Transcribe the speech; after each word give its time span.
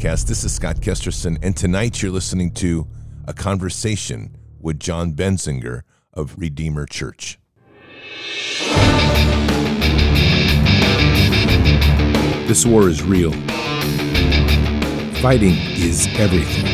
Podcast. 0.00 0.28
This 0.28 0.44
is 0.44 0.54
Scott 0.54 0.76
Kesterson, 0.76 1.38
and 1.42 1.54
tonight 1.54 2.00
you're 2.00 2.10
listening 2.10 2.52
to 2.52 2.86
a 3.26 3.34
conversation 3.34 4.34
with 4.58 4.80
John 4.80 5.12
Benzinger 5.12 5.82
of 6.14 6.38
Redeemer 6.38 6.86
Church. 6.86 7.38
This 12.48 12.64
war 12.64 12.88
is 12.88 13.02
real. 13.02 13.32
Fighting 15.20 15.56
is 15.76 16.08
everything. 16.18 16.64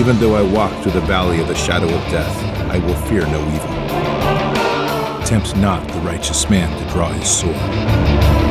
Even 0.00 0.18
though 0.20 0.36
I 0.36 0.42
walk 0.42 0.72
through 0.82 0.92
the 0.92 1.02
valley 1.02 1.42
of 1.42 1.48
the 1.48 1.54
shadow 1.54 1.86
of 1.86 2.10
death, 2.10 2.34
I 2.70 2.78
will 2.78 2.96
fear 3.06 3.26
no 3.26 3.46
evil. 3.54 5.26
Tempt 5.26 5.54
not 5.58 5.86
the 5.88 6.00
righteous 6.00 6.48
man 6.48 6.74
to 6.82 6.92
draw 6.94 7.10
his 7.10 7.28
sword. 7.28 8.49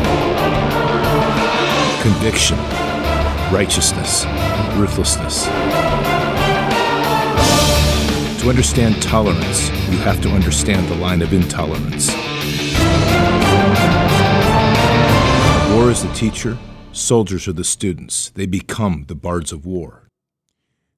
Conviction, 2.02 2.58
righteousness, 3.52 4.25
ruthlessness. 4.78 5.44
To 8.41 8.47
understand 8.47 9.02
tolerance, 9.02 9.69
you 9.89 9.97
have 9.97 10.22
to 10.22 10.30
understand 10.30 10.88
the 10.88 10.95
line 10.95 11.22
of 11.22 11.33
intolerance. 11.33 12.08
War 15.75 15.91
is 15.91 16.01
the 16.01 16.12
teacher, 16.13 16.57
soldiers 16.94 17.50
are 17.50 17.53
the 17.53 17.66
students. 17.66 18.29
They 18.29 18.45
become 18.45 19.03
the 19.09 19.16
bards 19.16 19.51
of 19.51 19.66
war. 19.66 20.07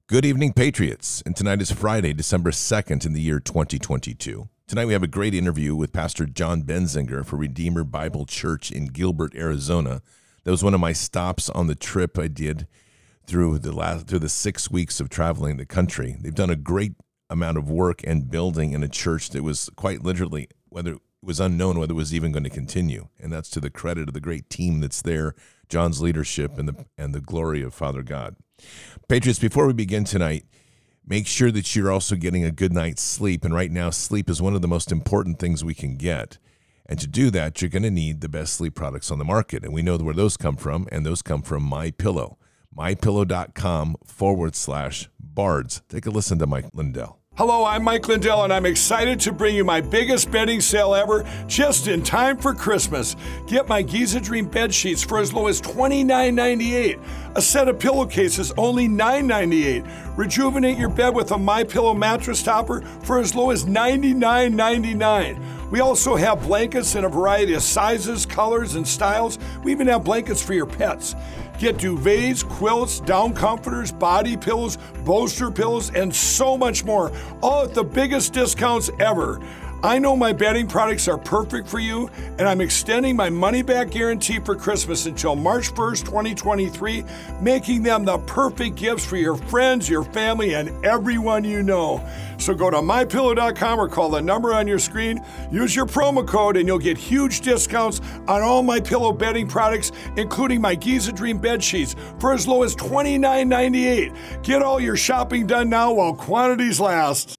Good 0.06 0.24
evening, 0.24 0.54
Patriots. 0.54 1.24
And 1.26 1.36
tonight 1.36 1.64
is 1.64 1.72
Friday, 1.72 2.14
December 2.14 2.52
2nd 2.52 3.08
in 3.08 3.14
the 3.14 3.22
year 3.22 3.40
2022. 3.40 4.50
Tonight 4.68 4.86
we 4.86 4.94
have 4.94 5.02
a 5.02 5.08
great 5.08 5.34
interview 5.34 5.76
with 5.76 5.92
Pastor 5.94 6.28
John 6.28 6.62
Benzinger 6.62 7.26
for 7.26 7.38
Redeemer 7.38 7.84
Bible 7.84 8.28
Church 8.28 8.72
in 8.72 8.86
Gilbert, 8.86 9.34
Arizona. 9.36 10.04
That 10.44 10.52
was 10.52 10.64
one 10.64 10.74
of 10.74 10.80
my 10.80 10.94
stops 10.94 11.50
on 11.50 11.68
the 11.68 11.76
trip 11.76 12.18
I 12.18 12.28
did 12.28 12.68
through 13.28 13.60
the 13.60 13.72
last 13.72 14.08
through 14.08 14.20
the 14.20 14.30
6 14.30 14.72
weeks 14.72 15.00
of 15.00 15.10
traveling 15.10 15.58
the 15.58 15.66
country. 15.66 16.18
They've 16.20 16.34
done 16.34 16.50
a 16.50 16.56
great 16.56 16.94
amount 17.30 17.58
of 17.58 17.70
work 17.70 18.02
and 18.04 18.30
building 18.30 18.74
in 18.74 18.84
a 18.84 18.90
church 18.90 19.30
that 19.30 19.44
was 19.44 19.70
quite 19.76 20.04
literally 20.04 20.50
whether 20.70 20.94
it 20.94 21.02
was 21.22 21.40
unknown 21.40 21.78
whether 21.78 21.94
it 21.94 21.96
was 21.96 22.14
even 22.14 22.32
going 22.32 22.44
to 22.44 22.50
continue. 22.50 23.08
And 23.20 23.32
that's 23.32 23.50
to 23.52 23.60
the 23.60 23.70
credit 23.70 24.08
of 24.08 24.14
the 24.14 24.20
great 24.20 24.50
team 24.50 24.80
that's 24.82 25.02
there, 25.02 25.36
John's 25.70 26.02
leadership 26.02 26.58
and 26.58 26.68
the 26.68 26.86
and 26.98 27.14
the 27.14 27.22
glory 27.22 27.62
of 27.62 27.74
Father 27.74 28.02
God. 28.02 28.36
Patriots, 29.08 29.40
before 29.40 29.68
we 29.68 29.74
begin 29.74 30.04
tonight, 30.04 30.46
make 31.06 31.28
sure 31.28 31.52
that 31.52 31.76
you're 31.76 31.92
also 31.92 32.16
getting 32.16 32.44
a 32.44 32.52
good 32.52 32.74
night's 32.74 33.02
sleep. 33.04 33.46
And 33.46 33.54
right 33.54 33.72
now, 33.72 33.92
sleep 33.92 34.30
is 34.30 34.42
one 34.42 34.56
of 34.56 34.62
the 34.62 34.68
most 34.68 34.92
important 34.92 35.40
things 35.40 35.64
we 35.64 35.76
can 35.76 35.96
get. 35.98 36.40
And 36.92 37.00
to 37.00 37.08
do 37.08 37.32
that, 37.32 37.62
you're 37.62 37.70
going 37.70 37.84
to 37.84 37.90
need 37.90 38.20
the 38.20 38.28
best 38.28 38.54
sleep 38.54 38.76
products 38.76 39.12
on 39.12 39.18
the 39.18 39.24
market. 39.24 39.64
And 39.64 39.74
we 39.74 39.82
know 39.82 39.96
where 39.96 40.14
those 40.14 40.36
come 40.36 40.58
from, 40.58 40.90
and 40.92 41.06
those 41.06 41.22
come 41.22 41.42
from 41.42 41.64
My 41.64 41.92
Pillow. 41.92 42.38
MyPillow.com 42.78 43.96
forward 44.04 44.58
slash 44.58 45.10
bards. 45.18 45.84
Take 45.88 46.06
a 46.06 46.10
listen 46.10 46.38
to 46.40 46.48
Mike 46.48 46.66
Lindell. 46.74 47.18
Hello, 47.38 47.64
I'm 47.64 47.86
Mike 47.86 48.10
Lindell, 48.10 48.44
and 48.44 48.52
I'm 48.52 48.66
excited 48.66 49.22
to 49.22 49.32
bring 49.32 49.56
you 49.56 49.64
my 49.64 49.80
biggest 49.80 50.30
bedding 50.32 50.60
sale 50.60 50.94
ever 50.94 51.26
just 51.48 51.88
in 51.88 52.04
time 52.04 52.36
for 52.36 52.54
Christmas. 52.54 53.16
Get 53.48 53.70
my 53.70 53.82
Giza 53.82 54.20
Dream 54.20 54.48
bed 54.48 54.74
sheets 54.74 55.02
for 55.02 55.18
as 55.18 55.32
low 55.32 55.48
as 55.48 55.62
$29.98. 55.62 57.02
A 57.36 57.42
set 57.42 57.70
of 57.70 57.80
pillowcases 57.80 58.52
only 58.58 58.90
$9.98. 58.90 60.18
Rejuvenate 60.18 60.78
your 60.78 60.90
bed 60.90 61.16
with 61.16 61.32
a 61.32 61.38
My 61.38 61.64
Pillow 61.64 61.94
mattress 61.94 62.44
topper 62.44 62.82
for 63.04 63.18
as 63.18 63.34
low 63.34 63.50
as 63.52 63.64
$99.99. 63.64 65.61
We 65.72 65.80
also 65.80 66.18
have 66.18 66.44
blankets 66.44 66.96
in 66.96 67.06
a 67.06 67.10
variety 67.10 67.54
of 67.54 67.64
sizes, 67.64 68.26
colors, 68.26 68.76
and 68.76 68.86
styles. 68.86 69.40
We 69.64 69.72
even 69.72 69.88
have 69.88 70.04
blankets 70.04 70.44
for 70.44 70.54
your 70.54 70.66
pets. 70.66 71.16
Get 71.60 71.78
duvets, 71.78 72.48
quilts, 72.48 73.00
down 73.00 73.34
comforters, 73.34 73.90
body 73.92 74.36
pillows, 74.36 74.78
bolster 75.06 75.50
pillows, 75.50 75.90
and 75.92 76.14
so 76.14 76.58
much 76.58 76.84
more, 76.84 77.12
all 77.42 77.64
at 77.64 77.74
the 77.74 77.84
biggest 77.84 78.34
discounts 78.34 78.90
ever. 79.00 79.40
I 79.84 79.98
know 79.98 80.16
my 80.16 80.32
bedding 80.32 80.68
products 80.68 81.08
are 81.08 81.18
perfect 81.18 81.68
for 81.68 81.80
you, 81.80 82.08
and 82.38 82.48
I'm 82.48 82.62
extending 82.62 83.16
my 83.16 83.32
money 83.32 83.64
back 83.64 83.90
guarantee 83.90 84.40
for 84.40 84.56
Christmas 84.56 85.08
until 85.08 85.36
March 85.36 85.74
1st, 85.74 86.06
2023, 86.06 87.04
making 87.42 87.82
them 87.82 88.06
the 88.06 88.20
perfect 88.20 88.76
gifts 88.76 89.04
for 89.04 89.18
your 89.18 89.36
friends, 89.36 89.90
your 89.90 90.04
family, 90.04 90.54
and 90.54 90.70
everyone 90.86 91.44
you 91.44 91.64
know. 91.64 92.08
So 92.38 92.54
go 92.54 92.70
to 92.70 92.78
mypillow.com 92.78 93.80
or 93.80 93.90
call 93.90 94.10
the 94.10 94.22
number 94.22 94.54
on 94.54 94.68
your 94.68 94.78
screen, 94.78 95.20
use 95.52 95.76
your 95.76 95.88
promo 95.88 96.28
code, 96.28 96.58
and 96.58 96.68
you'll 96.68 96.78
get 96.78 97.00
huge 97.00 97.42
discounts 97.42 98.02
on 98.28 98.44
all 98.44 98.62
my 98.62 98.80
pillow 98.80 99.12
bedding 99.12 99.48
products, 99.48 99.92
including 100.16 100.62
my 100.62 100.76
Giza 100.76 101.12
Dream 101.12 101.40
bed 101.40 101.64
sheets, 101.64 101.96
for 102.20 102.34
as 102.34 102.48
low 102.48 102.62
as 102.62 102.76
$29.98. 102.76 104.44
Get 104.44 104.62
all 104.62 104.80
your 104.80 104.96
shopping 104.96 105.48
done 105.48 105.70
now 105.70 105.92
while 105.92 106.14
quantities 106.14 106.80
last 106.80 107.36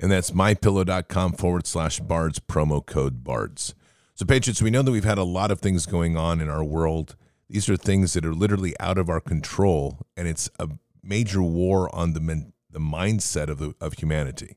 and 0.00 0.10
that's 0.10 0.30
mypillow.com 0.30 1.34
forward 1.34 1.66
slash 1.66 2.00
bards, 2.00 2.40
promo 2.40 2.84
code 2.84 3.22
bards. 3.22 3.74
So, 4.14 4.24
Patriots, 4.24 4.62
we 4.62 4.70
know 4.70 4.82
that 4.82 4.90
we've 4.90 5.04
had 5.04 5.18
a 5.18 5.24
lot 5.24 5.50
of 5.50 5.60
things 5.60 5.86
going 5.86 6.16
on 6.16 6.40
in 6.40 6.48
our 6.48 6.64
world. 6.64 7.16
These 7.48 7.68
are 7.68 7.76
things 7.76 8.14
that 8.14 8.24
are 8.24 8.34
literally 8.34 8.74
out 8.80 8.98
of 8.98 9.08
our 9.08 9.20
control, 9.20 9.98
and 10.16 10.26
it's 10.26 10.48
a 10.58 10.68
major 11.02 11.42
war 11.42 11.94
on 11.94 12.14
the, 12.14 12.20
men, 12.20 12.52
the 12.70 12.80
mindset 12.80 13.48
of, 13.48 13.58
the, 13.58 13.74
of 13.80 13.94
humanity. 13.94 14.56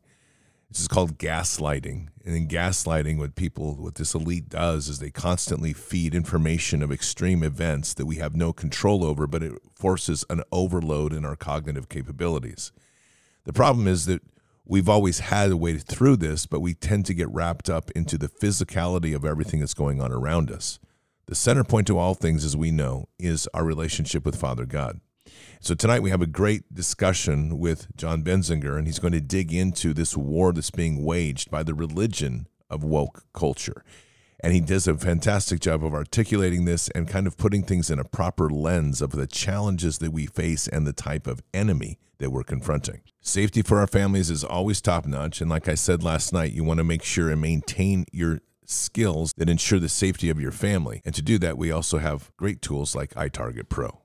This 0.70 0.82
is 0.82 0.88
called 0.88 1.20
gaslighting. 1.20 2.08
And 2.26 2.36
in 2.36 2.48
gaslighting, 2.48 3.20
what 3.20 3.36
people, 3.36 3.76
what 3.76 3.96
this 3.96 4.16
elite 4.16 4.50
does 4.50 4.88
is 4.88 5.00
they 5.00 5.12
constantly 5.12 5.72
feed 5.72 6.16
information 6.16 6.82
of 6.82 6.92
extreme 6.92 7.44
events 7.44 7.94
that 7.94 8.06
we 8.06 8.16
have 8.16 8.36
no 8.36 8.54
control 8.54 9.04
over, 9.04 9.28
but 9.28 9.44
it 9.44 9.54
forces 9.76 10.26
an 10.30 10.42
overload 10.52 11.14
in 11.14 11.26
our 11.26 11.36
cognitive 11.36 11.90
capabilities. 11.90 12.72
The 13.44 13.54
problem 13.54 13.88
is 13.88 14.06
that 14.08 14.22
we've 14.66 14.90
always 14.90 15.20
had 15.20 15.52
a 15.52 15.58
way 15.58 15.78
through 15.78 16.18
this, 16.18 16.46
but 16.46 16.62
we 16.62 16.74
tend 16.74 17.06
to 17.06 17.14
get 17.14 17.30
wrapped 17.30 17.70
up 17.70 17.92
into 17.92 18.18
the 18.18 18.30
physicality 18.30 19.16
of 19.16 19.26
everything 19.26 19.60
that's 19.60 19.74
going 19.74 20.02
on 20.02 20.12
around 20.12 20.52
us. 20.52 20.80
The 21.28 21.36
center 21.36 21.64
point 21.64 21.88
to 21.88 21.98
all 21.98 22.14
things, 22.14 22.44
as 22.44 22.58
we 22.58 22.72
know, 22.72 23.08
is 23.18 23.48
our 23.54 23.64
relationship 23.64 24.26
with 24.26 24.36
Father 24.36 24.66
God. 24.66 25.00
So 25.62 25.74
tonight 25.74 26.02
we 26.02 26.10
have 26.10 26.22
a 26.22 26.28
great 26.28 26.74
discussion 26.74 27.58
with 27.58 27.88
John 27.96 28.24
Benzinger, 28.24 28.78
and 28.78 28.86
he's 28.86 29.00
going 29.00 29.14
to 29.14 29.22
dig 29.22 29.54
into 29.54 29.94
this 29.94 30.18
war 30.18 30.52
that's 30.52 30.72
being 30.72 31.06
waged 31.06 31.50
by 31.50 31.64
the 31.64 31.74
religion 31.74 32.48
of 32.70 32.84
woke 32.84 33.24
culture. 33.34 33.84
And 34.42 34.54
he 34.54 34.60
does 34.60 34.90
a 34.90 34.98
fantastic 34.98 35.62
job 35.62 35.86
of 35.86 35.94
articulating 35.94 36.66
this 36.66 36.90
and 36.90 37.08
kind 37.08 37.28
of 37.28 37.38
putting 37.38 37.64
things 37.64 37.90
in 37.90 37.98
a 37.98 38.04
proper 38.04 38.50
lens 38.50 39.02
of 39.02 39.12
the 39.12 39.26
challenges 39.26 40.00
that 40.00 40.12
we 40.12 40.26
face 40.26 40.68
and 40.68 40.86
the 40.86 40.92
type 40.92 41.28
of 41.28 41.42
enemy 41.54 41.98
that 42.24 42.32
we're 42.32 42.44
confronting. 42.44 43.02
Safety 43.20 43.62
for 43.62 43.80
our 43.80 43.88
families 43.88 44.30
is 44.30 44.46
always 44.46 44.82
top 44.82 45.06
notch. 45.06 45.42
And 45.42 45.50
like 45.50 45.68
I 45.68 45.76
said 45.76 46.04
last 46.04 46.32
night, 46.32 46.54
you 46.54 46.64
want 46.64 46.78
to 46.78 46.86
make 46.86 47.04
sure 47.04 47.30
and 47.30 47.42
maintain 47.42 48.06
your 48.14 48.40
skills 48.66 49.34
that 49.36 49.50
ensure 49.50 49.78
the 49.78 49.90
safety 49.90 50.30
of 50.30 50.40
your 50.40 50.54
family. 50.54 51.02
And 51.04 51.14
to 51.16 51.22
do 51.22 51.38
that, 51.40 51.58
we 51.58 51.70
also 51.70 51.98
have 51.98 52.32
great 52.38 52.62
tools 52.62 52.96
like 52.96 53.14
iTarget 53.16 53.68
Pro. 53.68 54.00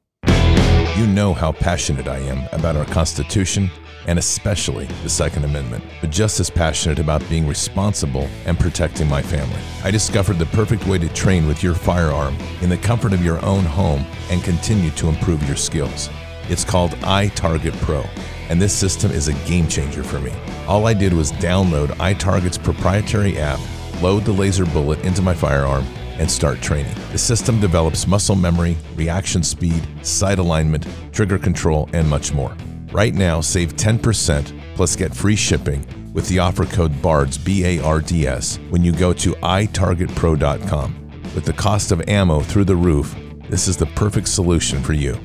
You 0.96 1.06
know 1.06 1.32
how 1.32 1.52
passionate 1.52 2.08
I 2.08 2.18
am 2.18 2.48
about 2.52 2.74
our 2.74 2.84
Constitution 2.86 3.70
and 4.08 4.18
especially 4.18 4.86
the 5.04 5.08
Second 5.08 5.44
Amendment, 5.44 5.84
but 6.00 6.10
just 6.10 6.40
as 6.40 6.50
passionate 6.50 6.98
about 6.98 7.28
being 7.28 7.46
responsible 7.46 8.28
and 8.46 8.58
protecting 8.58 9.08
my 9.08 9.22
family. 9.22 9.60
I 9.84 9.92
discovered 9.92 10.38
the 10.40 10.46
perfect 10.46 10.86
way 10.88 10.98
to 10.98 11.08
train 11.10 11.46
with 11.46 11.62
your 11.62 11.74
firearm 11.74 12.36
in 12.62 12.68
the 12.68 12.78
comfort 12.78 13.12
of 13.12 13.24
your 13.24 13.44
own 13.44 13.64
home 13.64 14.04
and 14.30 14.42
continue 14.42 14.90
to 14.92 15.08
improve 15.08 15.46
your 15.46 15.56
skills. 15.56 16.08
It's 16.48 16.64
called 16.64 16.92
iTarget 17.02 17.76
Pro, 17.82 18.04
and 18.48 18.60
this 18.60 18.72
system 18.72 19.10
is 19.10 19.28
a 19.28 19.34
game 19.46 19.68
changer 19.68 20.02
for 20.02 20.18
me. 20.18 20.32
All 20.66 20.86
I 20.86 20.94
did 20.94 21.12
was 21.12 21.32
download 21.32 21.88
iTarget's 21.96 22.58
proprietary 22.58 23.38
app, 23.38 23.60
load 24.02 24.24
the 24.24 24.32
laser 24.32 24.64
bullet 24.66 25.04
into 25.04 25.22
my 25.22 25.34
firearm, 25.34 25.84
and 26.18 26.30
start 26.30 26.60
training. 26.60 26.94
The 27.12 27.18
system 27.18 27.60
develops 27.60 28.06
muscle 28.06 28.34
memory, 28.34 28.76
reaction 28.96 29.42
speed, 29.42 29.86
sight 30.02 30.38
alignment, 30.38 30.86
trigger 31.12 31.38
control, 31.38 31.88
and 31.92 32.08
much 32.08 32.32
more. 32.32 32.56
Right 32.92 33.14
now, 33.14 33.40
save 33.40 33.76
10% 33.76 34.58
plus 34.74 34.96
get 34.96 35.14
free 35.14 35.36
shipping 35.36 35.86
with 36.14 36.26
the 36.28 36.38
offer 36.38 36.64
code 36.64 37.02
BARDS, 37.02 37.38
B 37.38 37.64
A 37.64 37.84
R 37.84 38.00
D 38.00 38.26
S, 38.26 38.58
when 38.70 38.82
you 38.82 38.92
go 38.92 39.12
to 39.12 39.32
itargetpro.com. 39.34 40.94
With 41.34 41.44
the 41.44 41.52
cost 41.52 41.92
of 41.92 42.08
ammo 42.08 42.40
through 42.40 42.64
the 42.64 42.74
roof, 42.74 43.14
this 43.48 43.68
is 43.68 43.76
the 43.76 43.86
perfect 43.86 44.28
solution 44.28 44.82
for 44.82 44.94
you. 44.94 45.18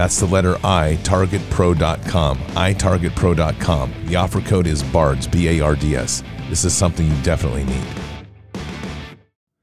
That's 0.00 0.18
the 0.18 0.24
letter 0.24 0.56
I, 0.64 0.98
targetpro.com, 1.02 2.38
itargetpro.com. 2.38 3.94
The 4.06 4.16
offer 4.16 4.40
code 4.40 4.66
is 4.66 4.82
BARDS, 4.82 5.26
B 5.26 5.46
A 5.48 5.60
R 5.62 5.76
D 5.76 5.94
S. 5.94 6.22
This 6.48 6.64
is 6.64 6.72
something 6.72 7.06
you 7.06 7.22
definitely 7.22 7.64
need. 7.64 7.86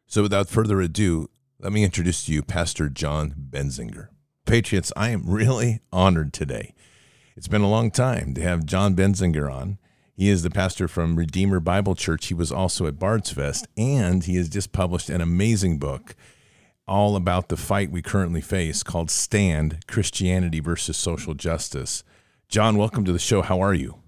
So 0.05 0.21
without 0.21 0.47
further 0.47 0.79
ado, 0.79 1.31
let 1.57 1.73
me 1.73 1.83
introduce 1.83 2.23
to 2.27 2.33
you 2.33 2.43
Pastor 2.43 2.87
John 2.87 3.33
Benzinger. 3.49 4.09
Patriots, 4.45 4.93
I 4.95 5.09
am 5.09 5.23
really 5.25 5.79
honored 5.91 6.33
today. 6.33 6.75
It's 7.35 7.47
been 7.47 7.63
a 7.63 7.67
long 7.67 7.89
time 7.89 8.35
to 8.35 8.41
have 8.41 8.63
John 8.63 8.95
Benzinger 8.95 9.51
on. 9.51 9.79
He 10.13 10.29
is 10.29 10.43
the 10.43 10.51
pastor 10.51 10.87
from 10.87 11.15
Redeemer 11.15 11.59
Bible 11.59 11.95
Church. 11.95 12.27
He 12.27 12.35
was 12.35 12.51
also 12.51 12.85
at 12.85 12.99
Bards 12.99 13.31
Fest, 13.31 13.67
and 13.75 14.23
he 14.23 14.35
has 14.35 14.49
just 14.49 14.71
published 14.71 15.09
an 15.09 15.19
amazing 15.19 15.79
book 15.79 16.15
all 16.87 17.15
about 17.15 17.49
the 17.49 17.57
fight 17.57 17.91
we 17.91 18.01
currently 18.01 18.41
face 18.41 18.83
called 18.83 19.11
Stand 19.11 19.85
Christianity 19.87 20.59
versus 20.59 20.97
Social 20.97 21.33
Justice. 21.33 22.03
John, 22.49 22.77
welcome 22.77 23.03
to 23.05 23.11
the 23.11 23.19
show. 23.19 23.41
How 23.41 23.59
are 23.59 23.73
you? 23.73 23.99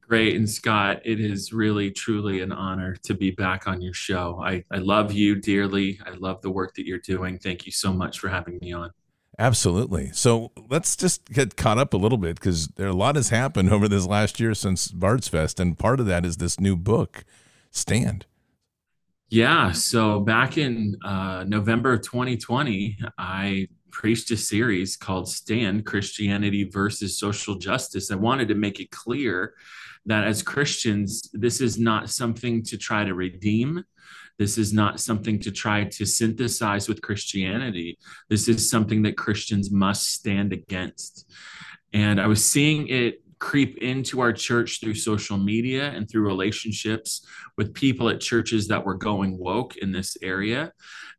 Great. 0.00 0.36
And 0.36 0.48
Scott, 0.48 1.00
it 1.04 1.18
is 1.18 1.52
really, 1.52 1.90
truly 1.90 2.40
an 2.40 2.52
honor 2.52 2.94
to 3.04 3.14
be 3.14 3.30
back 3.30 3.66
on 3.66 3.80
your 3.80 3.94
show. 3.94 4.40
I, 4.44 4.62
I 4.70 4.76
love 4.76 5.12
you 5.12 5.34
dearly. 5.34 5.98
I 6.06 6.10
love 6.10 6.42
the 6.42 6.50
work 6.50 6.74
that 6.74 6.86
you're 6.86 6.98
doing. 6.98 7.38
Thank 7.38 7.66
you 7.66 7.72
so 7.72 7.92
much 7.92 8.18
for 8.18 8.28
having 8.28 8.58
me 8.60 8.72
on. 8.72 8.90
Absolutely. 9.38 10.10
So 10.12 10.52
let's 10.70 10.94
just 10.94 11.28
get 11.30 11.56
caught 11.56 11.78
up 11.78 11.94
a 11.94 11.96
little 11.96 12.18
bit 12.18 12.36
because 12.36 12.68
there 12.76 12.88
a 12.88 12.92
lot 12.92 13.16
has 13.16 13.30
happened 13.30 13.70
over 13.72 13.88
this 13.88 14.06
last 14.06 14.38
year 14.38 14.54
since 14.54 14.88
Bards 14.88 15.26
Fest, 15.26 15.58
and 15.58 15.78
part 15.78 15.98
of 15.98 16.06
that 16.06 16.24
is 16.24 16.36
this 16.36 16.60
new 16.60 16.76
book, 16.76 17.24
Stand. 17.70 18.26
Yeah. 19.34 19.72
So 19.72 20.20
back 20.20 20.58
in 20.58 20.96
uh, 21.04 21.42
November 21.48 21.94
of 21.94 22.02
2020, 22.02 23.00
I 23.18 23.66
preached 23.90 24.30
a 24.30 24.36
series 24.36 24.96
called 24.96 25.28
Stand 25.28 25.84
Christianity 25.84 26.62
versus 26.62 27.18
Social 27.18 27.56
Justice. 27.56 28.12
I 28.12 28.14
wanted 28.14 28.46
to 28.46 28.54
make 28.54 28.78
it 28.78 28.92
clear 28.92 29.54
that 30.06 30.22
as 30.22 30.40
Christians, 30.40 31.28
this 31.32 31.60
is 31.60 31.80
not 31.80 32.10
something 32.10 32.62
to 32.62 32.78
try 32.78 33.02
to 33.02 33.12
redeem. 33.12 33.82
This 34.38 34.56
is 34.56 34.72
not 34.72 35.00
something 35.00 35.40
to 35.40 35.50
try 35.50 35.82
to 35.82 36.06
synthesize 36.06 36.88
with 36.88 37.02
Christianity. 37.02 37.98
This 38.28 38.46
is 38.46 38.70
something 38.70 39.02
that 39.02 39.16
Christians 39.16 39.68
must 39.68 40.12
stand 40.12 40.52
against. 40.52 41.28
And 41.92 42.20
I 42.20 42.28
was 42.28 42.48
seeing 42.48 42.86
it 42.86 43.23
creep 43.44 43.76
into 43.82 44.20
our 44.20 44.32
church 44.32 44.80
through 44.80 44.94
social 44.94 45.36
media 45.36 45.90
and 45.90 46.08
through 46.08 46.26
relationships 46.26 47.26
with 47.58 47.74
people 47.74 48.08
at 48.08 48.18
churches 48.18 48.68
that 48.68 48.82
were 48.82 48.94
going 48.94 49.36
woke 49.36 49.76
in 49.76 49.92
this 49.92 50.16
area. 50.22 50.72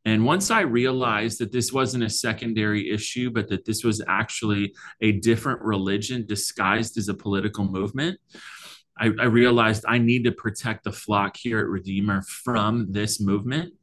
And 0.06 0.25
once 0.25 0.50
I 0.50 0.62
realized 0.62 1.38
that 1.38 1.51
this 1.51 1.72
wasn't 1.72 2.04
a 2.04 2.10
secondary 2.10 2.89
issue, 2.89 3.30
but 3.30 3.48
that 3.50 3.66
this 3.66 3.83
was 3.83 4.04
actually 4.07 4.74
a 5.01 5.12
different 5.12 5.62
religion 5.62 6.25
disguised 6.25 6.98
as 6.98 7.10
a 7.10 7.13
political 7.13 7.63
movement, 7.63 8.19
I, 8.98 9.12
I, 9.19 9.25
realized 9.25 9.86
I 9.88 10.00
need 10.00 10.24
to 10.24 10.31
protect 10.31 10.83
the 10.83 10.92
flock 10.92 11.38
here 11.38 11.60
at 11.60 11.68
Redeemer 11.68 12.24
from 12.24 12.92
this 12.92 13.22
movement 13.22 13.74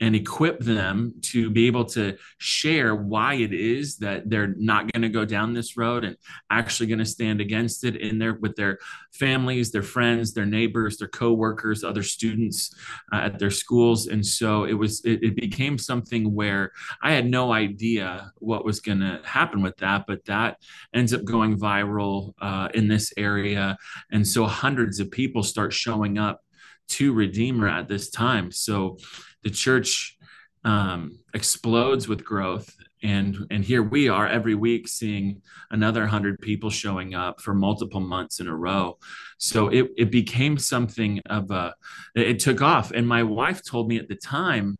and 0.00 0.14
equip 0.14 0.60
them 0.60 1.14
to 1.22 1.48
be 1.50 1.66
able 1.66 1.84
to 1.84 2.16
share 2.38 2.94
why 2.94 3.34
it 3.34 3.52
is 3.52 3.96
that 3.96 4.28
they're 4.28 4.54
not 4.58 4.92
going 4.92 5.02
to 5.02 5.08
go 5.08 5.24
down 5.24 5.54
this 5.54 5.76
road 5.76 6.04
and 6.04 6.16
actually 6.50 6.86
going 6.86 6.98
to 6.98 7.04
stand 7.06 7.40
against 7.40 7.82
it 7.82 7.96
in 7.96 8.18
there 8.18 8.34
with 8.34 8.54
their 8.56 8.78
families, 9.12 9.72
their 9.72 9.82
friends, 9.82 10.34
their 10.34 10.44
neighbors, 10.44 10.98
their 10.98 11.08
coworkers, 11.08 11.82
other 11.82 12.02
students 12.02 12.74
uh, 13.12 13.16
at 13.16 13.38
their 13.38 13.50
schools. 13.50 14.08
And 14.08 14.24
so 14.24 14.64
it 14.64 14.74
was, 14.74 15.02
it, 15.04 15.22
it 15.22 15.36
became 15.36 15.78
something 15.78 16.34
where 16.34 16.72
I 17.02 17.12
had 17.12 17.26
no 17.26 17.52
idea 17.52 18.32
what 18.38 18.66
was 18.66 18.80
going 18.80 19.00
to 19.00 19.20
happen 19.24 19.62
with 19.62 19.78
that, 19.78 20.04
but 20.06 20.24
that 20.26 20.58
ends 20.94 21.14
up 21.14 21.24
going 21.24 21.58
viral 21.58 22.34
uh, 22.40 22.68
in 22.74 22.88
this 22.88 23.14
area. 23.16 23.78
And 24.10 24.28
so 24.28 24.44
hundreds 24.44 25.00
of 25.00 25.10
people 25.10 25.42
start 25.42 25.72
showing 25.72 26.18
up 26.18 26.42
to 26.88 27.12
Redeemer 27.12 27.68
at 27.68 27.88
this 27.88 28.10
time. 28.10 28.50
So 28.50 28.98
the 29.42 29.50
church 29.50 30.16
um, 30.64 31.20
explodes 31.32 32.08
with 32.08 32.24
growth. 32.24 32.74
And 33.02 33.46
and 33.50 33.64
here 33.64 33.82
we 33.82 34.08
are 34.08 34.26
every 34.26 34.54
week 34.54 34.88
seeing 34.88 35.42
another 35.70 36.00
100 36.00 36.40
people 36.40 36.70
showing 36.70 37.14
up 37.14 37.40
for 37.40 37.54
multiple 37.54 38.00
months 38.00 38.40
in 38.40 38.48
a 38.48 38.56
row. 38.56 38.98
So 39.38 39.68
it, 39.68 39.90
it 39.96 40.10
became 40.10 40.58
something 40.58 41.20
of 41.26 41.50
a 41.50 41.74
it 42.14 42.40
took 42.40 42.62
off. 42.62 42.90
And 42.90 43.06
my 43.06 43.22
wife 43.22 43.62
told 43.62 43.88
me 43.88 43.98
at 43.98 44.08
the 44.08 44.16
time 44.16 44.76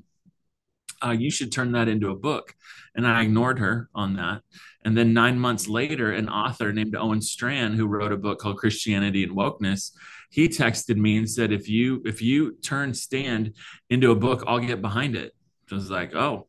uh, 1.04 1.10
you 1.10 1.30
should 1.30 1.52
turn 1.52 1.72
that 1.72 1.88
into 1.88 2.10
a 2.10 2.16
book. 2.16 2.54
And 2.96 3.06
i 3.06 3.22
ignored 3.22 3.58
her 3.58 3.88
on 3.94 4.16
that. 4.16 4.40
And 4.84 4.96
then 4.96 5.12
nine 5.12 5.38
months 5.38 5.68
later 5.68 6.10
an 6.10 6.28
author 6.28 6.72
named 6.72 6.96
owen 6.96 7.20
strachan 7.20 7.74
who 7.74 7.86
wrote 7.86 8.12
a 8.12 8.16
book 8.16 8.38
called 8.38 8.56
christianity 8.56 9.22
and 9.22 9.36
wokeness 9.36 9.92
he 10.30 10.48
texted 10.48 10.96
me 10.96 11.16
and 11.16 11.28
said, 11.28 11.52
if 11.52 11.68
you 11.68 12.02
if 12.04 12.20
you 12.22 12.56
turn 12.56 12.94
stand 12.94 13.54
into 13.90 14.10
a 14.10 14.16
book, 14.16 14.44
I'll 14.46 14.58
get 14.58 14.82
behind 14.82 15.16
it. 15.16 15.34
I 15.70 15.74
was 15.74 15.90
like, 15.90 16.14
oh, 16.14 16.46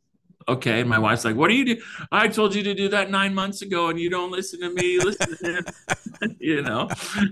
okay. 0.48 0.84
My 0.84 1.00
wife's 1.00 1.26
like, 1.26 1.36
what 1.36 1.50
do 1.50 1.56
you 1.56 1.66
do? 1.76 1.82
I 2.12 2.28
told 2.28 2.56
you 2.56 2.64
to 2.64 2.74
do 2.74 2.90
that 2.90 3.10
nine 3.10 3.34
months 3.34 3.62
ago, 3.62 3.90
and 3.90 4.00
you 4.00 4.10
don't 4.10 4.32
listen 4.32 4.60
to 4.62 4.70
me. 4.70 5.00
Listen 5.00 5.38
to 5.38 5.54
him, 5.58 6.36
you 6.40 6.62
know. 6.62 6.88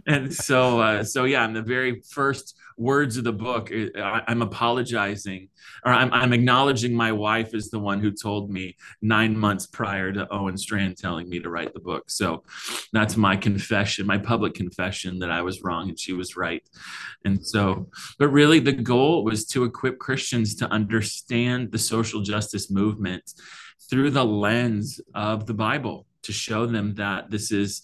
And 0.07 0.33
so, 0.33 0.79
uh, 0.79 1.03
so 1.03 1.25
yeah, 1.25 1.45
in 1.45 1.53
the 1.53 1.61
very 1.61 2.01
first 2.01 2.57
words 2.77 3.17
of 3.17 3.23
the 3.23 3.33
book, 3.33 3.71
eh, 3.71 3.89
I, 3.95 4.23
am 4.27 4.41
apologizing 4.41 5.49
or 5.85 5.91
I'm, 5.91 6.11
I'm 6.13 6.33
acknowledging 6.33 6.93
my 6.93 7.11
wife 7.11 7.53
is 7.53 7.69
the 7.69 7.79
one 7.79 7.99
who 7.99 8.11
told 8.11 8.49
me 8.49 8.75
nine 9.01 9.37
months 9.37 9.67
prior 9.67 10.11
to 10.11 10.27
Owen 10.31 10.57
Strachan 10.57 10.95
telling 10.95 11.29
me 11.29 11.39
to 11.39 11.49
write 11.49 11.73
the 11.73 11.79
book. 11.79 12.09
So 12.09 12.43
that's 12.91 13.17
my 13.17 13.37
confession, 13.37 14.05
my 14.05 14.17
public 14.17 14.53
confession 14.53 15.19
that 15.19 15.31
I 15.31 15.41
was 15.41 15.63
wrong 15.63 15.89
and 15.89 15.99
she 15.99 16.13
was 16.13 16.35
right. 16.35 16.63
And 17.23 17.45
so, 17.45 17.89
but 18.19 18.29
really 18.29 18.59
the 18.59 18.73
goal 18.73 19.23
was 19.23 19.45
to 19.47 19.63
equip 19.63 19.99
Christians 19.99 20.55
to 20.55 20.69
understand 20.69 21.71
the 21.71 21.79
social 21.79 22.21
justice 22.21 22.69
movement 22.69 23.23
through 23.89 24.11
the 24.11 24.25
lens 24.25 24.99
of 25.13 25.45
the 25.45 25.53
Bible 25.53 26.07
to 26.23 26.31
show 26.31 26.65
them 26.65 26.95
that 26.95 27.29
this 27.29 27.51
is 27.51 27.83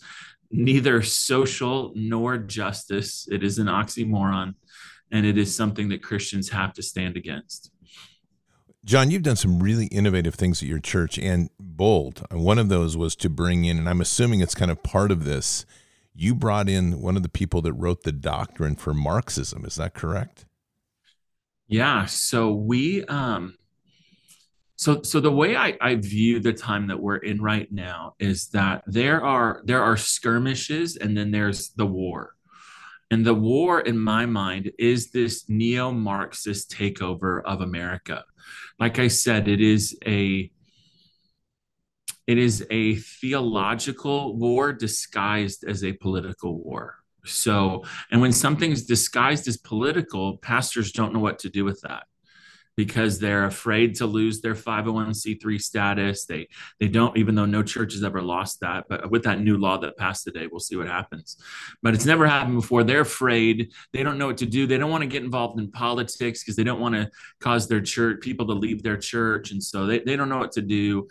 neither 0.52 1.02
social 1.02 1.94
nor 1.96 2.38
justice. 2.38 3.28
It 3.32 3.44
is 3.44 3.58
an 3.58 3.68
oxymoron 3.68 4.56
and 5.12 5.26
it 5.26 5.38
is 5.38 5.56
something 5.56 5.90
that 5.90 6.04
Christians 6.04 6.50
have 6.50 6.74
to 6.74 6.84
stand 6.84 7.18
against. 7.18 7.72
John, 8.84 9.12
you've 9.12 9.22
done 9.22 9.36
some 9.36 9.62
really 9.62 9.86
innovative 9.88 10.34
things 10.34 10.64
at 10.64 10.68
your 10.68 10.80
church 10.80 11.20
and 11.20 11.52
bold. 11.60 12.26
One 12.32 12.58
of 12.58 12.70
those 12.70 12.98
was 12.98 13.16
to 13.18 13.30
bring 13.30 13.66
in, 13.66 13.78
and 13.78 13.88
I'm 13.88 14.02
assuming 14.02 14.42
it's 14.42 14.56
kind 14.56 14.72
of 14.72 14.82
part 14.82 15.12
of 15.12 15.24
this, 15.24 15.66
you 16.16 16.34
brought 16.34 16.68
in 16.68 17.00
one 17.00 17.16
of 17.16 17.24
the 17.24 17.30
people 17.30 17.62
that 17.62 17.74
wrote 17.74 18.04
the 18.04 18.12
doctrine 18.12 18.76
for 18.76 18.94
Marxism. 18.94 19.66
Is 19.66 19.76
that 19.76 19.94
correct? 19.94 20.46
Yeah. 21.68 22.06
So 22.06 22.52
we, 22.52 23.06
um, 23.06 23.56
so 24.76 25.04
so 25.04 25.20
the 25.20 25.32
way 25.32 25.56
I, 25.56 25.78
I 25.80 25.96
view 25.96 26.40
the 26.40 26.54
time 26.54 26.88
that 26.88 27.00
we're 27.00 27.18
in 27.18 27.40
right 27.40 27.72
now 27.72 28.16
is 28.20 28.48
that 28.48 28.84
there 28.88 29.24
are 29.24 29.62
there 29.64 29.84
are 29.84 29.96
skirmishes 29.96 30.98
and 30.98 31.16
then 31.16 31.30
there's 31.30 31.70
the 31.70 31.86
war 31.86 32.36
and 33.12 33.26
the 33.26 33.34
war, 33.34 33.82
in 33.82 34.00
my 34.00 34.26
mind, 34.26 34.72
is 34.80 35.12
this 35.12 35.50
neo 35.50 35.92
Marxist 35.92 36.72
takeover 36.72 37.44
of 37.44 37.60
America. 37.60 38.24
Like 38.80 39.00
I 39.00 39.10
said, 39.10 39.50
it 39.50 39.60
is 39.60 39.98
a 40.06 40.50
it 42.26 42.38
is 42.38 42.66
a 42.70 42.96
theological 42.96 44.38
war 44.38 44.72
disguised 44.72 45.66
as 45.66 45.84
a 45.84 45.92
political 45.92 46.58
war. 46.64 46.96
So, 47.26 47.84
and 48.10 48.22
when 48.22 48.32
something's 48.32 48.84
disguised 48.84 49.48
as 49.50 49.58
political, 49.58 50.38
pastors 50.38 50.94
don't 50.94 51.14
know 51.14 51.20
what 51.20 51.40
to 51.40 51.50
do 51.50 51.66
with 51.66 51.82
that 51.82 52.06
because 52.78 53.20
they're 53.20 53.46
afraid 53.46 53.96
to 53.96 54.06
lose 54.06 54.42
their 54.42 54.56
501c3 54.56 55.62
status. 55.62 56.26
They 56.26 56.48
they 56.80 56.88
don't 56.88 57.16
even 57.18 57.36
though 57.36 57.46
no 57.46 57.64
church 57.64 57.94
has 57.94 58.04
ever 58.04 58.22
lost 58.22 58.60
that, 58.62 58.86
but 58.90 59.12
with 59.12 59.24
that 59.24 59.42
new 59.42 59.58
law 59.58 59.78
that 59.80 59.98
passed 59.98 60.24
today, 60.24 60.48
we'll 60.48 60.60
see 60.60 60.76
what 60.76 60.88
happens. 60.88 61.38
But 61.82 61.94
it's 61.94 62.06
never 62.06 62.28
happened 62.28 62.56
before. 62.56 62.84
They're 62.84 63.02
afraid. 63.02 63.74
They 63.94 64.04
don't 64.04 64.18
know 64.18 64.28
what 64.28 64.38
to 64.38 64.46
do. 64.46 64.68
They 64.68 64.78
don't 64.78 64.92
want 64.92 65.04
to 65.04 65.08
get 65.08 65.24
involved 65.24 65.60
in 65.60 65.72
politics 65.72 66.44
because 66.44 66.56
they 66.56 66.64
don't 66.64 66.80
want 66.80 66.96
to 66.96 67.10
cause 67.40 67.68
their 67.68 67.82
church 67.82 68.22
people 68.22 68.48
to 68.48 68.54
leave 68.54 68.84
their 68.84 68.98
church 68.98 69.52
and 69.52 69.62
so 69.64 69.86
they, 69.86 70.00
they 70.00 70.16
don't 70.16 70.30
know 70.30 70.40
what 70.40 70.52
to 70.54 70.62
do. 70.62 71.08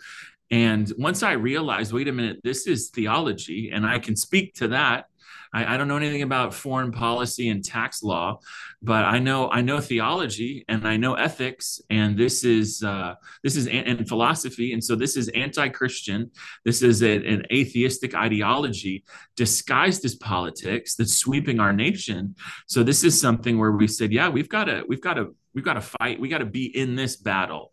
And 0.49 0.91
once 0.97 1.23
I 1.23 1.33
realized, 1.33 1.93
wait 1.93 2.09
a 2.09 2.11
minute, 2.11 2.41
this 2.43 2.67
is 2.67 2.89
theology, 2.89 3.71
and 3.71 3.85
I 3.85 3.99
can 3.99 4.17
speak 4.17 4.53
to 4.55 4.67
that 4.69 5.05
I, 5.53 5.73
I, 5.73 5.77
don't 5.77 5.87
know 5.87 5.97
anything 5.97 6.21
about 6.21 6.53
foreign 6.53 6.91
policy 6.91 7.49
and 7.49 7.63
tax 7.63 8.03
law, 8.03 8.39
but 8.81 9.05
I 9.05 9.19
know 9.19 9.49
I 9.49 9.61
know 9.61 9.79
theology 9.79 10.65
and 10.67 10.87
I 10.87 10.97
know 10.97 11.15
ethics, 11.15 11.81
and 11.89 12.17
this 12.17 12.43
is 12.43 12.83
uh, 12.83 13.15
this 13.43 13.55
is 13.55 13.67
and 13.67 14.07
philosophy, 14.07 14.73
and 14.73 14.83
so 14.83 14.95
this 14.95 15.17
is 15.17 15.27
anti-Christian. 15.29 16.31
This 16.63 16.81
is 16.81 17.03
a, 17.03 17.15
an 17.15 17.45
atheistic 17.51 18.15
ideology 18.15 19.03
disguised 19.35 20.05
as 20.05 20.15
politics 20.15 20.95
that's 20.95 21.15
sweeping 21.17 21.59
our 21.59 21.73
nation. 21.73 22.35
So 22.67 22.83
this 22.83 23.03
is 23.03 23.19
something 23.19 23.57
where 23.57 23.71
we 23.71 23.87
said, 23.87 24.11
yeah, 24.11 24.29
we've 24.29 24.49
got 24.49 24.65
to 24.65 24.83
we've 24.87 25.01
got 25.01 25.15
to 25.15 25.35
we've 25.53 25.65
got 25.65 25.73
to 25.73 25.81
fight. 25.81 26.19
We 26.19 26.29
got 26.29 26.39
to 26.39 26.45
be 26.45 26.65
in 26.75 26.95
this 26.95 27.17
battle 27.17 27.71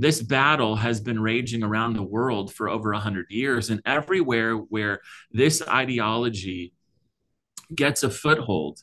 this 0.00 0.22
battle 0.22 0.76
has 0.76 1.00
been 1.00 1.20
raging 1.20 1.64
around 1.64 1.94
the 1.94 2.02
world 2.04 2.54
for 2.54 2.68
over 2.68 2.92
100 2.92 3.26
years 3.30 3.68
and 3.68 3.82
everywhere 3.84 4.54
where 4.54 5.00
this 5.32 5.60
ideology 5.66 6.72
gets 7.74 8.02
a 8.02 8.10
foothold, 8.10 8.80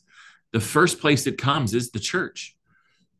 the 0.52 0.60
first 0.60 1.00
place 1.00 1.26
it 1.26 1.38
comes 1.38 1.74
is 1.74 1.90
the 1.90 1.98
church. 1.98 2.56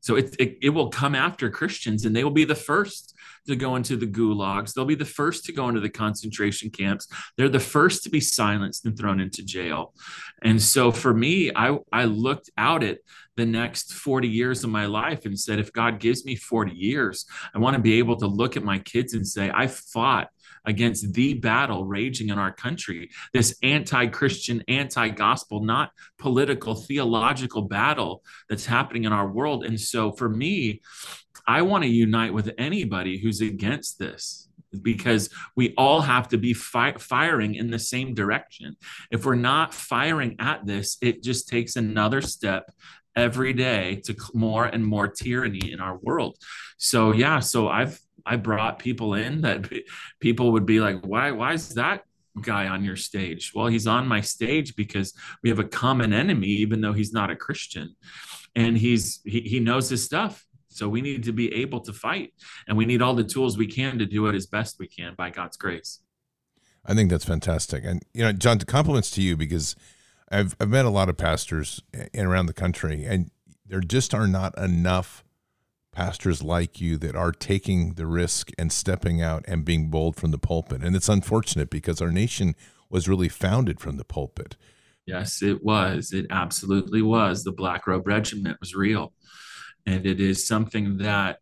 So 0.01 0.15
it, 0.15 0.37
it, 0.39 0.59
it 0.63 0.71
will 0.71 0.89
come 0.89 1.17
after 1.17 1.51
Christians, 1.51 2.05
and 2.05 2.15
they 2.15 2.23
will 2.23 2.31
be 2.31 2.45
the 2.45 2.55
first 2.55 3.17
to 3.49 3.57
go 3.57 3.77
into 3.77 3.97
the 3.97 4.07
gulags. 4.07 4.73
They'll 4.73 4.85
be 4.85 4.95
the 4.95 5.05
first 5.05 5.45
to 5.47 5.53
go 5.53 5.69
into 5.69 5.81
the 5.81 5.89
concentration 5.89 6.71
camps. 6.71 7.09
They're 7.37 7.49
the 7.49 7.59
first 7.59 8.05
to 8.05 8.11
be 8.11 8.21
silenced 8.21 8.87
and 8.87 8.97
thrown 8.97 9.21
into 9.21 9.45
jail. 9.45 9.95
And 10.43 10.63
so 10.63 10.93
for 10.93 11.13
me, 11.13 11.51
I 11.55 11.79
I 11.93 12.05
looked 12.05 12.51
out 12.57 12.85
at 12.85 12.99
the 13.37 13.47
next 13.47 13.93
40 13.93 14.29
years 14.29 14.65
of 14.65 14.71
my 14.71 14.87
life 14.87 15.27
and 15.27 15.39
said, 15.39 15.59
if 15.59 15.73
God 15.73 16.01
gives 16.01 16.25
me 16.25 16.37
40 16.37 16.73
years, 16.73 17.27
I 17.55 17.59
want 17.59 17.77
to 17.77 17.83
be 17.83 17.99
able 17.99 18.17
to 18.17 18.27
look 18.27 18.57
at 18.57 18.63
my 18.63 18.79
kids 18.79 19.13
and 19.13 19.27
say, 19.27 19.51
I 19.53 19.67
fought 19.67 20.29
against 20.67 21.15
the 21.15 21.35
battle 21.35 21.85
raging 21.87 22.29
in 22.29 22.39
our 22.39 22.53
country, 22.53 23.11
this 23.33 23.57
anti 23.63 24.07
Christian, 24.09 24.63
anti 24.69 25.09
gospel, 25.09 25.63
not 25.63 25.93
political, 26.19 26.75
theological 26.75 27.63
battle 27.63 28.23
that's 28.49 28.67
happening 28.67 29.05
in 29.05 29.13
our 29.13 29.29
world. 29.29 29.65
And 29.65 29.81
so 29.81 30.13
for 30.13 30.29
me, 30.29 30.83
I 31.47 31.63
want 31.63 31.85
to 31.85 31.91
unite 31.91 32.35
with 32.35 32.53
anybody 32.59 33.19
who's 33.19 33.41
against 33.41 33.99
this 33.99 34.49
because 34.83 35.31
we 35.55 35.75
all 35.79 36.01
have 36.01 36.29
to 36.29 36.39
be 36.39 36.53
fi- 36.53 36.97
firing 36.99 37.55
in 37.55 37.71
the 37.71 37.79
same 37.79 38.15
direction. 38.15 38.77
If 39.11 39.25
we're 39.25 39.37
not 39.37 39.73
firing 39.73 40.37
at 40.39 40.67
this, 40.67 40.99
it 41.01 41.23
just 41.23 41.49
takes 41.49 41.77
another 41.77 42.21
step 42.21 42.71
every 43.15 43.53
day 43.53 44.03
to 44.05 44.15
more 44.35 44.67
and 44.67 44.85
more 44.85 45.09
tyranny 45.09 45.73
in 45.73 45.81
our 45.81 45.97
world. 45.97 46.37
So 46.77 47.13
yeah, 47.13 47.41
so 47.41 47.69
I've 47.69 47.99
I 48.27 48.37
brought 48.37 48.81
people 48.81 49.15
in 49.15 49.43
that 49.43 49.71
people 50.21 50.53
would 50.53 50.67
be 50.67 50.81
like, 50.81 51.07
why 51.07 51.31
why 51.31 51.53
is 51.53 51.75
that 51.75 52.03
guy 52.43 52.67
on 52.67 52.85
your 52.85 52.97
stage? 52.97 53.53
Well, 53.55 53.69
he's 53.69 53.87
on 53.87 54.07
my 54.07 54.21
stage 54.21 54.77
because 54.77 55.15
we 55.43 55.49
have 55.49 55.59
a 55.59 55.65
common 55.65 56.13
enemy, 56.13 56.49
even 56.49 56.81
though 56.81 56.93
he's 56.93 57.13
not 57.13 57.31
a 57.31 57.37
Christian, 57.37 57.95
and 58.55 58.77
he's 58.77 59.21
he, 59.25 59.41
he 59.41 59.61
knows 59.61 59.89
his 59.89 60.05
stuff. 60.05 60.45
So 60.69 60.89
we 60.89 61.01
need 61.01 61.23
to 61.25 61.33
be 61.33 61.55
able 61.55 61.81
to 61.81 61.93
fight, 61.93 62.35
and 62.69 62.77
we 62.77 62.85
need 62.85 63.01
all 63.01 63.15
the 63.15 63.25
tools 63.25 63.57
we 63.57 63.67
can 63.67 63.99
to 63.99 64.07
do 64.07 64.27
it 64.27 64.35
as 64.35 64.47
best 64.47 64.79
we 64.79 64.89
can 64.89 65.15
by 65.15 65.31
God's 65.31 65.57
grace. 65.57 66.01
I 66.85 66.95
think 66.95 67.11
that's 67.11 67.25
fantastic, 67.25 67.85
and 67.85 68.03
you 68.13 68.23
know, 68.23 68.33
John, 68.33 68.59
compliments 68.59 69.11
to 69.13 69.23
you 69.23 69.37
because 69.37 69.77
I've 70.31 70.57
I've 70.61 70.69
met 70.69 70.85
a 70.85 70.91
lot 70.91 71.09
of 71.09 71.17
pastors 71.17 71.83
in 72.13 72.27
around 72.27 72.47
the 72.47 72.53
country, 72.53 73.05
and 73.05 73.31
there 73.65 73.81
just 73.81 74.15
are 74.15 74.27
not 74.27 74.57
enough 74.59 75.25
pastors 75.97 76.43
like 76.43 76.79
you 76.79 76.99
that 76.99 77.17
are 77.17 77.33
taking 77.33 77.95
the 77.95 78.07
risk 78.07 78.51
and 78.59 78.71
stepping 78.71 79.23
out 79.23 79.43
and 79.49 79.65
being 79.65 79.89
bold 79.89 80.15
from 80.15 80.31
the 80.31 80.37
pulpit. 80.37 80.85
And 80.85 80.95
it's 80.95 81.09
unfortunate 81.09 81.71
because 81.71 82.03
our 82.03 82.13
nation 82.13 82.55
was 82.91 83.09
really 83.09 83.31
founded 83.31 83.81
from 83.81 83.97
the 83.97 84.05
pulpit. 84.05 84.57
Yes, 85.07 85.43
it 85.43 85.65
was. 85.65 86.13
It 86.13 86.27
absolutely 86.29 87.01
was. 87.01 87.45
The 87.45 87.53
Black 87.53 87.87
Robe 87.87 88.07
Regiment 88.07 88.59
was 88.61 88.75
real, 88.75 89.15
and 89.87 90.05
it 90.07 90.21
is 90.21 90.47
something 90.47 90.99
that. 90.99 91.39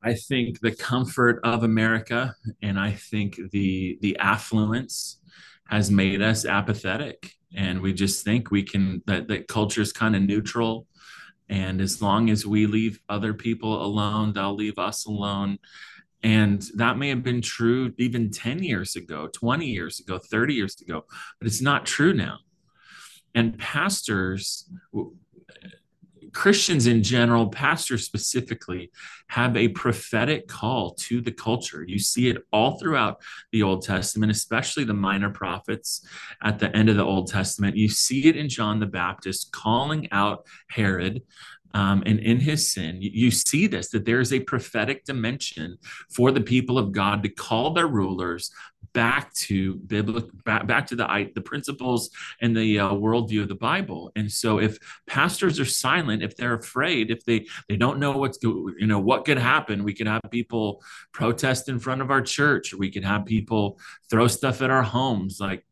I 0.00 0.14
think 0.14 0.60
the 0.60 0.76
comfort 0.76 1.40
of 1.42 1.64
America 1.64 2.36
and 2.62 2.78
I 2.78 2.92
think 2.92 3.40
the 3.50 3.98
the 4.00 4.16
affluence 4.18 5.20
has 5.68 5.90
made 5.90 6.22
us 6.22 6.44
apathetic 6.44 7.32
and 7.52 7.80
we 7.80 7.92
just 7.92 8.24
think 8.24 8.52
we 8.52 8.62
can 8.62 9.02
that 9.06 9.26
that 9.26 9.48
culture 9.48 9.80
is 9.80 9.92
kind 9.92 10.14
of 10.14 10.22
neutral 10.22 10.86
and 11.48 11.80
as 11.80 11.96
mm-hmm. 11.96 12.04
long 12.04 12.30
as 12.30 12.46
we 12.46 12.66
leave 12.66 13.00
other 13.08 13.34
people 13.34 13.82
alone 13.82 14.32
they'll 14.32 14.54
leave 14.54 14.78
us 14.78 15.06
alone. 15.06 15.58
And 16.22 16.60
that 16.74 16.98
may 16.98 17.10
have 17.10 17.22
been 17.22 17.40
true 17.40 17.92
even 17.96 18.30
10 18.30 18.62
years 18.62 18.96
ago 18.96 19.28
20 19.28 19.66
years 19.66 20.00
ago 20.00 20.18
30 20.18 20.54
years 20.54 20.80
ago 20.80 21.04
but 21.38 21.46
it's 21.46 21.62
not 21.62 21.86
true 21.86 22.12
now. 22.12 22.38
And 23.34 23.58
pastors 23.58 24.68
Christians 26.38 26.86
in 26.86 27.02
general, 27.02 27.48
pastors 27.48 28.04
specifically, 28.04 28.92
have 29.26 29.56
a 29.56 29.66
prophetic 29.70 30.46
call 30.46 30.94
to 30.94 31.20
the 31.20 31.32
culture. 31.32 31.84
You 31.84 31.98
see 31.98 32.28
it 32.28 32.36
all 32.52 32.78
throughout 32.78 33.20
the 33.50 33.64
Old 33.64 33.82
Testament, 33.82 34.30
especially 34.30 34.84
the 34.84 34.94
minor 34.94 35.30
prophets 35.30 36.06
at 36.40 36.60
the 36.60 36.74
end 36.76 36.90
of 36.90 36.96
the 36.96 37.04
Old 37.04 37.26
Testament. 37.26 37.76
You 37.76 37.88
see 37.88 38.28
it 38.28 38.36
in 38.36 38.48
John 38.48 38.78
the 38.78 38.86
Baptist 38.86 39.50
calling 39.50 40.06
out 40.12 40.46
Herod 40.68 41.22
um, 41.74 42.02
and 42.06 42.18
in 42.18 42.40
his 42.40 42.72
sin, 42.72 42.98
you 43.00 43.30
see 43.30 43.66
this 43.66 43.90
that 43.90 44.04
there's 44.04 44.32
a 44.32 44.40
prophetic 44.40 45.04
dimension 45.04 45.76
for 46.10 46.30
the 46.30 46.40
people 46.40 46.78
of 46.78 46.92
God 46.92 47.22
to 47.22 47.28
call 47.28 47.72
their 47.72 47.86
rulers 47.86 48.50
back 48.92 49.32
to 49.34 49.74
biblical 49.76 50.30
back, 50.44 50.66
back 50.66 50.86
to 50.86 50.96
the 50.96 51.30
the 51.34 51.40
principles 51.40 52.10
and 52.40 52.56
the 52.56 52.78
uh, 52.78 52.90
worldview 52.90 53.42
of 53.42 53.48
the 53.48 53.54
bible. 53.54 54.12
And 54.16 54.30
so 54.30 54.58
if 54.58 54.78
pastors 55.06 55.60
are 55.60 55.64
silent 55.64 56.22
if 56.22 56.36
they're 56.36 56.54
afraid 56.54 57.10
if 57.10 57.24
they 57.24 57.46
they 57.68 57.76
don't 57.76 57.98
know 57.98 58.12
what's 58.12 58.38
you 58.42 58.86
know 58.86 58.98
what 58.98 59.24
could 59.24 59.38
happen 59.38 59.84
we 59.84 59.94
could 59.94 60.06
have 60.06 60.22
people 60.30 60.82
protest 61.12 61.68
in 61.68 61.78
front 61.78 62.02
of 62.02 62.10
our 62.10 62.22
church. 62.22 62.74
We 62.74 62.90
could 62.90 63.04
have 63.04 63.26
people 63.26 63.78
throw 64.10 64.26
stuff 64.28 64.62
at 64.62 64.70
our 64.70 64.82
homes. 64.82 65.38
Like 65.40 65.64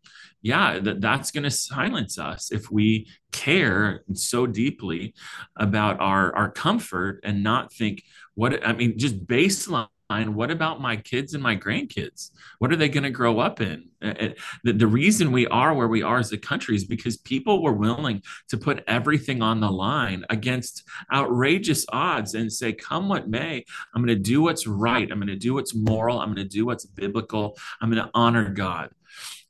yeah 0.42 0.78
that, 0.78 1.00
that's 1.00 1.30
going 1.30 1.44
to 1.44 1.50
silence 1.50 2.18
us 2.18 2.52
if 2.52 2.70
we 2.70 3.08
care 3.32 4.04
so 4.12 4.46
deeply 4.46 5.14
about 5.56 5.98
our 6.00 6.34
our 6.36 6.50
comfort 6.50 7.20
and 7.24 7.42
not 7.42 7.72
think 7.72 8.02
what 8.34 8.64
i 8.66 8.72
mean 8.72 8.96
just 8.98 9.26
baseline 9.26 9.88
what 10.08 10.50
about 10.50 10.80
my 10.80 10.96
kids 10.96 11.34
and 11.34 11.42
my 11.42 11.56
grandkids? 11.56 12.30
What 12.58 12.72
are 12.72 12.76
they 12.76 12.88
going 12.88 13.04
to 13.04 13.10
grow 13.10 13.40
up 13.40 13.60
in? 13.60 13.88
Eh, 14.02 14.14
eh, 14.18 14.34
the, 14.62 14.72
the 14.72 14.86
reason 14.86 15.32
we 15.32 15.46
are 15.48 15.74
where 15.74 15.88
we 15.88 16.02
are 16.02 16.18
as 16.18 16.30
a 16.30 16.38
country 16.38 16.76
is 16.76 16.84
because 16.84 17.16
people 17.16 17.62
were 17.62 17.72
willing 17.72 18.22
to 18.48 18.58
put 18.58 18.84
everything 18.86 19.42
on 19.42 19.60
the 19.60 19.70
line 19.70 20.24
against 20.30 20.84
outrageous 21.12 21.86
odds 21.92 22.34
and 22.34 22.52
say 22.52 22.72
come 22.72 23.08
what 23.08 23.28
may 23.28 23.64
i'm 23.94 24.04
going 24.04 24.14
to 24.14 24.22
do 24.22 24.42
what's 24.42 24.66
right 24.66 25.10
i'm 25.10 25.18
going 25.18 25.26
to 25.28 25.36
do 25.36 25.54
what's 25.54 25.74
moral 25.74 26.20
i'm 26.20 26.34
going 26.34 26.36
to 26.36 26.44
do 26.44 26.66
what's 26.66 26.84
biblical 26.84 27.56
i'm 27.80 27.90
going 27.90 28.04
to 28.04 28.10
honor 28.12 28.50
god 28.50 28.90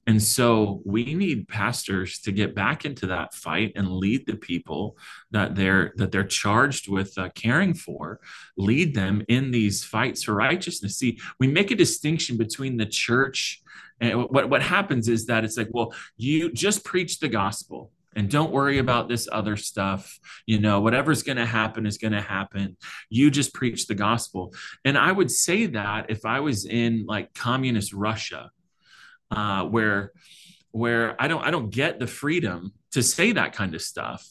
and 0.06 0.22
so 0.22 0.82
we 0.84 1.14
need 1.14 1.48
pastors 1.48 2.20
to 2.20 2.32
get 2.32 2.54
back 2.54 2.84
into 2.84 3.08
that 3.08 3.34
fight 3.34 3.72
and 3.74 3.90
lead 3.90 4.24
the 4.26 4.36
people 4.36 4.96
that 5.32 5.56
they're 5.56 5.92
that 5.96 6.12
they're 6.12 6.24
charged 6.24 6.88
with 6.88 7.18
uh, 7.18 7.28
caring 7.34 7.74
for, 7.74 8.20
lead 8.56 8.94
them 8.94 9.24
in 9.28 9.50
these 9.50 9.82
fights 9.82 10.22
for 10.22 10.34
righteousness. 10.34 10.96
See, 10.96 11.18
we 11.40 11.48
make 11.48 11.72
a 11.72 11.76
distinction 11.76 12.36
between 12.36 12.76
the 12.76 12.86
church 12.86 13.62
and 14.00 14.24
what 14.30 14.48
what 14.48 14.62
happens 14.62 15.08
is 15.08 15.26
that 15.26 15.44
it's 15.44 15.56
like, 15.56 15.70
well, 15.72 15.92
you 16.16 16.52
just 16.52 16.84
preach 16.84 17.18
the 17.18 17.28
gospel 17.28 17.90
and 18.14 18.30
don't 18.30 18.52
worry 18.52 18.78
about 18.78 19.08
this 19.08 19.28
other 19.30 19.56
stuff. 19.56 20.20
You 20.46 20.60
know 20.60 20.80
whatever's 20.80 21.24
going 21.24 21.38
to 21.38 21.46
happen 21.46 21.84
is 21.84 21.98
going 21.98 22.12
to 22.12 22.20
happen. 22.20 22.76
You 23.10 23.28
just 23.30 23.52
preach 23.52 23.88
the 23.88 23.96
gospel. 23.96 24.54
And 24.84 24.96
i 24.96 25.10
would 25.10 25.32
say 25.32 25.66
that 25.66 26.10
if 26.10 26.24
i 26.24 26.38
was 26.38 26.64
in 26.64 27.04
like 27.06 27.34
communist 27.34 27.92
russia 27.92 28.50
uh, 29.30 29.64
where 29.64 30.12
where 30.72 31.20
I 31.20 31.28
don't 31.28 31.42
I 31.42 31.50
don't 31.50 31.70
get 31.70 31.98
the 31.98 32.06
freedom 32.06 32.72
to 32.92 33.02
say 33.02 33.32
that 33.32 33.52
kind 33.52 33.74
of 33.74 33.82
stuff. 33.82 34.26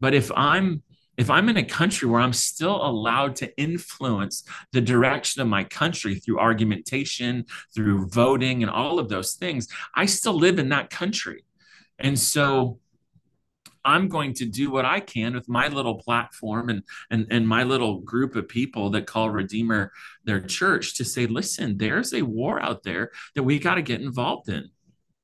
But 0.00 0.14
if 0.14 0.30
I'm 0.34 0.82
if 1.16 1.28
I'm 1.28 1.50
in 1.50 1.58
a 1.58 1.64
country 1.64 2.08
where 2.08 2.20
I'm 2.20 2.32
still 2.32 2.82
allowed 2.82 3.36
to 3.36 3.56
influence 3.58 4.42
the 4.72 4.80
direction 4.80 5.42
of 5.42 5.48
my 5.48 5.64
country 5.64 6.14
through 6.14 6.38
argumentation, 6.38 7.44
through 7.74 8.08
voting, 8.08 8.62
and 8.62 8.70
all 8.70 8.98
of 8.98 9.10
those 9.10 9.34
things, 9.34 9.68
I 9.94 10.06
still 10.06 10.32
live 10.32 10.58
in 10.58 10.70
that 10.70 10.88
country. 10.88 11.44
And 11.98 12.18
so 12.18 12.78
I'm 13.84 14.08
going 14.08 14.34
to 14.34 14.44
do 14.44 14.70
what 14.70 14.84
I 14.84 15.00
can 15.00 15.34
with 15.34 15.48
my 15.48 15.68
little 15.68 15.96
platform 15.96 16.68
and, 16.68 16.82
and, 17.10 17.26
and 17.30 17.48
my 17.48 17.62
little 17.62 18.00
group 18.00 18.36
of 18.36 18.48
people 18.48 18.90
that 18.90 19.06
call 19.06 19.30
Redeemer 19.30 19.92
their 20.24 20.40
church 20.40 20.96
to 20.96 21.04
say, 21.04 21.26
listen, 21.26 21.78
there's 21.78 22.12
a 22.12 22.22
war 22.22 22.62
out 22.62 22.82
there 22.82 23.10
that 23.34 23.42
we 23.42 23.58
got 23.58 23.76
to 23.76 23.82
get 23.82 24.00
involved 24.00 24.48
in 24.48 24.70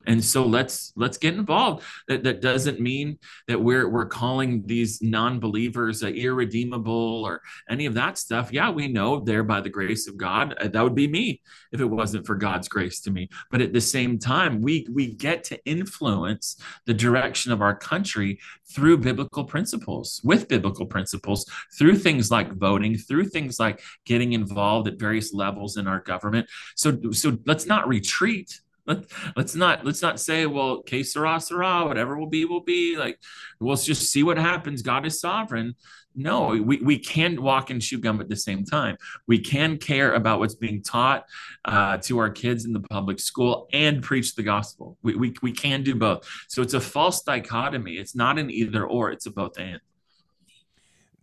and 0.07 0.25
so 0.25 0.45
let's 0.45 0.93
let's 0.97 1.19
get 1.19 1.35
involved. 1.35 1.85
That, 2.09 2.23
that 2.25 2.41
doesn't 2.41 2.81
mean 2.81 3.19
that 3.49 3.61
we're 3.61 3.89
we're 3.89 4.07
calling 4.07 4.65
these 4.67 5.03
non-believers 5.03 6.03
uh, 6.03 6.09
irredeemable 6.09 7.25
or 7.25 7.43
any 7.69 7.87
of 7.87 7.95
that 7.95 8.19
stuff. 8.19 8.53
Yeah 8.53 8.71
we 8.71 8.89
know 8.89 9.21
they're 9.21 9.43
by 9.43 9.61
the 9.61 9.71
grace 9.71 10.07
of 10.09 10.17
god. 10.17 10.55
Uh, 10.61 10.69
that 10.69 10.83
would 10.83 10.95
be 10.95 11.09
me 11.09 11.41
if 11.73 11.81
it 11.81 11.87
wasn't 11.87 12.27
for 12.27 12.35
god's 12.35 12.69
grace 12.69 13.01
to 13.01 13.11
me. 13.11 13.29
But 13.51 13.61
at 13.61 13.73
the 13.73 13.81
same 13.81 14.19
time 14.19 14.61
we 14.61 14.87
we 14.93 15.15
get 15.15 15.45
to 15.45 15.65
influence 15.65 16.57
the 16.87 16.95
direction 16.95 17.53
of 17.53 17.63
our 17.63 17.75
country 17.75 18.39
through 18.75 18.99
biblical 18.99 19.45
principles 19.45 20.21
with 20.25 20.49
biblical 20.49 20.87
principles 20.87 21.47
through 21.79 21.97
things 21.97 22.31
like 22.31 22.53
voting 22.53 22.97
through 22.97 23.25
things 23.25 23.59
like 23.59 23.81
getting 24.05 24.33
involved 24.33 24.89
at 24.89 24.99
various 24.99 25.33
levels 25.33 25.77
in 25.77 25.87
our 25.87 26.01
government. 26.01 26.47
So 26.77 26.99
so 27.13 27.39
let's 27.47 27.67
not 27.67 27.89
retreat 27.89 28.61
let, 28.87 29.05
let's 29.37 29.55
not 29.55 29.85
let's 29.85 30.03
not 30.03 30.21
say 30.21 30.47
well 30.47 30.83
que 30.83 31.05
sera 31.05 31.41
sera 31.41 31.85
whatever 31.87 32.19
will 32.19 32.29
be 32.29 32.45
will 32.45 32.63
be. 32.63 32.97
Like 32.97 33.19
let's 33.61 33.85
just 33.85 34.11
see 34.11 34.23
what 34.23 34.39
happens. 34.39 34.83
God 34.83 35.07
is 35.07 35.21
sovereign. 35.21 35.75
No 36.15 36.49
we, 36.49 36.79
we 36.79 36.99
can 36.99 37.43
walk 37.43 37.71
and 37.71 37.83
chew 37.83 37.99
gum 37.99 38.21
at 38.21 38.29
the 38.29 38.37
same 38.37 38.65
time. 38.65 38.97
We 39.27 39.39
can 39.39 39.79
care 39.79 40.15
about 40.15 40.39
what's 40.39 40.55
being 40.55 40.83
taught 40.83 41.25
uh, 41.65 41.99
to 41.99 42.19
our 42.19 42.31
kids 42.31 42.65
in 42.65 42.73
the 42.73 42.81
public 42.81 43.21
school 43.21 43.69
and 43.73 44.03
preach 44.03 44.35
the 44.35 44.43
gospel. 44.43 44.97
We, 45.03 45.15
we, 45.15 45.35
we 45.43 45.53
can 45.53 45.83
do 45.83 45.95
both. 45.95 46.27
So 46.49 46.63
it's 46.63 46.75
a 46.75 46.81
false 46.81 47.23
dichotomy. 47.23 47.95
It's 47.95 48.17
not 48.17 48.39
an 48.39 48.51
either 48.51 48.87
or. 48.87 49.11
It's 49.11 49.27
a 49.27 49.31
both 49.31 49.59
and 49.59 49.81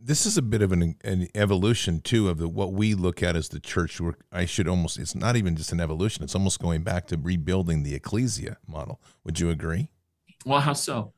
this 0.05 0.25
is 0.25 0.37
a 0.37 0.41
bit 0.41 0.61
of 0.61 0.71
an, 0.71 0.95
an 1.03 1.27
evolution 1.33 2.01
too 2.01 2.27
of 2.27 2.37
the 2.37 2.47
what 2.47 2.73
we 2.73 2.93
look 2.93 3.23
at 3.23 3.35
as 3.35 3.49
the 3.49 3.59
church. 3.59 4.01
Where 4.01 4.15
I 4.31 4.45
should 4.45 4.67
almost 4.67 4.99
it's 4.99 5.15
not 5.15 5.35
even 5.35 5.55
just 5.55 5.71
an 5.71 5.79
evolution; 5.79 6.23
it's 6.23 6.35
almost 6.35 6.59
going 6.59 6.83
back 6.83 7.07
to 7.07 7.17
rebuilding 7.17 7.83
the 7.83 7.95
ecclesia 7.95 8.57
model. 8.67 9.01
Would 9.23 9.39
you 9.39 9.49
agree? 9.49 9.89
Well, 10.45 10.59
how 10.59 10.73
so? 10.73 11.13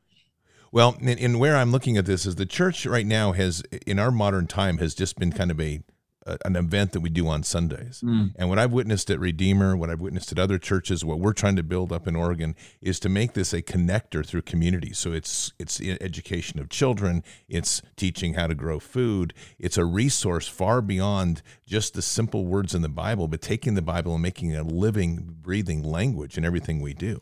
Well, 0.72 0.98
in 1.02 1.40
where 1.40 1.56
I'm 1.56 1.72
looking 1.72 1.98
at 1.98 2.06
this 2.06 2.26
is 2.26 2.36
the 2.36 2.46
church 2.46 2.86
right 2.86 3.06
now 3.06 3.32
has, 3.32 3.62
in 3.88 3.98
our 3.98 4.12
modern 4.12 4.46
time, 4.46 4.78
has 4.80 4.94
just 4.94 5.18
been 5.18 5.32
kind 5.32 5.50
of 5.50 5.60
a 5.60 5.82
an 6.26 6.56
event 6.56 6.92
that 6.92 7.02
we 7.02 7.10
do 7.10 7.28
on 7.28 7.44
Sundays. 7.44 8.02
Mm. 8.04 8.34
And 8.36 8.50
what 8.50 8.58
I've 8.58 8.72
witnessed 8.72 9.12
at 9.12 9.20
Redeemer, 9.20 9.78
what 9.78 9.92
I've 9.92 10.02
witnessed 10.02 10.32
at 10.32 10.40
other 10.40 10.58
churches, 10.58 11.06
what 11.06 11.20
we're 11.20 11.34
trying 11.34 11.56
to 11.56 11.64
build 11.64 11.92
up 11.92 12.08
in 12.08 12.16
Oregon 12.16 12.56
is 12.82 13.00
to 13.02 13.10
make 13.10 13.34
this 13.34 13.54
a 13.54 13.62
connector 13.62 14.26
through 14.26 14.42
community. 14.42 14.92
So 14.92 15.14
it's 15.14 15.54
it's 15.60 15.80
education 15.80 16.60
of 16.60 16.70
children, 16.70 17.24
it's 17.48 17.82
teaching 17.96 18.34
how 18.34 18.48
to 18.48 18.56
grow 18.56 18.80
food, 18.80 19.34
it's 19.60 19.78
a 19.78 19.86
resource 19.86 20.48
far 20.48 20.82
beyond 20.82 21.44
just 21.68 21.94
the 21.94 22.02
simple 22.02 22.46
words 22.46 22.74
in 22.74 22.82
the 22.82 22.90
Bible, 22.90 23.28
but 23.28 23.42
taking 23.42 23.76
the 23.76 23.82
Bible 23.84 24.14
and 24.14 24.22
making 24.24 24.52
it 24.52 24.58
a 24.58 24.64
living, 24.64 25.36
breathing 25.42 25.84
language 25.84 26.38
in 26.38 26.46
everything 26.46 26.82
we 26.82 26.94
do. 26.94 27.22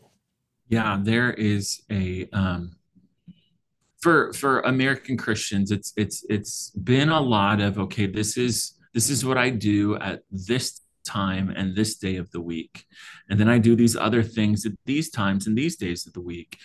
Yeah, 0.68 0.98
there 1.02 1.32
is 1.34 1.82
a 1.90 2.26
um 2.32 2.76
for 4.04 4.34
for 4.34 4.60
American 4.60 5.16
Christians, 5.16 5.70
it's 5.70 5.94
it's 5.96 6.26
it's 6.28 6.70
been 6.70 7.08
a 7.08 7.20
lot 7.20 7.60
of 7.60 7.78
okay, 7.78 8.06
this 8.06 8.36
is 8.36 8.73
this 8.94 9.10
is 9.10 9.24
what 9.24 9.36
I 9.36 9.50
do 9.50 9.96
at 9.96 10.22
this 10.30 10.80
time 11.04 11.50
and 11.50 11.76
this 11.76 11.96
day 11.96 12.16
of 12.16 12.30
the 12.30 12.40
week. 12.40 12.84
And 13.28 13.38
then 13.38 13.48
I 13.48 13.58
do 13.58 13.76
these 13.76 13.96
other 13.96 14.22
things 14.22 14.64
at 14.64 14.72
these 14.86 15.10
times 15.10 15.46
and 15.46 15.58
these 15.58 15.76
days 15.76 16.06
of 16.06 16.12
the 16.12 16.20
week. 16.20 16.58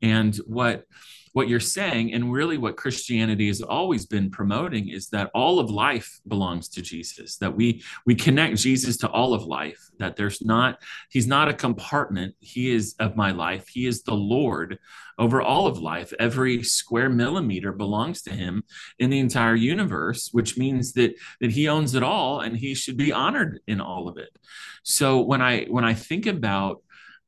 And 0.00 0.34
what 0.46 0.84
what 1.32 1.48
you're 1.48 1.60
saying 1.60 2.12
and 2.12 2.32
really 2.32 2.58
what 2.58 2.76
christianity 2.76 3.46
has 3.48 3.62
always 3.62 4.06
been 4.06 4.30
promoting 4.30 4.88
is 4.88 5.08
that 5.08 5.30
all 5.34 5.58
of 5.58 5.70
life 5.70 6.20
belongs 6.28 6.68
to 6.68 6.82
jesus 6.82 7.36
that 7.38 7.54
we 7.54 7.82
we 8.06 8.14
connect 8.14 8.56
jesus 8.56 8.96
to 8.96 9.08
all 9.10 9.34
of 9.34 9.44
life 9.44 9.90
that 10.02 10.16
there's 10.16 10.42
not 10.42 10.82
he's 11.08 11.26
not 11.26 11.48
a 11.48 11.54
compartment. 11.54 12.34
He 12.40 12.70
is 12.70 12.94
of 12.98 13.16
my 13.16 13.30
life. 13.30 13.68
He 13.68 13.86
is 13.86 14.02
the 14.02 14.14
lord 14.14 14.78
over 15.18 15.40
all 15.40 15.66
of 15.66 15.78
life. 15.78 16.12
Every 16.18 16.62
square 16.62 17.08
millimeter 17.08 17.72
belongs 17.72 18.22
to 18.22 18.32
him 18.32 18.64
in 18.98 19.10
the 19.10 19.20
entire 19.20 19.54
universe 19.54 20.30
which 20.32 20.58
means 20.58 20.92
that 20.94 21.14
that 21.40 21.52
he 21.52 21.68
owns 21.68 21.94
it 21.94 22.02
all 22.02 22.40
and 22.40 22.56
he 22.56 22.74
should 22.74 22.96
be 22.96 23.12
honored 23.12 23.60
in 23.66 23.80
all 23.80 24.08
of 24.08 24.18
it. 24.18 24.36
So 24.82 25.20
when 25.20 25.40
i 25.40 25.64
when 25.64 25.84
i 25.84 25.94
think 25.94 26.26
about 26.26 26.82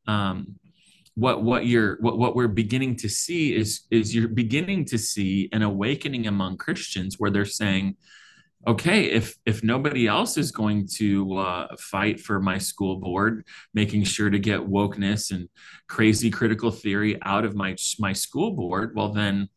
um, 0.06 0.56
what 1.14 1.42
what 1.42 1.66
you're 1.66 1.96
what, 2.00 2.18
what 2.18 2.34
we're 2.34 2.48
beginning 2.48 2.96
to 2.96 3.08
see 3.08 3.54
is 3.54 3.82
is 3.90 4.14
you're 4.14 4.28
beginning 4.28 4.84
to 4.86 4.98
see 4.98 5.48
an 5.52 5.62
awakening 5.62 6.26
among 6.26 6.56
Christians 6.56 7.18
where 7.18 7.30
they're 7.30 7.44
saying, 7.44 7.96
okay, 8.66 9.04
if 9.04 9.36
if 9.46 9.62
nobody 9.62 10.08
else 10.08 10.36
is 10.36 10.50
going 10.50 10.88
to 10.96 11.36
uh, 11.38 11.76
fight 11.78 12.20
for 12.20 12.40
my 12.40 12.58
school 12.58 12.96
board, 12.96 13.46
making 13.74 14.04
sure 14.04 14.28
to 14.28 14.38
get 14.38 14.60
wokeness 14.60 15.30
and 15.30 15.48
crazy 15.88 16.30
critical 16.30 16.70
theory 16.70 17.18
out 17.22 17.44
of 17.44 17.54
my 17.54 17.76
my 17.98 18.12
school 18.12 18.52
board, 18.52 18.92
well 18.94 19.12
then. 19.12 19.48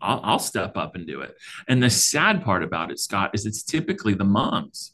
I'll, 0.00 0.20
I'll 0.22 0.38
step 0.38 0.76
up 0.76 0.94
and 0.94 1.08
do 1.08 1.22
it. 1.22 1.34
And 1.66 1.82
the 1.82 1.90
sad 1.90 2.44
part 2.44 2.62
about 2.62 2.92
it, 2.92 3.00
Scott, 3.00 3.32
is 3.34 3.46
it's 3.46 3.64
typically 3.64 4.14
the 4.14 4.22
moms 4.22 4.92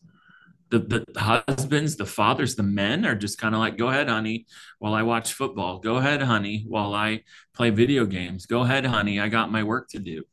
the, 0.79 1.05
the 1.13 1.21
husbands, 1.21 1.97
the 1.97 2.07
fathers, 2.07 2.55
the 2.55 2.63
men 2.63 3.05
are 3.07 3.15
just 3.15 3.39
kind 3.39 3.55
of 3.55 3.61
like, 3.61 3.77
go 3.77 3.89
ahead, 3.89 4.09
honey, 4.09 4.47
while 4.79 4.95
I 4.95 5.03
watch 5.03 5.33
football. 5.33 5.79
Go 5.79 5.97
ahead, 5.97 6.23
honey, 6.23 6.65
while 6.67 6.95
I 6.95 7.23
play 7.55 7.71
video 7.71 8.07
games. 8.07 8.47
Go 8.47 8.63
ahead, 8.63 8.85
honey, 8.87 9.21
I 9.21 9.29
got 9.29 9.53
my 9.53 9.63
work 9.63 9.89
to 9.91 9.99
do. 9.99 10.25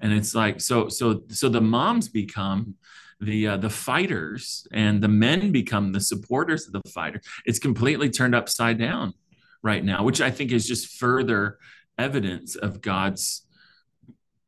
And 0.00 0.12
it's 0.12 0.34
like, 0.34 0.60
so, 0.60 0.88
so, 0.88 1.22
so 1.28 1.48
the 1.48 1.60
moms 1.60 2.08
become 2.08 2.76
the 3.20 3.48
uh, 3.48 3.56
the 3.56 3.70
fighters, 3.70 4.66
and 4.72 5.02
the 5.02 5.08
men 5.08 5.50
become 5.50 5.92
the 5.92 6.00
supporters 6.00 6.66
of 6.66 6.72
the 6.72 6.88
fighter. 6.88 7.20
It's 7.44 7.58
completely 7.58 8.10
turned 8.10 8.34
upside 8.34 8.78
down 8.78 9.14
right 9.60 9.84
now, 9.84 10.04
which 10.04 10.20
I 10.20 10.30
think 10.30 10.52
is 10.52 10.68
just 10.68 10.98
further 10.98 11.58
evidence 11.98 12.54
of 12.54 12.80
God's 12.80 13.44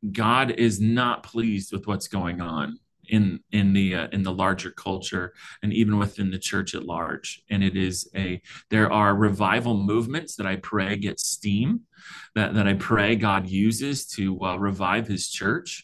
God 0.09 0.51
is 0.51 0.79
not 0.79 1.23
pleased 1.23 1.71
with 1.73 1.85
what's 1.85 2.07
going 2.07 2.41
on 2.41 2.79
in 3.11 3.41
in 3.51 3.73
the 3.73 3.93
uh, 3.93 4.07
in 4.11 4.23
the 4.23 4.31
larger 4.31 4.71
culture 4.71 5.33
and 5.61 5.73
even 5.73 5.99
within 5.99 6.31
the 6.31 6.39
church 6.39 6.73
at 6.73 6.85
large. 6.85 7.43
And 7.49 7.63
it 7.63 7.75
is 7.75 8.09
a 8.15 8.41
there 8.69 8.91
are 8.91 9.13
revival 9.13 9.77
movements 9.77 10.35
that 10.37 10.47
i 10.47 10.55
pray 10.55 10.95
get 10.95 11.19
steam 11.19 11.81
that 12.33 12.55
that 12.55 12.67
i 12.67 12.73
pray 12.73 13.15
god 13.15 13.47
uses 13.47 14.07
to 14.07 14.41
uh, 14.41 14.57
revive 14.57 15.07
his 15.07 15.29
church. 15.29 15.83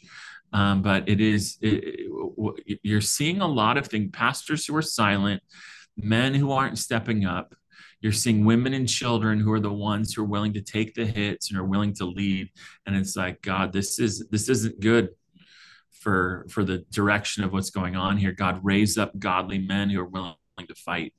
Um, 0.53 0.81
but 0.81 1.07
it 1.09 1.19
is 1.19 1.57
it, 1.61 1.83
it, 2.65 2.79
you're 2.81 3.01
seeing 3.01 3.41
a 3.41 3.47
lot 3.47 3.77
of 3.77 3.87
things 3.87 4.09
pastors 4.13 4.65
who 4.65 4.75
are 4.77 4.81
silent 4.81 5.43
men 5.97 6.33
who 6.33 6.51
aren't 6.51 6.77
stepping 6.77 7.25
up. 7.25 7.53
You're 7.99 8.13
seeing 8.13 8.45
women 8.45 8.73
and 8.73 8.87
children 8.87 9.39
who 9.39 9.51
are 9.51 9.59
the 9.59 9.73
ones 9.73 10.13
who 10.13 10.21
are 10.21 10.25
willing 10.25 10.53
to 10.53 10.61
take 10.61 10.93
the 10.93 11.05
hits 11.05 11.49
and 11.49 11.59
are 11.59 11.65
willing 11.65 11.93
to 11.95 12.05
lead. 12.05 12.49
And 12.85 12.95
it's 12.95 13.17
like 13.17 13.41
god 13.41 13.73
this 13.73 13.99
is 13.99 14.25
this 14.29 14.47
isn't 14.47 14.79
good 14.79 15.09
for 16.07 16.45
for 16.47 16.63
the 16.63 16.77
direction 16.89 17.43
of 17.43 17.51
what's 17.51 17.69
going 17.69 17.97
on 17.97 18.15
here. 18.15 18.31
God 18.31 18.61
raise 18.63 18.97
up 18.97 19.19
godly 19.19 19.59
men 19.59 19.89
who 19.89 19.99
are 19.99 20.05
willing 20.05 20.35
to 20.65 20.73
fight. 20.73 21.13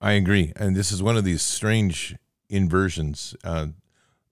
I 0.00 0.12
agree, 0.12 0.52
and 0.54 0.76
this 0.76 0.92
is 0.92 1.02
one 1.02 1.16
of 1.16 1.24
these 1.24 1.42
strange 1.42 2.14
inversions. 2.48 3.34
Uh, 3.42 3.68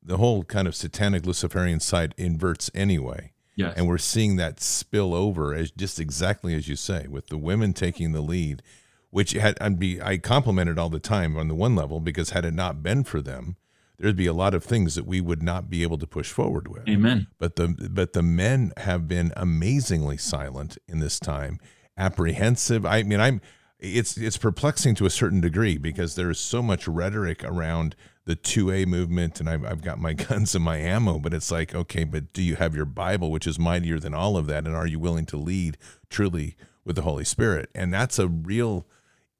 the 0.00 0.16
whole 0.16 0.44
kind 0.44 0.68
of 0.68 0.76
satanic 0.76 1.26
Luciferian 1.26 1.80
side 1.80 2.14
inverts 2.16 2.70
anyway. 2.72 3.32
Yes. 3.56 3.74
And 3.76 3.88
we're 3.88 3.98
seeing 3.98 4.36
that 4.36 4.60
spill 4.60 5.12
over 5.12 5.52
as 5.52 5.72
just 5.72 5.98
exactly 5.98 6.54
as 6.54 6.68
you 6.68 6.76
say, 6.76 7.08
with 7.08 7.26
the 7.26 7.36
women 7.36 7.72
taking 7.72 8.12
the 8.12 8.20
lead, 8.20 8.62
which 9.10 9.32
had 9.32 9.58
I'd 9.60 9.80
be 9.80 10.00
I 10.00 10.18
complimented 10.18 10.78
all 10.78 10.88
the 10.88 11.00
time 11.00 11.36
on 11.36 11.48
the 11.48 11.56
one 11.56 11.74
level 11.74 11.98
because 11.98 12.30
had 12.30 12.44
it 12.44 12.54
not 12.54 12.80
been 12.80 13.02
for 13.02 13.20
them, 13.20 13.56
there'd 13.98 14.16
be 14.16 14.26
a 14.26 14.32
lot 14.32 14.54
of 14.54 14.64
things 14.64 14.94
that 14.94 15.06
we 15.06 15.20
would 15.20 15.42
not 15.42 15.68
be 15.68 15.82
able 15.82 15.98
to 15.98 16.06
push 16.06 16.30
forward 16.30 16.68
with. 16.68 16.88
Amen. 16.88 17.26
But 17.38 17.56
the 17.56 17.68
but 17.90 18.12
the 18.12 18.22
men 18.22 18.72
have 18.78 19.08
been 19.08 19.32
amazingly 19.36 20.16
silent 20.16 20.78
in 20.86 21.00
this 21.00 21.18
time, 21.18 21.58
apprehensive. 21.96 22.86
I 22.86 23.02
mean, 23.02 23.20
I'm 23.20 23.40
it's 23.78 24.16
it's 24.16 24.36
perplexing 24.36 24.94
to 24.96 25.06
a 25.06 25.10
certain 25.10 25.40
degree 25.40 25.78
because 25.78 26.14
there 26.14 26.30
is 26.30 26.40
so 26.40 26.62
much 26.62 26.88
rhetoric 26.88 27.44
around 27.44 27.94
the 28.24 28.36
2A 28.36 28.86
movement 28.86 29.40
and 29.40 29.48
I've, 29.48 29.64
I've 29.64 29.80
got 29.80 29.98
my 29.98 30.12
guns 30.28 30.54
and 30.54 30.62
my 30.62 30.76
ammo, 30.76 31.18
but 31.18 31.32
it's 31.32 31.50
like, 31.50 31.74
okay, 31.74 32.04
but 32.04 32.32
do 32.34 32.42
you 32.42 32.56
have 32.56 32.76
your 32.76 32.84
Bible, 32.84 33.30
which 33.30 33.46
is 33.46 33.58
mightier 33.58 33.98
than 33.98 34.12
all 34.12 34.36
of 34.36 34.46
that? 34.46 34.66
And 34.66 34.76
are 34.76 34.86
you 34.86 34.98
willing 34.98 35.24
to 35.26 35.38
lead 35.38 35.78
truly 36.10 36.54
with 36.84 36.96
the 36.96 37.02
Holy 37.02 37.24
Spirit? 37.24 37.70
And 37.74 37.92
that's 37.92 38.18
a 38.18 38.28
real 38.28 38.86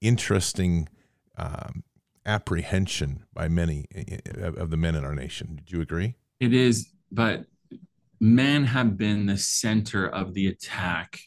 interesting 0.01 0.88
um, 1.37 1.85
apprehension 2.29 3.25
by 3.33 3.49
many 3.49 3.87
of 4.37 4.71
the 4.71 4.77
men 4.77 4.95
in 4.95 5.05
our 5.05 5.14
nation. 5.14 5.57
Did 5.57 5.73
you 5.73 5.81
agree? 5.81 6.14
It 6.38 6.53
is, 6.53 6.91
but 7.11 7.47
men 8.21 8.64
have 8.64 8.99
been 8.99 9.27
the 9.27 9.38
center 9.38 10.07
of 10.07 10.35
the 10.35 10.49
attack 10.49 11.21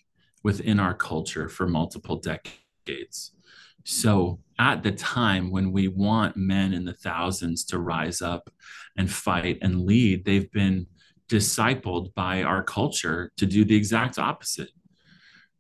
within 0.43 0.79
our 0.79 0.93
culture 0.93 1.49
for 1.49 1.67
multiple 1.67 2.17
decades. 2.17 3.31
So, 3.83 4.39
at 4.59 4.83
the 4.83 4.91
time 4.91 5.49
when 5.49 5.71
we 5.71 5.87
want 5.87 6.37
men 6.37 6.71
in 6.71 6.85
the 6.85 6.93
thousands 6.93 7.65
to 7.65 7.79
rise 7.79 8.21
up 8.21 8.51
and 8.95 9.11
fight 9.11 9.57
and 9.63 9.81
lead, 9.81 10.23
they've 10.23 10.51
been 10.51 10.85
discipled 11.27 12.13
by 12.13 12.43
our 12.43 12.61
culture 12.61 13.31
to 13.37 13.47
do 13.47 13.65
the 13.65 13.75
exact 13.75 14.19
opposite 14.19 14.69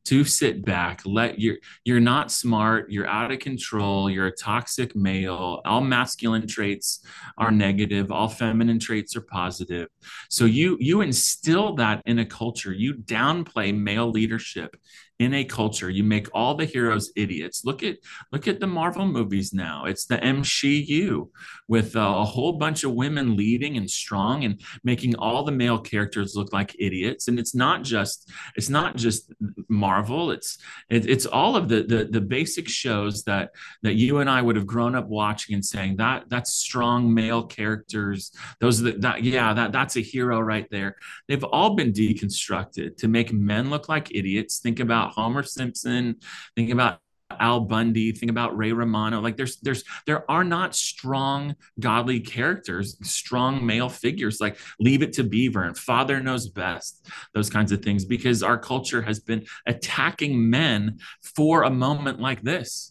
to 0.05 0.23
sit 0.23 0.65
back 0.65 1.01
let 1.05 1.39
you're 1.39 1.57
you're 1.85 1.99
not 1.99 2.31
smart 2.31 2.91
you're 2.91 3.07
out 3.07 3.31
of 3.31 3.39
control 3.39 4.09
you're 4.09 4.27
a 4.27 4.35
toxic 4.35 4.95
male 4.95 5.61
all 5.65 5.81
masculine 5.81 6.47
traits 6.47 7.05
are 7.37 7.51
negative 7.51 8.11
all 8.11 8.27
feminine 8.27 8.79
traits 8.79 9.15
are 9.15 9.21
positive. 9.21 9.87
So 10.29 10.45
you 10.45 10.77
you 10.79 11.01
instill 11.01 11.75
that 11.75 12.01
in 12.05 12.19
a 12.19 12.25
culture. 12.25 12.73
You 12.73 12.95
downplay 12.95 13.75
male 13.75 14.09
leadership 14.09 14.75
in 15.21 15.35
a 15.35 15.45
culture 15.45 15.87
you 15.87 16.03
make 16.03 16.27
all 16.33 16.55
the 16.55 16.65
heroes 16.65 17.11
idiots. 17.15 17.63
Look 17.63 17.83
at 17.83 17.97
look 18.31 18.47
at 18.47 18.59
the 18.59 18.65
marvel 18.65 19.05
movies 19.05 19.53
now. 19.53 19.85
It's 19.85 20.05
the 20.07 20.17
mcu 20.17 21.29
with 21.67 21.95
uh, 21.95 22.15
a 22.17 22.25
whole 22.25 22.53
bunch 22.53 22.83
of 22.83 22.93
women 22.93 23.37
leading 23.37 23.77
and 23.77 23.89
strong 23.89 24.45
and 24.45 24.59
making 24.83 25.15
all 25.17 25.43
the 25.43 25.51
male 25.51 25.77
characters 25.77 26.35
look 26.35 26.51
like 26.51 26.75
idiots. 26.79 27.27
And 27.27 27.37
it's 27.37 27.53
not 27.53 27.83
just 27.83 28.31
it's 28.55 28.69
not 28.69 28.95
just 28.95 29.31
marvel. 29.69 30.31
It's 30.31 30.57
it, 30.89 31.07
it's 31.07 31.27
all 31.27 31.55
of 31.55 31.69
the, 31.69 31.83
the 31.83 32.05
the 32.05 32.21
basic 32.21 32.67
shows 32.67 33.23
that 33.25 33.51
that 33.83 33.93
you 33.93 34.19
and 34.19 34.29
i 34.29 34.41
would 34.41 34.55
have 34.55 34.65
grown 34.65 34.95
up 34.95 35.07
watching 35.07 35.53
and 35.53 35.63
saying 35.63 35.97
that 35.97 36.23
that's 36.29 36.53
strong 36.53 37.13
male 37.13 37.43
characters. 37.43 38.31
Those 38.59 38.81
are 38.81 38.85
the, 38.85 38.93
that 38.99 39.23
yeah 39.23 39.53
that 39.53 39.71
that's 39.71 39.97
a 39.97 40.01
hero 40.01 40.39
right 40.39 40.67
there. 40.71 40.95
They've 41.27 41.43
all 41.43 41.75
been 41.75 41.93
deconstructed 41.93 42.97
to 42.97 43.07
make 43.07 43.31
men 43.31 43.69
look 43.69 43.87
like 43.87 44.15
idiots. 44.15 44.59
Think 44.59 44.79
about 44.79 45.10
Homer 45.11 45.43
Simpson, 45.43 46.17
think 46.55 46.71
about 46.71 46.99
Al 47.39 47.61
Bundy, 47.61 48.11
think 48.11 48.29
about 48.29 48.57
Ray 48.57 48.71
Romano. 48.71 49.21
Like 49.21 49.37
there's 49.37 49.57
there's 49.57 49.83
there 50.05 50.29
are 50.29 50.43
not 50.43 50.75
strong 50.75 51.55
godly 51.79 52.19
characters, 52.19 52.97
strong 53.07 53.65
male 53.65 53.89
figures 53.89 54.41
like 54.41 54.57
Leave 54.79 55.01
It 55.01 55.13
to 55.13 55.23
Beaver 55.23 55.63
and 55.63 55.77
Father 55.77 56.19
Knows 56.19 56.49
Best, 56.49 57.07
those 57.33 57.49
kinds 57.49 57.71
of 57.71 57.81
things, 57.81 58.05
because 58.05 58.43
our 58.43 58.57
culture 58.57 59.01
has 59.01 59.19
been 59.19 59.45
attacking 59.65 60.49
men 60.49 60.99
for 61.35 61.63
a 61.63 61.69
moment 61.69 62.19
like 62.19 62.41
this 62.41 62.90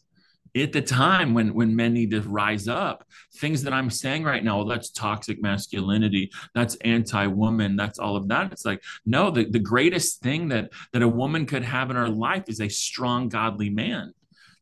at 0.56 0.72
the 0.72 0.82
time 0.82 1.34
when 1.34 1.52
when 1.54 1.74
men 1.74 1.92
need 1.92 2.10
to 2.10 2.20
rise 2.22 2.68
up 2.68 3.04
things 3.36 3.62
that 3.62 3.72
i'm 3.72 3.90
saying 3.90 4.22
right 4.24 4.44
now 4.44 4.60
well, 4.60 4.68
that's 4.68 4.90
toxic 4.90 5.40
masculinity. 5.40 6.30
That's 6.54 6.74
anti-woman. 6.76 7.76
That's 7.76 7.98
all 7.98 8.14
of 8.14 8.28
that. 8.28 8.52
It's 8.52 8.66
like 8.66 8.82
no 9.06 9.30
the, 9.30 9.46
the 9.46 9.58
greatest 9.58 10.20
thing 10.20 10.48
that 10.48 10.70
that 10.92 11.00
a 11.00 11.08
woman 11.08 11.46
could 11.46 11.64
have 11.64 11.88
in 11.88 11.96
her 11.96 12.10
life 12.10 12.44
is 12.48 12.60
a 12.60 12.68
strong 12.68 13.30
godly 13.30 13.70
man 13.70 14.12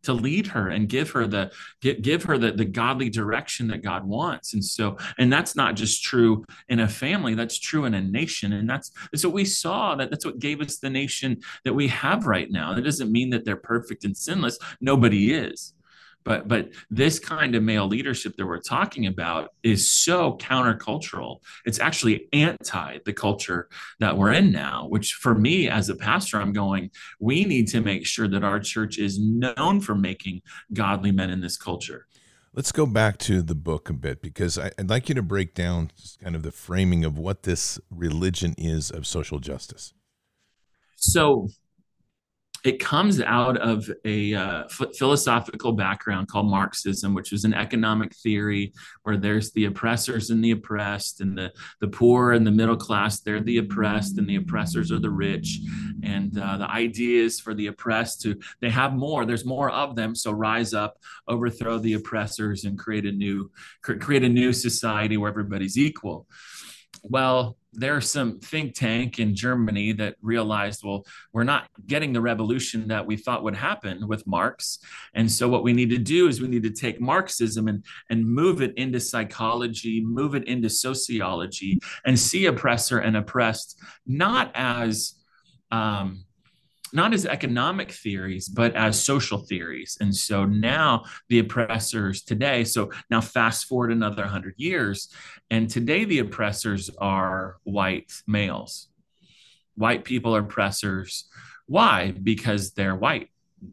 to 0.04 0.12
lead 0.12 0.46
her 0.46 0.68
and 0.68 0.88
give 0.88 1.10
her 1.10 1.26
the 1.26 1.50
give, 1.80 2.00
give 2.00 2.22
her 2.22 2.38
the, 2.38 2.52
the 2.52 2.64
godly 2.64 3.10
direction 3.10 3.66
that 3.68 3.82
god 3.82 4.04
wants. 4.04 4.54
And 4.54 4.64
so 4.64 4.96
and 5.18 5.32
that's 5.32 5.56
not 5.56 5.74
just 5.74 6.04
true 6.04 6.44
in 6.68 6.78
a 6.78 6.86
family. 6.88 7.34
That's 7.34 7.58
true 7.58 7.84
in 7.86 7.94
a 7.94 8.00
nation. 8.00 8.52
And 8.52 8.70
that's 8.70 8.92
that's 9.10 9.24
what 9.24 9.34
we 9.34 9.44
saw 9.44 9.96
that 9.96 10.10
that's 10.10 10.24
what 10.24 10.38
gave 10.38 10.60
us 10.60 10.78
the 10.78 10.90
nation 10.90 11.40
that 11.64 11.74
we 11.74 11.88
have 11.88 12.26
right 12.26 12.52
now. 12.52 12.72
That 12.72 12.82
doesn't 12.82 13.10
mean 13.10 13.30
that 13.30 13.44
they're 13.44 13.56
perfect 13.56 14.04
and 14.04 14.16
sinless. 14.16 14.60
Nobody 14.80 15.32
is 15.34 15.74
but 16.28 16.46
but 16.46 16.68
this 16.90 17.18
kind 17.18 17.54
of 17.54 17.62
male 17.62 17.86
leadership 17.86 18.36
that 18.36 18.46
we're 18.46 18.60
talking 18.60 19.06
about 19.06 19.50
is 19.62 19.92
so 19.92 20.36
countercultural 20.36 21.38
it's 21.64 21.80
actually 21.80 22.28
anti 22.32 22.98
the 23.06 23.12
culture 23.12 23.68
that 23.98 24.16
we're 24.16 24.32
in 24.32 24.52
now 24.52 24.86
which 24.88 25.14
for 25.14 25.34
me 25.34 25.68
as 25.68 25.88
a 25.88 25.96
pastor 25.96 26.38
i'm 26.40 26.52
going 26.52 26.90
we 27.18 27.44
need 27.44 27.66
to 27.66 27.80
make 27.80 28.06
sure 28.06 28.28
that 28.28 28.44
our 28.44 28.60
church 28.60 28.98
is 28.98 29.18
known 29.18 29.80
for 29.80 29.94
making 29.94 30.40
godly 30.72 31.10
men 31.10 31.30
in 31.30 31.40
this 31.40 31.56
culture 31.56 32.06
Let's 32.54 32.72
go 32.72 32.86
back 32.86 33.18
to 33.18 33.40
the 33.40 33.54
book 33.54 33.88
a 33.88 33.92
bit 33.92 34.20
because 34.20 34.58
I'd 34.58 34.88
like 34.88 35.08
you 35.08 35.14
to 35.14 35.22
break 35.22 35.54
down 35.54 35.92
kind 36.20 36.34
of 36.34 36.42
the 36.42 36.50
framing 36.50 37.04
of 37.04 37.16
what 37.16 37.44
this 37.44 37.78
religion 37.88 38.54
is 38.58 38.90
of 38.90 39.06
social 39.06 39.38
justice. 39.38 39.92
So, 40.96 41.50
it 42.64 42.80
comes 42.80 43.20
out 43.20 43.56
of 43.58 43.88
a 44.04 44.34
uh, 44.34 44.68
philosophical 44.68 45.72
background 45.72 46.28
called 46.28 46.46
Marxism, 46.46 47.14
which 47.14 47.32
is 47.32 47.44
an 47.44 47.54
economic 47.54 48.14
theory 48.16 48.72
where 49.02 49.16
there's 49.16 49.52
the 49.52 49.66
oppressors 49.66 50.30
and 50.30 50.42
the 50.42 50.50
oppressed, 50.50 51.20
and 51.20 51.36
the, 51.38 51.52
the 51.80 51.88
poor 51.88 52.32
and 52.32 52.46
the 52.46 52.50
middle 52.50 52.76
class, 52.76 53.20
they're 53.20 53.40
the 53.40 53.58
oppressed, 53.58 54.18
and 54.18 54.28
the 54.28 54.36
oppressors 54.36 54.90
are 54.90 54.98
the 54.98 55.10
rich. 55.10 55.60
And 56.02 56.36
uh, 56.38 56.58
the 56.58 56.70
idea 56.70 57.22
is 57.22 57.40
for 57.40 57.54
the 57.54 57.68
oppressed 57.68 58.22
to, 58.22 58.38
they 58.60 58.70
have 58.70 58.94
more, 58.94 59.24
there's 59.24 59.44
more 59.44 59.70
of 59.70 59.94
them, 59.94 60.14
so 60.14 60.32
rise 60.32 60.74
up, 60.74 60.98
overthrow 61.28 61.78
the 61.78 61.94
oppressors, 61.94 62.64
and 62.64 62.78
create 62.78 63.06
a 63.06 63.12
new, 63.12 63.50
create 63.82 64.24
a 64.24 64.28
new 64.28 64.52
society 64.52 65.16
where 65.16 65.30
everybody's 65.30 65.78
equal. 65.78 66.26
Well, 67.02 67.56
there's 67.72 68.10
some 68.10 68.40
think 68.40 68.74
tank 68.74 69.18
in 69.18 69.34
Germany 69.34 69.92
that 69.92 70.16
realized, 70.22 70.82
well, 70.82 71.04
we're 71.32 71.44
not 71.44 71.68
getting 71.86 72.12
the 72.12 72.20
revolution 72.20 72.88
that 72.88 73.06
we 73.06 73.16
thought 73.16 73.44
would 73.44 73.56
happen 73.56 74.08
with 74.08 74.26
Marx. 74.26 74.78
And 75.14 75.30
so 75.30 75.48
what 75.48 75.62
we 75.62 75.72
need 75.72 75.90
to 75.90 75.98
do 75.98 76.28
is 76.28 76.40
we 76.40 76.48
need 76.48 76.62
to 76.62 76.70
take 76.70 77.00
Marxism 77.00 77.68
and, 77.68 77.84
and 78.10 78.26
move 78.26 78.62
it 78.62 78.76
into 78.76 79.00
psychology, 79.00 80.02
move 80.02 80.34
it 80.34 80.48
into 80.48 80.70
sociology, 80.70 81.78
and 82.04 82.18
see 82.18 82.46
oppressor 82.46 83.00
and 83.00 83.16
oppressed 83.16 83.80
not 84.06 84.50
as 84.54 85.14
um, 85.70 86.24
not 86.92 87.14
as 87.14 87.26
economic 87.26 87.92
theories, 87.92 88.48
but 88.48 88.74
as 88.74 89.02
social 89.02 89.38
theories. 89.38 89.96
And 90.00 90.14
so 90.14 90.44
now 90.44 91.04
the 91.28 91.38
oppressors 91.38 92.22
today, 92.22 92.64
so 92.64 92.90
now 93.10 93.20
fast 93.20 93.66
forward 93.66 93.92
another 93.92 94.22
100 94.22 94.54
years, 94.56 95.08
and 95.50 95.68
today 95.68 96.04
the 96.04 96.20
oppressors 96.20 96.90
are 96.98 97.56
white 97.64 98.12
males. 98.26 98.88
White 99.74 100.04
people 100.04 100.34
are 100.34 100.40
oppressors. 100.40 101.28
Why? 101.66 102.12
Because 102.12 102.72
they're 102.72 102.96
white 102.96 103.28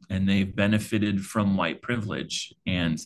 and 0.10 0.28
they've 0.28 0.56
benefited 0.56 1.23
from 1.23 1.58
white 1.58 1.82
privilege. 1.82 2.54
And 2.65 2.99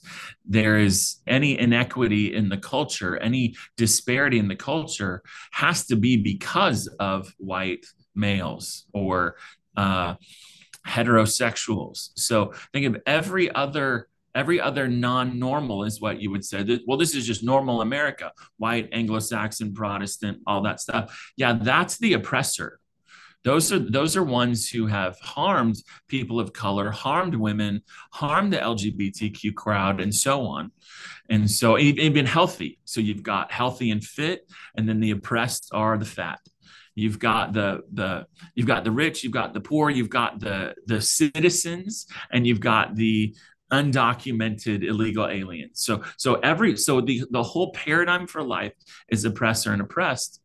there 0.45 0.77
is 0.77 1.17
any 1.27 1.57
inequity 1.57 2.33
in 2.35 2.49
the 2.49 2.57
culture, 2.57 3.17
any 3.17 3.55
disparity 3.77 4.39
in 4.39 4.47
the 4.47 4.55
culture 4.55 5.21
has 5.51 5.85
to 5.87 5.95
be 5.95 6.17
because 6.17 6.87
of 6.99 7.33
white 7.37 7.85
males 8.15 8.85
or 8.93 9.35
uh, 9.77 10.15
heterosexuals. 10.87 12.09
So 12.15 12.53
think 12.73 12.85
of 12.85 13.01
every 13.05 13.51
other 13.51 14.07
every 14.35 14.61
other 14.61 14.87
non-normal 14.87 15.83
is 15.83 15.99
what 15.99 16.21
you 16.21 16.29
would 16.29 16.45
say. 16.45 16.79
Well 16.87 16.97
this 16.97 17.15
is 17.15 17.25
just 17.25 17.43
normal 17.43 17.81
america 17.81 18.31
white 18.57 18.89
anglo-saxon 18.91 19.73
protestant 19.73 20.39
all 20.45 20.61
that 20.63 20.79
stuff. 20.79 21.31
Yeah 21.35 21.53
that's 21.53 21.97
the 21.97 22.13
oppressor. 22.13 22.79
Those 23.43 23.71
are 23.71 23.79
those 23.79 24.17
are 24.17 24.23
ones 24.23 24.69
who 24.69 24.85
have 24.87 25.17
harmed 25.19 25.77
people 26.07 26.39
of 26.39 26.53
color 26.53 26.91
harmed 26.91 27.35
women 27.35 27.81
harmed 28.11 28.53
the 28.53 28.57
lgbtq 28.57 29.55
crowd 29.55 29.99
and 30.01 30.13
so 30.13 30.45
on. 30.45 30.71
And 31.29 31.49
so 31.49 31.77
even 31.77 32.25
healthy. 32.25 32.79
So 32.85 33.01
you've 33.01 33.23
got 33.23 33.51
healthy 33.51 33.91
and 33.91 34.03
fit 34.03 34.49
and 34.75 34.87
then 34.87 34.99
the 34.99 35.11
oppressed 35.11 35.69
are 35.73 35.97
the 35.97 36.05
fat 36.05 36.39
you've 36.95 37.19
got 37.19 37.53
the 37.53 37.81
the 37.93 38.25
you've 38.55 38.67
got 38.67 38.83
the 38.83 38.91
rich 38.91 39.23
you've 39.23 39.33
got 39.33 39.53
the 39.53 39.61
poor 39.61 39.89
you've 39.89 40.09
got 40.09 40.39
the 40.39 40.73
the 40.85 41.01
citizens 41.01 42.07
and 42.31 42.45
you've 42.45 42.59
got 42.59 42.95
the 42.95 43.35
undocumented 43.71 44.83
illegal 44.83 45.27
aliens. 45.27 45.81
So 45.81 46.03
so 46.17 46.35
every 46.35 46.75
so 46.77 47.01
the 47.01 47.23
the 47.29 47.43
whole 47.43 47.71
paradigm 47.71 48.27
for 48.27 48.43
life 48.43 48.73
is 49.09 49.25
oppressor 49.25 49.71
and 49.73 49.81
oppressed. 49.81 50.41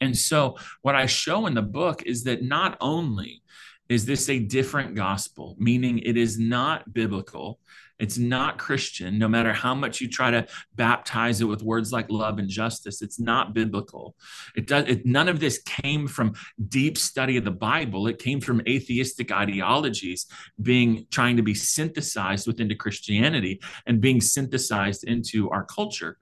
And 0.00 0.16
so 0.16 0.56
what 0.82 0.94
i 0.94 1.06
show 1.06 1.46
in 1.46 1.54
the 1.54 1.62
book 1.62 2.02
is 2.02 2.24
that 2.24 2.42
not 2.42 2.76
only 2.80 3.42
is 3.88 4.04
this 4.06 4.28
a 4.28 4.38
different 4.38 4.94
gospel 4.94 5.54
meaning 5.58 5.98
it 5.98 6.16
is 6.16 6.38
not 6.38 6.92
biblical 6.92 7.60
it's 8.04 8.18
not 8.18 8.58
Christian, 8.58 9.18
no 9.18 9.28
matter 9.28 9.54
how 9.54 9.74
much 9.74 9.98
you 10.02 10.10
try 10.10 10.30
to 10.30 10.46
baptize 10.74 11.40
it 11.40 11.46
with 11.46 11.62
words 11.62 11.90
like 11.90 12.10
love 12.10 12.38
and 12.38 12.50
justice. 12.50 13.00
It's 13.00 13.18
not 13.18 13.54
biblical. 13.54 14.14
It 14.54 14.66
does. 14.66 14.84
It, 14.86 15.06
none 15.06 15.26
of 15.26 15.40
this 15.40 15.62
came 15.62 16.06
from 16.06 16.34
deep 16.68 16.98
study 16.98 17.38
of 17.38 17.46
the 17.46 17.50
Bible. 17.50 18.06
It 18.06 18.18
came 18.18 18.42
from 18.42 18.60
atheistic 18.68 19.32
ideologies 19.32 20.26
being 20.60 21.06
trying 21.10 21.38
to 21.38 21.42
be 21.42 21.54
synthesized 21.54 22.46
within 22.46 22.68
Christianity 22.76 23.58
and 23.86 24.02
being 24.02 24.20
synthesized 24.20 25.04
into 25.04 25.48
our 25.48 25.64
culture. 25.64 26.18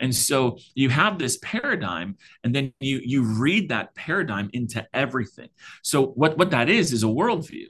And 0.00 0.14
so 0.14 0.56
you 0.74 0.88
have 0.88 1.18
this 1.18 1.38
paradigm, 1.42 2.16
and 2.44 2.54
then 2.54 2.72
you 2.80 3.02
you 3.04 3.24
read 3.24 3.68
that 3.68 3.94
paradigm 3.94 4.48
into 4.54 4.86
everything. 4.94 5.50
So 5.82 6.06
what 6.20 6.38
what 6.38 6.50
that 6.52 6.70
is 6.70 6.94
is 6.94 7.02
a 7.02 7.08
worldview. 7.20 7.66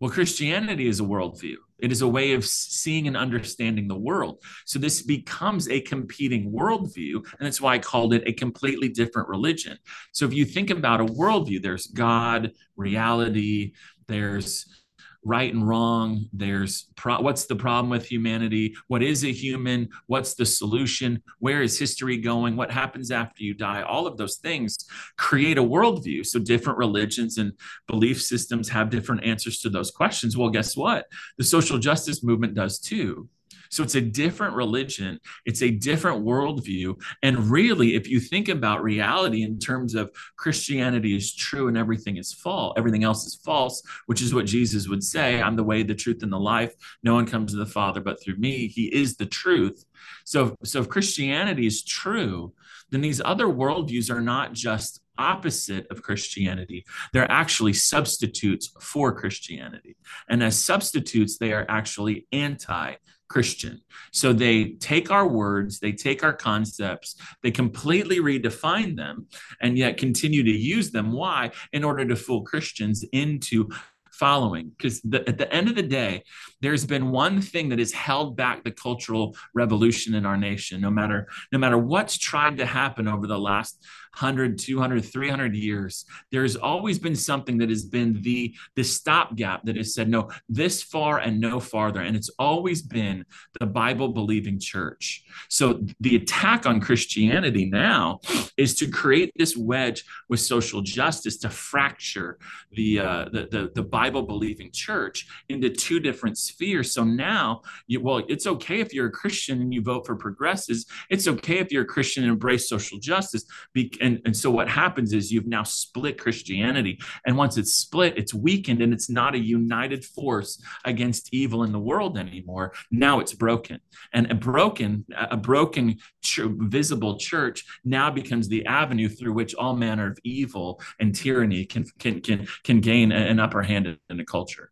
Well, 0.00 0.10
Christianity 0.10 0.88
is 0.88 1.00
a 1.00 1.04
worldview. 1.04 1.56
It 1.78 1.92
is 1.92 2.02
a 2.02 2.08
way 2.08 2.32
of 2.32 2.44
seeing 2.44 3.06
and 3.06 3.16
understanding 3.16 3.88
the 3.88 3.96
world. 3.96 4.42
So 4.64 4.78
this 4.78 5.02
becomes 5.02 5.68
a 5.68 5.80
competing 5.80 6.52
worldview. 6.52 7.14
And 7.16 7.46
that's 7.46 7.60
why 7.60 7.74
I 7.74 7.78
called 7.78 8.12
it 8.12 8.22
a 8.26 8.32
completely 8.32 8.88
different 8.88 9.28
religion. 9.28 9.78
So 10.12 10.24
if 10.24 10.34
you 10.34 10.44
think 10.44 10.70
about 10.70 11.00
a 11.00 11.04
worldview, 11.04 11.62
there's 11.62 11.86
God, 11.86 12.52
reality, 12.76 13.72
there's 14.06 14.84
right 15.26 15.52
and 15.52 15.66
wrong. 15.66 16.26
There's 16.32 16.88
pro- 16.96 17.20
what's 17.20 17.46
the 17.46 17.56
problem 17.56 17.90
with 17.90 18.06
humanity? 18.06 18.74
What 18.86 19.02
is 19.02 19.24
a 19.24 19.32
human? 19.32 19.88
What's 20.06 20.34
the 20.34 20.46
solution? 20.46 21.20
Where 21.40 21.62
is 21.62 21.78
history 21.78 22.18
going? 22.18 22.56
What 22.56 22.70
happens 22.70 23.10
after 23.10 23.42
you 23.42 23.52
die? 23.52 23.82
All 23.82 24.06
of 24.06 24.16
those 24.16 24.36
things 24.36 24.76
create 25.18 25.58
a 25.58 25.62
worldview. 25.62 26.24
So 26.24 26.38
different 26.38 26.78
religions 26.78 27.38
and 27.38 27.52
belief 27.88 28.22
systems 28.22 28.68
have 28.68 28.88
different 28.88 29.24
answers 29.24 29.58
to 29.60 29.68
those 29.68 29.90
questions. 29.90 30.36
Well 30.36 30.50
guess 30.50 30.76
what? 30.76 31.06
The 31.38 31.44
social 31.44 31.78
justice 31.78 32.22
movement 32.22 32.54
does 32.54 32.78
too 32.78 33.28
so 33.76 33.82
it's 33.82 33.94
a 33.94 34.00
different 34.00 34.54
religion, 34.54 35.20
it's 35.44 35.62
a 35.62 35.70
different 35.70 36.24
worldview. 36.24 36.98
And 37.22 37.50
really, 37.50 37.94
if 37.94 38.08
you 38.08 38.20
think 38.20 38.48
about 38.48 38.82
reality 38.82 39.42
in 39.42 39.58
terms 39.58 39.94
of 39.94 40.10
Christianity 40.36 41.14
is 41.14 41.34
true 41.34 41.68
and 41.68 41.76
everything 41.76 42.16
is 42.16 42.32
false, 42.32 42.72
everything 42.78 43.04
else 43.04 43.26
is 43.26 43.38
false, 43.44 43.82
which 44.06 44.22
is 44.22 44.32
what 44.32 44.46
Jesus 44.46 44.88
would 44.88 45.04
say 45.04 45.42
I'm 45.42 45.56
the 45.56 45.62
way, 45.62 45.82
the 45.82 45.94
truth, 45.94 46.22
and 46.22 46.32
the 46.32 46.40
life. 46.40 46.74
No 47.02 47.12
one 47.12 47.26
comes 47.26 47.52
to 47.52 47.58
the 47.58 47.66
Father 47.66 48.00
but 48.00 48.22
through 48.22 48.36
me. 48.36 48.68
He 48.68 48.86
is 48.86 49.16
the 49.16 49.26
truth. 49.26 49.84
So, 50.24 50.56
so 50.64 50.80
if 50.80 50.88
Christianity 50.88 51.66
is 51.66 51.84
true, 51.84 52.54
then 52.90 53.02
these 53.02 53.20
other 53.22 53.46
worldviews 53.46 54.10
are 54.10 54.22
not 54.22 54.54
just 54.54 55.02
opposite 55.18 55.86
of 55.90 56.02
Christianity. 56.02 56.84
They're 57.12 57.30
actually 57.30 57.72
substitutes 57.72 58.72
for 58.80 59.14
Christianity. 59.14 59.96
And 60.28 60.42
as 60.42 60.58
substitutes, 60.58 61.38
they 61.38 61.52
are 61.52 61.66
actually 61.68 62.26
anti 62.32 62.94
Christian. 63.28 63.80
So 64.12 64.32
they 64.32 64.74
take 64.74 65.10
our 65.10 65.26
words, 65.26 65.80
they 65.80 65.92
take 65.92 66.22
our 66.22 66.32
concepts, 66.32 67.16
they 67.42 67.50
completely 67.50 68.20
redefine 68.20 68.96
them, 68.96 69.26
and 69.60 69.76
yet 69.76 69.96
continue 69.96 70.44
to 70.44 70.50
use 70.50 70.90
them. 70.92 71.12
Why? 71.12 71.50
In 71.72 71.82
order 71.82 72.04
to 72.04 72.16
fool 72.16 72.42
Christians 72.42 73.04
into 73.12 73.68
following 74.12 74.72
because 74.78 75.02
at 75.12 75.36
the 75.36 75.52
end 75.52 75.68
of 75.68 75.74
the 75.74 75.82
day 75.82 76.22
there's 76.62 76.86
been 76.86 77.10
one 77.10 77.38
thing 77.38 77.68
that 77.68 77.78
has 77.78 77.92
held 77.92 78.34
back 78.34 78.64
the 78.64 78.70
cultural 78.70 79.36
revolution 79.54 80.14
in 80.14 80.24
our 80.24 80.38
nation 80.38 80.80
no 80.80 80.90
matter 80.90 81.28
no 81.52 81.58
matter 81.58 81.76
what's 81.76 82.16
tried 82.16 82.56
to 82.56 82.64
happen 82.64 83.06
over 83.06 83.26
the 83.26 83.38
last 83.38 83.84
100 84.18 84.58
200 84.58 85.04
300 85.04 85.54
years 85.54 86.04
there's 86.32 86.56
always 86.56 86.98
been 86.98 87.16
something 87.16 87.58
that 87.58 87.68
has 87.68 87.84
been 87.84 88.20
the 88.22 88.54
the 88.74 88.84
stopgap 88.84 89.62
that 89.64 89.76
has 89.76 89.94
said 89.94 90.08
no 90.08 90.30
this 90.48 90.82
far 90.82 91.18
and 91.18 91.40
no 91.40 91.60
farther. 91.60 92.00
And 92.00 92.16
it's 92.16 92.30
always 92.38 92.82
been 92.82 93.24
the 93.60 93.66
bible 93.66 94.08
believing 94.08 94.58
church. 94.58 95.24
So 95.48 95.84
the 96.00 96.16
attack 96.16 96.66
on 96.66 96.80
christianity 96.80 97.66
now 97.66 98.20
is 98.56 98.74
to 98.76 98.88
create 98.88 99.32
this 99.36 99.56
wedge 99.56 100.04
with 100.28 100.40
social 100.40 100.82
justice 100.82 101.36
to 101.38 101.50
fracture 101.50 102.38
the 102.72 103.00
uh, 103.00 103.24
the, 103.32 103.48
the, 103.50 103.70
the 103.74 103.82
bible 103.82 104.22
believing 104.22 104.70
church 104.72 105.26
into 105.48 105.70
two 105.70 106.00
different 106.00 106.38
spheres. 106.38 106.92
So 106.92 107.04
now 107.04 107.62
you, 107.86 108.00
well 108.00 108.22
it's 108.28 108.46
okay 108.46 108.80
if 108.80 108.92
you're 108.94 109.08
a 109.08 109.12
christian 109.12 109.60
and 109.60 109.72
you 109.72 109.82
vote 109.82 110.06
for 110.06 110.16
progressives. 110.16 110.86
It's 111.10 111.28
okay 111.28 111.58
if 111.58 111.72
you're 111.72 111.82
a 111.82 111.86
christian 111.86 112.24
and 112.24 112.32
embrace 112.32 112.68
social 112.68 112.98
justice 112.98 113.44
be, 113.72 113.92
and, 114.06 114.20
and 114.24 114.36
so 114.36 114.50
what 114.50 114.68
happens 114.68 115.12
is 115.12 115.32
you've 115.32 115.46
now 115.46 115.64
split 115.64 116.16
Christianity. 116.18 116.98
And 117.26 117.36
once 117.36 117.56
it's 117.56 117.74
split, 117.74 118.16
it's 118.16 118.32
weakened 118.32 118.80
and 118.80 118.92
it's 118.92 119.10
not 119.10 119.34
a 119.34 119.38
united 119.38 120.04
force 120.04 120.62
against 120.84 121.28
evil 121.32 121.64
in 121.64 121.72
the 121.72 121.78
world 121.78 122.16
anymore. 122.16 122.72
Now 122.90 123.18
it's 123.20 123.34
broken. 123.34 123.80
And 124.12 124.30
a 124.30 124.34
broken, 124.34 125.04
a 125.16 125.36
broken 125.36 125.98
visible 126.24 127.18
church 127.18 127.64
now 127.84 128.10
becomes 128.10 128.48
the 128.48 128.64
avenue 128.66 129.08
through 129.08 129.32
which 129.32 129.54
all 129.56 129.74
manner 129.74 130.10
of 130.10 130.18
evil 130.22 130.80
and 131.00 131.14
tyranny 131.14 131.64
can 131.64 131.84
can 131.98 132.20
can, 132.20 132.46
can 132.62 132.80
gain 132.80 133.12
an 133.12 133.40
upper 133.40 133.62
hand 133.62 133.98
in 134.08 134.20
a 134.20 134.24
culture. 134.24 134.70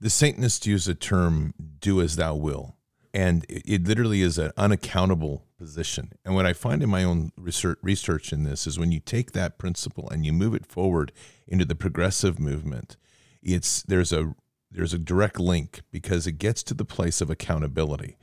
The 0.00 0.10
Satanists 0.10 0.66
use 0.66 0.86
a 0.86 0.94
term 0.94 1.54
do 1.80 2.00
as 2.00 2.16
thou 2.16 2.36
will 2.36 2.77
and 3.12 3.44
it, 3.48 3.62
it 3.66 3.86
literally 3.86 4.22
is 4.22 4.38
an 4.38 4.52
unaccountable 4.56 5.44
position. 5.58 6.12
And 6.24 6.34
what 6.34 6.46
I 6.46 6.52
find 6.52 6.82
in 6.82 6.90
my 6.90 7.04
own 7.04 7.32
research 7.36 7.78
research 7.82 8.32
in 8.32 8.44
this 8.44 8.66
is 8.66 8.78
when 8.78 8.92
you 8.92 9.00
take 9.00 9.32
that 9.32 9.58
principle 9.58 10.08
and 10.08 10.24
you 10.24 10.32
move 10.32 10.54
it 10.54 10.66
forward 10.66 11.12
into 11.46 11.64
the 11.64 11.74
progressive 11.74 12.38
movement, 12.38 12.96
it's 13.42 13.82
there's 13.82 14.12
a 14.12 14.34
there's 14.70 14.94
a 14.94 14.98
direct 14.98 15.40
link 15.40 15.80
because 15.90 16.26
it 16.26 16.32
gets 16.32 16.62
to 16.64 16.74
the 16.74 16.84
place 16.84 17.20
of 17.20 17.30
accountability. 17.30 18.16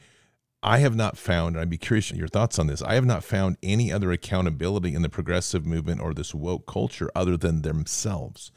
I 0.61 0.79
have 0.79 0.95
not 0.95 1.17
found, 1.17 1.55
and 1.55 1.61
I'd 1.61 1.69
be 1.69 1.77
curious 1.77 2.11
your 2.11 2.27
thoughts 2.27 2.57
on 2.57 2.67
this. 2.67 2.81
I 2.81 2.95
have 2.95 3.05
not 3.05 3.23
found 3.23 3.57
any 3.61 3.91
other 3.91 4.11
accountability 4.11 4.95
in 4.95 5.03
the 5.03 5.09
progressive 5.09 5.63
movement 5.63 6.01
or 6.01 6.13
this 6.13 6.33
woke 6.33 6.65
culture 6.65 7.11
other 7.15 7.37
than 7.37 7.61
themselves. 7.61 8.51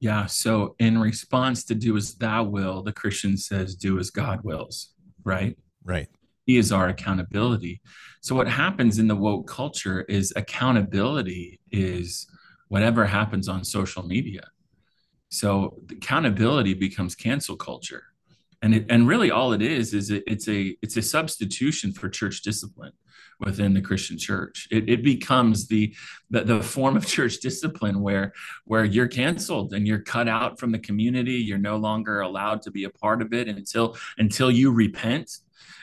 Yeah. 0.00 0.26
So, 0.26 0.76
in 0.78 0.98
response 0.98 1.64
to 1.64 1.74
do 1.74 1.96
as 1.96 2.14
thou 2.14 2.42
will, 2.44 2.82
the 2.82 2.92
Christian 2.92 3.36
says, 3.36 3.74
do 3.74 3.98
as 3.98 4.10
God 4.10 4.42
wills, 4.42 4.94
right? 5.24 5.56
Right. 5.84 6.08
He 6.46 6.56
is 6.56 6.72
our 6.72 6.88
accountability. 6.88 7.82
So, 8.22 8.34
what 8.34 8.48
happens 8.48 8.98
in 8.98 9.08
the 9.08 9.16
woke 9.16 9.46
culture 9.46 10.02
is 10.02 10.32
accountability 10.36 11.60
is 11.70 12.26
whatever 12.68 13.04
happens 13.04 13.46
on 13.46 13.62
social 13.62 14.02
media. 14.06 14.48
So, 15.28 15.82
accountability 15.90 16.72
becomes 16.74 17.14
cancel 17.14 17.56
culture. 17.56 18.04
And, 18.62 18.74
it, 18.74 18.86
and 18.90 19.08
really 19.08 19.30
all 19.30 19.52
it 19.52 19.62
is 19.62 19.94
is 19.94 20.10
it, 20.10 20.22
it's 20.26 20.48
a 20.48 20.76
it's 20.82 20.96
a 20.96 21.02
substitution 21.02 21.92
for 21.92 22.10
church 22.10 22.42
discipline 22.42 22.92
within 23.40 23.72
the 23.72 23.80
Christian 23.80 24.18
church. 24.18 24.68
It, 24.70 24.88
it 24.88 25.02
becomes 25.02 25.66
the, 25.66 25.94
the, 26.28 26.44
the 26.44 26.62
form 26.62 26.96
of 26.96 27.06
church 27.06 27.38
discipline 27.40 28.00
where 28.00 28.32
where 28.66 28.84
you're 28.84 29.08
canceled 29.08 29.72
and 29.72 29.86
you're 29.86 30.02
cut 30.02 30.28
out 30.28 30.60
from 30.60 30.72
the 30.72 30.78
community. 30.78 31.34
You're 31.34 31.58
no 31.58 31.76
longer 31.76 32.20
allowed 32.20 32.62
to 32.62 32.70
be 32.70 32.84
a 32.84 32.90
part 32.90 33.22
of 33.22 33.32
it 33.32 33.48
until 33.48 33.96
until 34.18 34.50
you 34.50 34.72
repent 34.72 35.30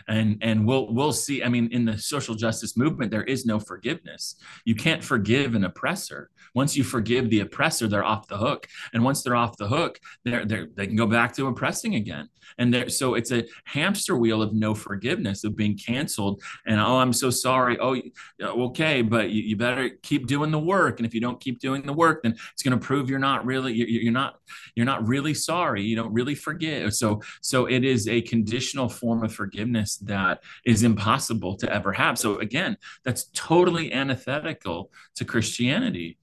and 0.07 0.37
and 0.41 0.65
we'll 0.65 0.93
we'll 0.93 1.13
see 1.13 1.43
i 1.43 1.49
mean 1.49 1.69
in 1.71 1.85
the 1.85 1.97
social 1.97 2.35
justice 2.35 2.77
movement 2.77 3.11
there 3.11 3.23
is 3.23 3.45
no 3.45 3.59
forgiveness. 3.59 4.35
You 4.65 4.75
can't 4.75 5.03
forgive 5.03 5.55
an 5.55 5.63
oppressor. 5.63 6.29
Once 6.55 6.75
you 6.75 6.83
forgive 6.83 7.29
the 7.29 7.41
oppressor 7.41 7.87
they're 7.87 8.03
off 8.03 8.27
the 8.27 8.37
hook. 8.37 8.67
And 8.93 9.03
once 9.03 9.21
they're 9.21 9.35
off 9.35 9.57
the 9.57 9.67
hook 9.67 9.99
they're, 10.23 10.45
they're 10.45 10.67
they 10.75 10.87
can 10.87 10.95
go 10.95 11.05
back 11.05 11.35
to 11.35 11.47
oppressing 11.47 11.95
again. 11.95 12.29
And 12.57 12.73
there 12.73 12.89
so 12.89 13.15
it's 13.15 13.31
a 13.31 13.45
hamster 13.65 14.15
wheel 14.17 14.41
of 14.41 14.53
no 14.53 14.73
forgiveness 14.73 15.43
of 15.43 15.55
being 15.55 15.77
canceled. 15.77 16.41
And 16.65 16.79
oh 16.79 16.97
i'm 16.97 17.13
so 17.13 17.29
sorry. 17.29 17.77
Oh 17.79 17.99
okay 18.41 19.01
but 19.01 19.29
you, 19.29 19.43
you 19.43 19.55
better 19.57 19.89
keep 20.01 20.27
doing 20.27 20.51
the 20.51 20.59
work. 20.59 20.99
And 20.99 21.05
if 21.05 21.13
you 21.13 21.21
don't 21.21 21.39
keep 21.39 21.59
doing 21.59 21.85
the 21.85 21.93
work 21.93 22.23
then 22.23 22.35
it's 22.53 22.63
going 22.63 22.77
to 22.77 22.85
prove 22.85 23.09
you're 23.09 23.19
not 23.19 23.45
really 23.45 23.73
you're, 23.73 23.87
you're 23.87 24.13
not 24.13 24.39
you're 24.75 24.85
not 24.85 25.07
really 25.07 25.33
sorry. 25.33 25.83
You 25.83 25.95
don't 25.95 26.13
really 26.13 26.35
forgive. 26.35 26.93
So 26.93 27.21
so 27.41 27.65
it 27.65 27.83
is 27.83 28.07
a 28.07 28.21
conditional 28.21 28.89
form 28.89 29.23
of 29.23 29.33
forgiveness 29.33 29.96
that 29.99 30.43
is 30.65 30.83
impossible 30.83 31.55
to 31.57 31.73
ever 31.73 31.93
have. 31.93 32.17
So 32.17 32.39
again, 32.39 32.77
that's 33.03 33.25
totally 33.33 33.93
antithetical 33.93 34.91
to 35.15 35.25
Christianity 35.25 36.17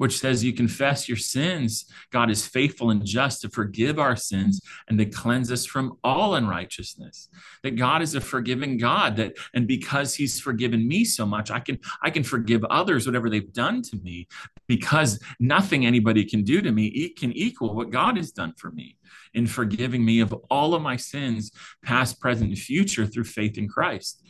which 0.00 0.18
says 0.18 0.42
you 0.42 0.54
confess 0.54 1.10
your 1.10 1.18
sins. 1.18 1.84
God 2.10 2.30
is 2.30 2.46
faithful 2.46 2.88
and 2.88 3.04
just 3.04 3.42
to 3.42 3.50
forgive 3.50 3.98
our 3.98 4.16
sins 4.16 4.58
and 4.88 4.98
to 4.98 5.04
cleanse 5.04 5.52
us 5.52 5.66
from 5.66 5.98
all 6.02 6.36
unrighteousness. 6.36 7.28
That 7.62 7.76
God 7.76 8.00
is 8.00 8.14
a 8.14 8.20
forgiving 8.22 8.78
God 8.78 9.16
that 9.16 9.36
and 9.52 9.66
because 9.66 10.14
he's 10.14 10.40
forgiven 10.40 10.88
me 10.88 11.04
so 11.04 11.26
much, 11.26 11.50
I 11.50 11.60
can 11.60 11.78
I 12.00 12.08
can 12.08 12.22
forgive 12.22 12.64
others 12.64 13.04
whatever 13.04 13.28
they've 13.28 13.52
done 13.52 13.82
to 13.82 13.96
me 13.98 14.26
because 14.66 15.22
nothing 15.38 15.84
anybody 15.84 16.24
can 16.24 16.44
do 16.44 16.62
to 16.62 16.72
me 16.72 17.10
can 17.10 17.32
equal 17.32 17.74
what 17.74 17.90
God 17.90 18.16
has 18.16 18.32
done 18.32 18.54
for 18.56 18.70
me 18.70 18.96
in 19.34 19.46
forgiving 19.46 20.02
me 20.02 20.20
of 20.20 20.32
all 20.48 20.74
of 20.74 20.80
my 20.80 20.96
sins, 20.96 21.52
past, 21.82 22.18
present, 22.20 22.48
and 22.48 22.58
future 22.58 23.04
through 23.04 23.24
faith 23.24 23.58
in 23.58 23.68
Christ. 23.68 24.26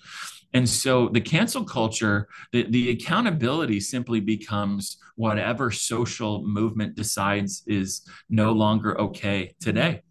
And 0.53 0.69
so 0.69 1.09
the 1.09 1.21
cancel 1.21 1.65
culture, 1.65 2.29
the, 2.53 2.67
the 2.71 2.91
accountability 2.91 3.81
simply 3.81 4.21
becomes 4.21 4.99
whatever 5.17 5.71
social 5.71 6.45
movement 6.47 6.97
decides 6.97 7.63
is 7.67 8.03
no 8.29 8.53
longer 8.53 9.01
okay 9.01 9.55
today. 9.61 10.03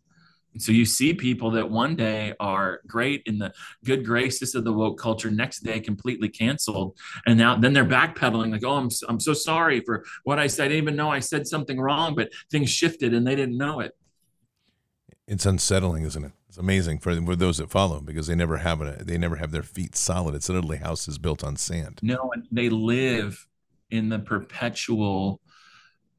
And 0.53 0.61
so 0.61 0.71
you 0.71 0.85
see 0.85 1.13
people 1.13 1.51
that 1.51 1.69
one 1.69 1.95
day 1.95 2.33
are 2.39 2.81
great 2.87 3.21
in 3.25 3.37
the 3.37 3.53
good 3.85 4.05
graces 4.05 4.55
of 4.55 4.63
the 4.63 4.73
woke 4.73 4.99
culture, 4.99 5.29
next 5.29 5.59
day 5.59 5.79
completely 5.79 6.27
canceled, 6.27 6.97
and 7.27 7.37
now 7.37 7.55
then 7.55 7.73
they're 7.73 7.85
backpedaling 7.85 8.51
like, 8.51 8.63
"Oh, 8.65 8.77
I'm 8.77 8.89
I'm 9.07 9.19
so 9.19 9.33
sorry 9.33 9.81
for 9.81 10.03
what 10.23 10.39
I 10.39 10.47
said. 10.47 10.65
I 10.65 10.67
didn't 10.69 10.83
even 10.83 10.95
know 10.95 11.11
I 11.11 11.19
said 11.19 11.45
something 11.45 11.79
wrong, 11.79 12.15
but 12.15 12.31
things 12.49 12.71
shifted 12.71 13.13
and 13.13 13.27
they 13.27 13.35
didn't 13.35 13.57
know 13.57 13.79
it." 13.79 13.91
It's 15.27 15.45
unsettling, 15.45 16.03
isn't 16.03 16.25
it? 16.25 16.31
Amazing 16.59 16.99
for, 16.99 17.15
for 17.21 17.35
those 17.37 17.57
that 17.57 17.71
follow 17.71 18.01
because 18.01 18.27
they 18.27 18.35
never 18.35 18.57
have 18.57 18.81
a, 18.81 19.01
they 19.03 19.17
never 19.17 19.37
have 19.37 19.51
their 19.51 19.63
feet 19.63 19.95
solid. 19.95 20.35
It's 20.35 20.49
literally 20.49 20.77
houses 20.77 21.17
built 21.17 21.41
on 21.43 21.55
sand. 21.55 21.99
No, 22.03 22.31
and 22.33 22.45
they 22.51 22.67
live 22.67 23.47
in 23.89 24.09
the 24.09 24.19
perpetual 24.19 25.39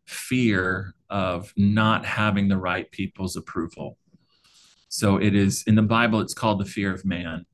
fear 0.06 0.94
of 1.10 1.52
not 1.56 2.06
having 2.06 2.48
the 2.48 2.56
right 2.56 2.90
people's 2.90 3.36
approval. 3.36 3.98
So 4.88 5.18
it 5.18 5.34
is 5.34 5.62
in 5.66 5.74
the 5.74 5.82
Bible, 5.82 6.20
it's 6.20 6.34
called 6.34 6.58
the 6.58 6.64
fear 6.64 6.92
of 6.92 7.04
man. 7.04 7.44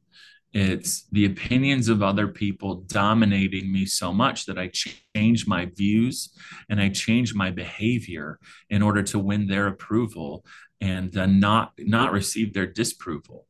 It's 0.53 1.07
the 1.13 1.27
opinions 1.27 1.89
of 1.89 2.03
other 2.03 2.29
people 2.29 2.77
dominating 2.87 3.71
me 3.71 3.85
so 3.85 4.11
much 4.11 4.47
that 4.47 4.59
I 4.59 4.71
change 4.73 5.47
my 5.47 5.67
views 5.67 6.31
and 6.71 6.81
I 6.81 6.89
change 6.89 7.35
my 7.35 7.51
behavior 7.51 8.39
in 8.71 8.81
order 8.81 9.03
to 9.03 9.19
win 9.19 9.49
their 9.49 9.67
approval 9.67 10.47
and 10.81 11.17
uh, 11.17 11.27
not 11.27 11.73
not 11.79 12.13
receive 12.13 12.53
their 12.53 12.67
disapproval. 12.67 13.47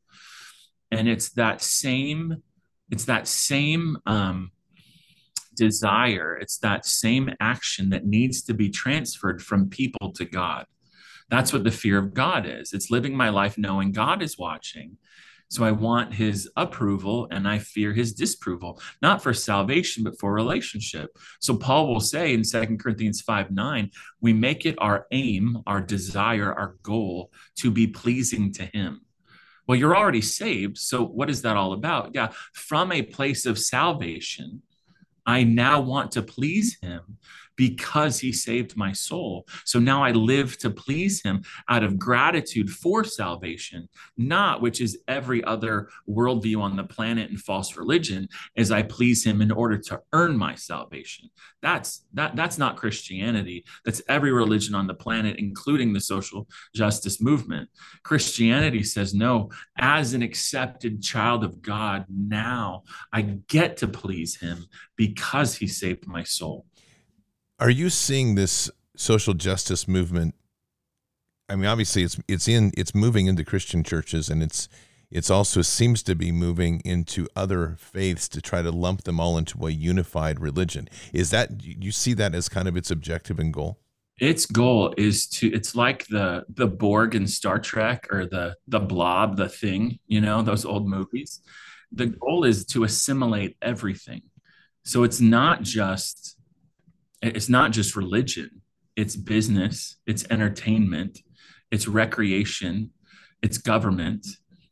And 0.90 1.08
it's 1.08 1.30
that 1.30 1.60
same 1.62 2.42
it's 2.90 3.04
that 3.06 3.26
same 3.26 3.98
um, 4.06 4.52
desire 5.56 6.38
it's 6.40 6.58
that 6.58 6.86
same 6.86 7.30
action 7.40 7.90
that 7.90 8.06
needs 8.06 8.42
to 8.42 8.54
be 8.54 8.70
transferred 8.70 9.42
from 9.42 9.68
people 9.68 10.12
to 10.12 10.24
god. 10.24 10.66
That's 11.28 11.52
what 11.52 11.64
the 11.64 11.72
fear 11.72 11.98
of 11.98 12.14
god 12.14 12.46
is. 12.46 12.72
It's 12.72 12.90
living 12.90 13.16
my 13.16 13.30
life 13.30 13.58
knowing 13.58 13.92
god 13.92 14.22
is 14.22 14.38
watching 14.38 14.98
so 15.48 15.64
I 15.64 15.70
want 15.70 16.14
his 16.14 16.50
approval 16.56 17.28
and 17.30 17.46
I 17.46 17.58
fear 17.58 17.92
his 17.92 18.12
disapproval, 18.12 18.80
not 19.00 19.22
for 19.22 19.32
salvation, 19.32 20.02
but 20.02 20.18
for 20.18 20.32
relationship. 20.32 21.10
So 21.40 21.56
Paul 21.56 21.88
will 21.88 22.00
say 22.00 22.34
in 22.34 22.42
Second 22.42 22.80
Corinthians 22.80 23.20
5 23.20 23.50
9, 23.50 23.90
we 24.20 24.32
make 24.32 24.66
it 24.66 24.76
our 24.78 25.06
aim, 25.12 25.62
our 25.66 25.80
desire, 25.80 26.52
our 26.52 26.76
goal 26.82 27.30
to 27.56 27.70
be 27.70 27.86
pleasing 27.86 28.52
to 28.54 28.64
him. 28.66 29.02
Well, 29.66 29.78
you're 29.78 29.96
already 29.96 30.22
saved. 30.22 30.78
So 30.78 31.04
what 31.04 31.30
is 31.30 31.42
that 31.42 31.56
all 31.56 31.72
about? 31.72 32.14
Yeah, 32.14 32.32
from 32.52 32.92
a 32.92 33.02
place 33.02 33.46
of 33.46 33.58
salvation, 33.58 34.62
I 35.24 35.42
now 35.42 35.80
want 35.80 36.12
to 36.12 36.22
please 36.22 36.78
him 36.80 37.18
because 37.56 38.18
he 38.18 38.32
saved 38.32 38.76
my 38.76 38.92
soul. 38.92 39.46
So 39.64 39.78
now 39.78 40.02
I 40.02 40.12
live 40.12 40.58
to 40.58 40.70
please 40.70 41.22
him 41.22 41.42
out 41.68 41.82
of 41.82 41.98
gratitude 41.98 42.70
for 42.70 43.04
salvation, 43.04 43.88
not 44.16 44.60
which 44.60 44.80
is 44.80 44.98
every 45.08 45.42
other 45.44 45.88
worldview 46.08 46.60
on 46.60 46.76
the 46.76 46.84
planet 46.84 47.30
and 47.30 47.40
false 47.40 47.76
religion, 47.76 48.28
as 48.56 48.70
I 48.70 48.82
please 48.82 49.24
him 49.24 49.40
in 49.40 49.50
order 49.50 49.78
to 49.78 50.00
earn 50.12 50.36
my 50.36 50.54
salvation. 50.54 51.30
That's 51.62 52.04
that 52.14 52.36
that's 52.36 52.58
not 52.58 52.76
Christianity. 52.76 53.64
That's 53.84 54.02
every 54.08 54.32
religion 54.32 54.74
on 54.74 54.86
the 54.86 54.94
planet, 54.94 55.36
including 55.38 55.92
the 55.92 56.00
social 56.00 56.46
justice 56.74 57.20
movement. 57.20 57.68
Christianity 58.02 58.82
says, 58.82 59.14
no, 59.14 59.50
as 59.78 60.12
an 60.12 60.22
accepted 60.22 61.02
child 61.02 61.42
of 61.44 61.62
God, 61.62 62.04
now 62.08 62.82
I 63.12 63.22
get 63.22 63.78
to 63.78 63.88
please 63.88 64.36
him 64.36 64.66
because 64.96 65.56
he 65.56 65.66
saved 65.66 66.06
my 66.06 66.22
soul. 66.22 66.66
Are 67.58 67.70
you 67.70 67.88
seeing 67.88 68.34
this 68.34 68.70
social 68.96 69.32
justice 69.32 69.88
movement? 69.88 70.34
I 71.48 71.56
mean, 71.56 71.66
obviously, 71.66 72.02
it's 72.02 72.18
it's 72.28 72.48
in 72.48 72.72
it's 72.76 72.94
moving 72.94 73.26
into 73.26 73.44
Christian 73.44 73.82
churches, 73.82 74.28
and 74.28 74.42
it's 74.42 74.68
it's 75.10 75.30
also 75.30 75.62
seems 75.62 76.02
to 76.02 76.14
be 76.14 76.32
moving 76.32 76.80
into 76.84 77.28
other 77.34 77.76
faiths 77.78 78.28
to 78.28 78.42
try 78.42 78.60
to 78.60 78.70
lump 78.70 79.04
them 79.04 79.20
all 79.20 79.38
into 79.38 79.66
a 79.66 79.70
unified 79.70 80.40
religion. 80.40 80.88
Is 81.12 81.30
that 81.30 81.62
you 81.62 81.92
see 81.92 82.12
that 82.14 82.34
as 82.34 82.48
kind 82.48 82.68
of 82.68 82.76
its 82.76 82.90
objective 82.90 83.38
and 83.38 83.52
goal? 83.54 83.78
Its 84.18 84.44
goal 84.44 84.92
is 84.98 85.26
to 85.28 85.50
it's 85.52 85.74
like 85.74 86.06
the 86.08 86.44
the 86.48 86.66
Borg 86.66 87.14
in 87.14 87.26
Star 87.26 87.58
Trek 87.58 88.06
or 88.10 88.26
the 88.26 88.56
the 88.68 88.80
Blob, 88.80 89.36
the 89.36 89.48
Thing, 89.48 89.98
you 90.06 90.20
know, 90.20 90.42
those 90.42 90.66
old 90.66 90.86
movies. 90.86 91.40
The 91.92 92.06
goal 92.06 92.44
is 92.44 92.66
to 92.66 92.84
assimilate 92.84 93.56
everything. 93.62 94.22
So 94.84 95.04
it's 95.04 95.20
not 95.20 95.62
just 95.62 96.35
it's 97.26 97.48
not 97.48 97.72
just 97.72 97.96
religion, 97.96 98.62
it's 98.96 99.16
business, 99.16 99.96
it's 100.06 100.24
entertainment, 100.30 101.20
it's 101.70 101.88
recreation, 101.88 102.90
it's 103.42 103.58
government, 103.58 104.26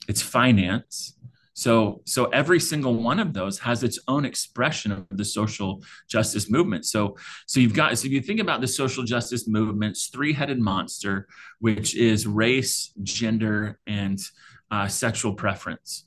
it's 0.09 0.23
finance. 0.23 1.17
So, 1.57 2.03
so 2.05 2.25
every 2.27 2.59
single 2.59 2.95
one 2.95 3.21
of 3.21 3.33
those 3.33 3.61
has 3.61 3.85
its 3.85 3.99
own 4.09 4.25
expression 4.25 4.91
of 4.91 5.07
the 5.11 5.25
social 5.25 5.83
justice 6.09 6.51
movement. 6.51 6.85
So, 6.85 7.17
so 7.47 7.61
you've 7.61 7.75
got 7.75 7.97
so 7.97 8.07
if 8.07 8.13
you 8.13 8.21
think 8.21 8.41
about 8.41 8.61
the 8.61 8.67
social 8.67 9.05
justice 9.05 9.47
movement's 9.47 10.09
three-headed 10.09 10.59
monster, 10.59 11.29
which 11.61 11.95
is 11.95 12.27
race, 12.27 12.93
gender, 13.03 13.79
and 13.87 14.19
uh, 14.71 14.89
sexual 14.89 15.35
preference 15.35 16.07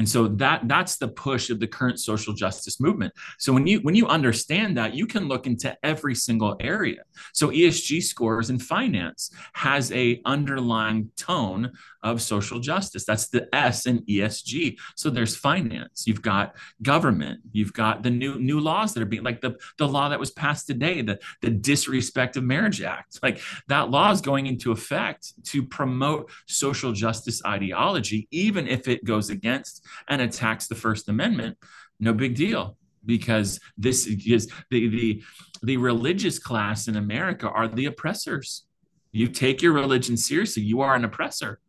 and 0.00 0.08
so 0.08 0.28
that 0.28 0.66
that's 0.66 0.96
the 0.96 1.08
push 1.08 1.50
of 1.50 1.60
the 1.60 1.66
current 1.66 2.00
social 2.00 2.32
justice 2.32 2.80
movement. 2.80 3.12
So 3.38 3.52
when 3.52 3.66
you 3.66 3.80
when 3.80 3.94
you 3.94 4.06
understand 4.06 4.74
that 4.78 4.94
you 4.94 5.06
can 5.06 5.28
look 5.28 5.46
into 5.46 5.76
every 5.82 6.14
single 6.14 6.56
area. 6.58 7.02
So 7.34 7.48
esg 7.48 8.02
scores 8.02 8.48
in 8.48 8.58
finance 8.58 9.30
has 9.52 9.92
a 9.92 10.22
underlying 10.24 11.10
tone 11.18 11.72
of 12.02 12.22
social 12.22 12.60
justice. 12.60 13.04
That's 13.04 13.28
the 13.28 13.52
s 13.54 13.86
in 13.86 14.00
esg 14.06 14.76
so 14.96 15.10
there's 15.10 15.36
finance. 15.36 16.04
You've 16.06 16.22
got 16.22 16.56
government. 16.82 17.40
You've 17.52 17.72
got 17.72 18.02
the 18.02 18.10
new 18.10 18.38
new 18.38 18.60
laws 18.60 18.94
that 18.94 19.02
are 19.02 19.06
being 19.06 19.22
like 19.22 19.40
the 19.40 19.56
the 19.78 19.88
law 19.88 20.08
that 20.08 20.20
was 20.20 20.30
passed 20.30 20.66
today 20.66 21.02
the 21.02 21.18
the 21.42 21.50
disrespect 21.50 22.36
of 22.36 22.44
marriage 22.44 22.82
act. 22.82 23.18
Like 23.22 23.40
that 23.68 23.90
law 23.90 24.10
is 24.10 24.20
going 24.20 24.46
into 24.46 24.72
effect 24.72 25.32
to 25.46 25.62
promote 25.62 26.30
social 26.46 26.92
justice 26.92 27.42
ideology 27.44 28.28
even 28.30 28.66
if 28.66 28.88
it 28.88 29.04
goes 29.04 29.30
against 29.30 29.84
and 30.08 30.22
attacks 30.22 30.66
the 30.66 30.74
First 30.74 31.08
Amendment, 31.08 31.56
no 31.98 32.12
big 32.12 32.34
deal 32.34 32.76
because 33.04 33.60
this 33.76 34.06
is 34.06 34.50
the 34.70 34.88
the 34.88 35.22
the 35.62 35.76
religious 35.76 36.38
class 36.38 36.88
in 36.88 36.96
America 36.96 37.48
are 37.48 37.68
the 37.68 37.86
oppressors. 37.86 38.64
You 39.12 39.28
take 39.28 39.60
your 39.62 39.72
religion 39.72 40.16
seriously, 40.16 40.62
you 40.62 40.80
are 40.80 40.94
an 40.94 41.04
oppressor. 41.04 41.60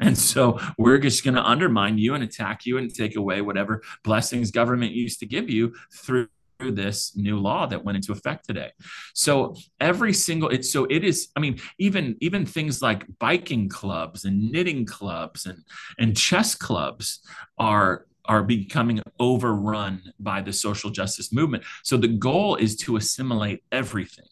And 0.00 0.16
so 0.16 0.58
we're 0.78 0.98
just 0.98 1.24
going 1.24 1.34
to 1.34 1.44
undermine 1.44 1.98
you 1.98 2.14
and 2.14 2.22
attack 2.22 2.66
you 2.66 2.78
and 2.78 2.92
take 2.92 3.16
away 3.16 3.40
whatever 3.40 3.82
blessings 4.04 4.50
government 4.50 4.92
used 4.92 5.20
to 5.20 5.26
give 5.26 5.50
you 5.50 5.74
through 5.92 6.28
this 6.60 7.16
new 7.16 7.38
law 7.38 7.66
that 7.66 7.84
went 7.84 7.96
into 7.96 8.12
effect 8.12 8.46
today. 8.46 8.70
So 9.14 9.54
every 9.80 10.12
single 10.12 10.48
it's 10.48 10.72
so 10.72 10.86
it 10.90 11.04
is 11.04 11.28
I 11.36 11.40
mean 11.40 11.60
even 11.78 12.16
even 12.20 12.44
things 12.44 12.82
like 12.82 13.04
biking 13.18 13.68
clubs 13.68 14.24
and 14.24 14.50
knitting 14.50 14.84
clubs 14.84 15.46
and 15.46 15.62
and 15.98 16.16
chess 16.16 16.54
clubs 16.56 17.20
are 17.58 18.06
are 18.24 18.42
becoming 18.42 19.00
overrun 19.18 20.02
by 20.20 20.42
the 20.42 20.52
social 20.52 20.90
justice 20.90 21.32
movement. 21.32 21.64
So 21.82 21.96
the 21.96 22.08
goal 22.08 22.56
is 22.56 22.76
to 22.78 22.96
assimilate 22.96 23.62
everything. 23.72 24.26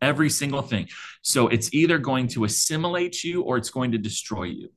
Every 0.00 0.30
single 0.30 0.62
thing. 0.62 0.88
So 1.22 1.48
it's 1.48 1.74
either 1.74 1.98
going 1.98 2.28
to 2.28 2.44
assimilate 2.44 3.22
you 3.24 3.42
or 3.42 3.56
it's 3.58 3.68
going 3.68 3.92
to 3.92 3.98
destroy 3.98 4.44
you. 4.44 4.70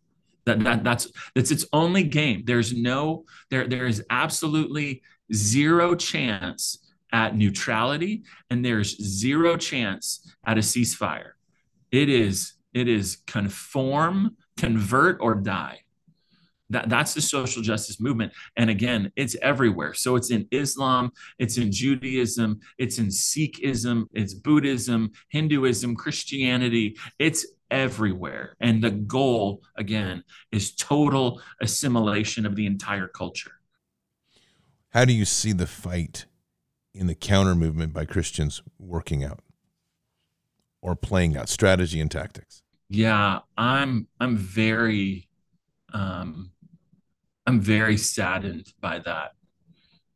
That, 0.45 0.63
that 0.63 0.83
that's 0.83 1.07
that's 1.35 1.51
its 1.51 1.65
only 1.71 2.03
game. 2.03 2.43
There's 2.45 2.73
no 2.73 3.25
there 3.49 3.67
there 3.67 3.85
is 3.85 4.03
absolutely 4.09 5.01
zero 5.33 5.95
chance 5.95 6.79
at 7.13 7.37
neutrality 7.37 8.23
and 8.49 8.65
there's 8.65 8.97
zero 9.01 9.55
chance 9.55 10.35
at 10.45 10.57
a 10.57 10.61
ceasefire. 10.61 11.31
It 11.91 12.09
is 12.09 12.53
it 12.73 12.87
is 12.87 13.17
conform, 13.27 14.35
convert 14.57 15.17
or 15.21 15.35
die. 15.35 15.82
That, 16.73 16.89
that's 16.89 17.13
the 17.13 17.21
social 17.21 17.61
justice 17.61 17.99
movement. 17.99 18.33
And 18.57 18.69
again, 18.69 19.11
it's 19.15 19.35
everywhere. 19.41 19.93
So 19.93 20.15
it's 20.15 20.31
in 20.31 20.47
Islam, 20.51 21.11
it's 21.39 21.57
in 21.57 21.71
Judaism, 21.71 22.59
it's 22.77 22.99
in 22.99 23.07
Sikhism, 23.07 24.05
it's 24.13 24.33
Buddhism, 24.33 25.11
Hinduism, 25.29 25.95
Christianity. 25.95 26.97
It's 27.19 27.45
everywhere. 27.71 28.55
And 28.59 28.83
the 28.83 28.91
goal, 28.91 29.63
again, 29.77 30.23
is 30.51 30.75
total 30.75 31.41
assimilation 31.61 32.45
of 32.45 32.55
the 32.55 32.65
entire 32.65 33.07
culture. 33.07 33.53
How 34.89 35.05
do 35.05 35.13
you 35.13 35.25
see 35.25 35.53
the 35.53 35.65
fight 35.65 36.25
in 36.93 37.07
the 37.07 37.15
counter 37.15 37.55
movement 37.55 37.93
by 37.93 38.05
Christians 38.05 38.61
working 38.77 39.23
out 39.23 39.39
or 40.81 40.95
playing 40.95 41.35
out 41.35 41.49
strategy 41.49 41.99
and 41.99 42.11
tactics? 42.11 42.61
Yeah, 42.89 43.39
I'm 43.57 44.07
I'm 44.19 44.37
very 44.37 45.27
um 45.93 46.51
I'm 47.45 47.59
very 47.59 47.97
saddened 47.97 48.73
by 48.79 48.99
that 48.99 49.31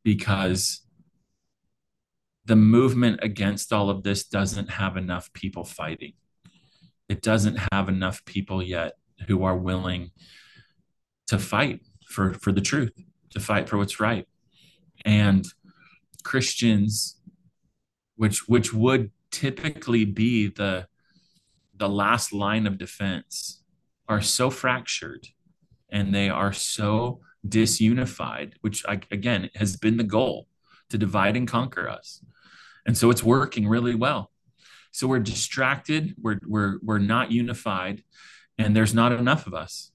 because 0.04 0.82
the 2.46 2.56
movement 2.56 3.20
against 3.22 3.74
all 3.74 3.90
of 3.90 4.04
this 4.04 4.24
doesn't 4.24 4.72
have 4.72 4.96
enough 4.96 5.32
people 5.34 5.66
fighting. 5.66 6.14
It 7.10 7.22
doesn't 7.22 7.60
have 7.72 7.90
enough 7.90 8.24
people 8.24 8.64
yet 8.64 8.94
who 9.28 9.44
are 9.44 9.58
willing 9.58 10.12
to 11.28 11.38
fight 11.38 11.82
for 12.06 12.34
for 12.34 12.54
the 12.54 12.62
truth, 12.62 12.94
to 13.32 13.40
fight 13.40 13.68
for 13.68 13.78
what's 13.78 14.00
right. 14.00 14.26
And 15.04 15.46
Christians, 16.24 17.20
which 18.16 18.48
which 18.48 18.74
would 18.74 19.12
typically 19.32 20.06
be 20.06 20.48
the 20.48 20.88
the 21.76 21.90
last 21.90 22.32
line 22.32 22.66
of 22.66 22.78
defense, 22.78 23.62
are 24.08 24.22
so 24.22 24.50
fractured 24.50 25.28
and 25.90 26.14
they 26.14 26.30
are 26.30 26.54
so 26.54 27.22
disunified, 27.48 28.54
which 28.62 28.84
again 28.88 29.50
has 29.56 29.78
been 29.78 29.98
the 29.98 30.04
goal 30.04 30.48
to 30.90 30.98
divide 30.98 31.36
and 31.36 31.48
conquer 31.48 31.90
us. 31.90 32.24
And 32.86 32.98
so 32.98 33.10
it's 33.10 33.24
working 33.24 33.68
really 33.68 33.96
well. 33.96 34.32
So 34.92 35.08
we're 35.08 35.20
distracted, 35.20 36.16
we're 36.20 36.40
we're 36.46 36.80
we're 36.82 37.00
not 37.00 37.32
unified, 37.32 38.04
and 38.58 38.76
there's 38.76 38.94
not 38.94 39.12
enough 39.12 39.46
of 39.48 39.54
us. 39.54 39.92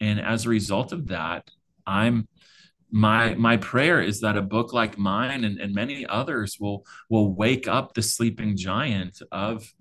And 0.00 0.20
as 0.20 0.46
a 0.46 0.48
result 0.48 0.92
of 0.92 1.08
that, 1.08 1.50
I'm 1.86 2.28
my 2.90 3.34
my 3.34 3.56
prayer 3.56 4.00
is 4.00 4.20
that 4.20 4.36
a 4.36 4.42
book 4.42 4.72
like 4.72 4.98
mine 4.98 5.44
and, 5.44 5.60
and 5.60 5.74
many 5.74 6.06
others 6.06 6.58
will 6.58 6.84
will 7.08 7.34
wake 7.34 7.68
up 7.68 7.94
the 7.94 8.02
sleeping 8.02 8.56
giant 8.56 9.20
of 9.30 9.72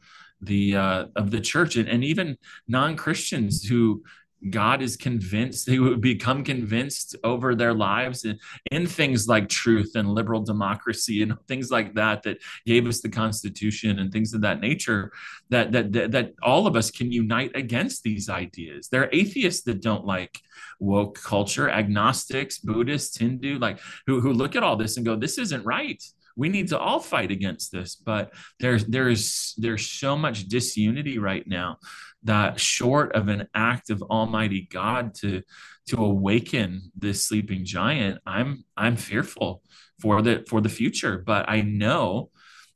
the 0.41 0.75
uh, 0.75 1.05
of 1.15 1.31
the 1.31 1.41
church 1.41 1.75
and, 1.75 1.89
and 1.89 2.03
even 2.03 2.37
non-christians 2.67 3.63
who 3.63 4.03
God 4.49 4.81
is 4.81 4.95
convinced, 4.95 5.65
they 5.65 5.79
would 5.79 6.01
become 6.01 6.43
convinced 6.43 7.15
over 7.23 7.55
their 7.55 7.73
lives 7.73 8.23
in, 8.23 8.39
in, 8.71 8.87
things 8.87 9.27
like 9.27 9.49
truth 9.49 9.91
and 9.95 10.09
liberal 10.09 10.41
democracy 10.41 11.21
and 11.21 11.35
things 11.47 11.69
like 11.69 11.95
that 11.95 12.23
that 12.23 12.37
gave 12.65 12.87
us 12.87 13.01
the 13.01 13.09
Constitution 13.09 13.99
and 13.99 14.11
things 14.11 14.33
of 14.33 14.41
that 14.41 14.61
nature. 14.61 15.11
That 15.49 15.73
that 15.73 15.91
that, 15.93 16.11
that 16.11 16.33
all 16.41 16.67
of 16.67 16.75
us 16.75 16.89
can 16.89 17.11
unite 17.11 17.51
against 17.55 18.03
these 18.03 18.29
ideas. 18.29 18.87
There 18.87 19.03
are 19.03 19.09
atheists 19.11 19.63
that 19.63 19.81
don't 19.81 20.05
like 20.05 20.39
woke 20.79 21.21
culture, 21.21 21.69
agnostics, 21.69 22.59
Buddhists, 22.59 23.17
Hindu, 23.17 23.59
like 23.59 23.79
who 24.07 24.21
who 24.21 24.31
look 24.31 24.55
at 24.55 24.63
all 24.63 24.77
this 24.77 24.95
and 24.95 25.05
go, 25.05 25.15
"This 25.15 25.37
isn't 25.37 25.65
right." 25.65 26.01
we 26.39 26.47
need 26.47 26.69
to 26.69 26.79
all 26.79 26.99
fight 26.99 27.31
against 27.31 27.71
this 27.71 27.95
but 27.95 28.31
there's 28.59 28.85
there's 28.85 29.53
there's 29.57 29.85
so 29.85 30.15
much 30.15 30.47
disunity 30.47 31.19
right 31.19 31.45
now 31.45 31.77
that 32.23 32.59
short 32.59 33.15
of 33.15 33.27
an 33.27 33.47
act 33.53 33.89
of 33.89 34.01
almighty 34.03 34.67
god 34.71 35.13
to 35.13 35.41
to 35.87 35.97
awaken 35.97 36.91
this 36.95 37.25
sleeping 37.25 37.63
giant 37.63 38.19
i'm 38.25 38.63
i'm 38.75 38.95
fearful 38.95 39.61
for 39.99 40.21
the 40.21 40.45
for 40.49 40.61
the 40.61 40.69
future 40.69 41.23
but 41.25 41.49
i 41.49 41.61
know 41.61 42.29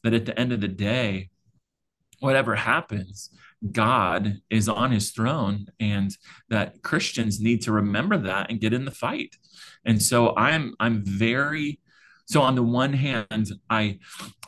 that 0.04 0.14
at 0.14 0.26
the 0.26 0.38
end 0.38 0.52
of 0.52 0.62
the 0.62 0.68
day, 0.68 1.30
whatever 2.20 2.56
happens, 2.56 3.30
God 3.72 4.42
is 4.50 4.68
on 4.68 4.92
his 4.92 5.12
throne 5.12 5.68
and 5.80 6.16
that 6.50 6.84
Christians 6.84 7.40
need 7.40 7.62
to 7.64 7.72
remember 7.72 8.18
that 8.18 8.50
and 8.50 8.60
get 8.60 8.74
in 8.74 8.86
the 8.86 8.92
fight. 8.92 9.38
And 9.86 10.02
so 10.02 10.36
I'm 10.36 10.76
I'm 10.80 11.04
very 11.06 11.80
so 12.34 12.42
on 12.42 12.56
the 12.56 12.64
one 12.64 12.94
hand 12.94 13.52
i 13.70 13.98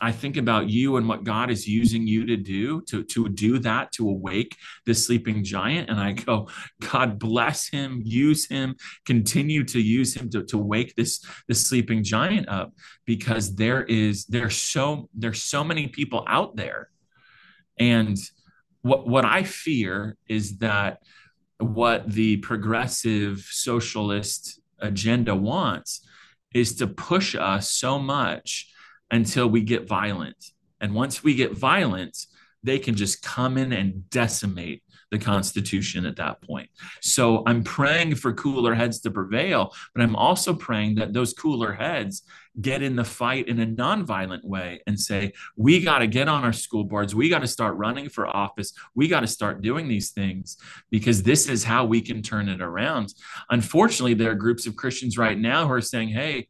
i 0.00 0.10
think 0.10 0.36
about 0.36 0.68
you 0.68 0.96
and 0.96 1.08
what 1.08 1.24
god 1.24 1.50
is 1.50 1.66
using 1.66 2.06
you 2.06 2.26
to 2.26 2.36
do 2.36 2.80
to 2.82 3.04
to 3.04 3.28
do 3.28 3.58
that 3.58 3.92
to 3.92 4.08
awake 4.08 4.56
this 4.84 5.06
sleeping 5.06 5.44
giant. 5.44 5.88
And 5.88 6.00
i 6.00 6.12
go 6.12 6.48
god 6.90 7.18
bless 7.18 7.68
him 7.68 8.02
use 8.04 8.46
him 8.48 8.74
continue 9.04 9.62
to 9.64 9.80
use 9.80 10.14
him 10.14 10.28
to, 10.30 10.42
to 10.44 10.58
wake 10.58 10.94
this 10.96 11.24
this 11.48 11.64
sleeping 11.66 12.02
giant 12.02 12.48
up 12.48 12.72
because 13.04 13.54
there 13.54 13.84
is 13.84 14.26
there's 14.26 14.56
so 14.56 15.08
there's 15.14 15.42
so 15.42 15.62
many 15.64 15.88
people 15.88 16.24
out 16.26 16.56
there. 16.56 16.90
And 17.78 18.16
what 18.82 19.06
what 19.06 19.24
I 19.24 19.44
fear 19.44 20.16
is 20.28 20.58
that 20.58 21.02
what 21.58 22.10
the 22.10 22.38
progressive 22.38 23.38
socialist 23.50 24.60
agenda 24.80 25.34
wants 25.34 26.06
is 26.56 26.76
to 26.76 26.86
push 26.86 27.34
us 27.34 27.70
so 27.70 27.98
much 27.98 28.72
until 29.10 29.48
we 29.48 29.60
get 29.60 29.86
violent. 29.86 30.52
And 30.80 30.94
once 30.94 31.22
we 31.22 31.34
get 31.34 31.52
violent, 31.52 32.16
they 32.62 32.78
can 32.78 32.94
just 32.94 33.22
come 33.22 33.56
in 33.56 33.72
and 33.72 34.08
decimate 34.10 34.82
the 35.10 35.18
Constitution 35.18 36.04
at 36.04 36.16
that 36.16 36.42
point. 36.42 36.68
So 37.00 37.44
I'm 37.46 37.62
praying 37.62 38.16
for 38.16 38.32
cooler 38.32 38.74
heads 38.74 39.00
to 39.00 39.10
prevail, 39.10 39.72
but 39.94 40.02
I'm 40.02 40.16
also 40.16 40.52
praying 40.54 40.96
that 40.96 41.12
those 41.12 41.32
cooler 41.32 41.72
heads 41.72 42.22
get 42.60 42.82
in 42.82 42.96
the 42.96 43.04
fight 43.04 43.48
in 43.48 43.60
a 43.60 43.66
nonviolent 43.66 44.44
way 44.44 44.80
and 44.86 44.98
say, 44.98 45.32
we 45.56 45.80
got 45.80 45.98
to 45.98 46.06
get 46.06 46.28
on 46.28 46.44
our 46.44 46.52
school 46.52 46.84
boards. 46.84 47.14
We 47.14 47.28
got 47.28 47.40
to 47.40 47.46
start 47.46 47.76
running 47.76 48.08
for 48.08 48.26
office. 48.26 48.72
We 48.94 49.08
got 49.08 49.20
to 49.20 49.26
start 49.26 49.62
doing 49.62 49.88
these 49.88 50.10
things 50.10 50.56
because 50.90 51.22
this 51.22 51.48
is 51.48 51.64
how 51.64 51.84
we 51.84 52.00
can 52.00 52.22
turn 52.22 52.48
it 52.48 52.60
around. 52.60 53.14
Unfortunately, 53.50 54.14
there 54.14 54.30
are 54.30 54.34
groups 54.36 54.66
of 54.66 54.76
Christians 54.76 55.18
right 55.18 55.38
now 55.38 55.66
who 55.66 55.72
are 55.72 55.80
saying, 55.80 56.08
hey, 56.08 56.48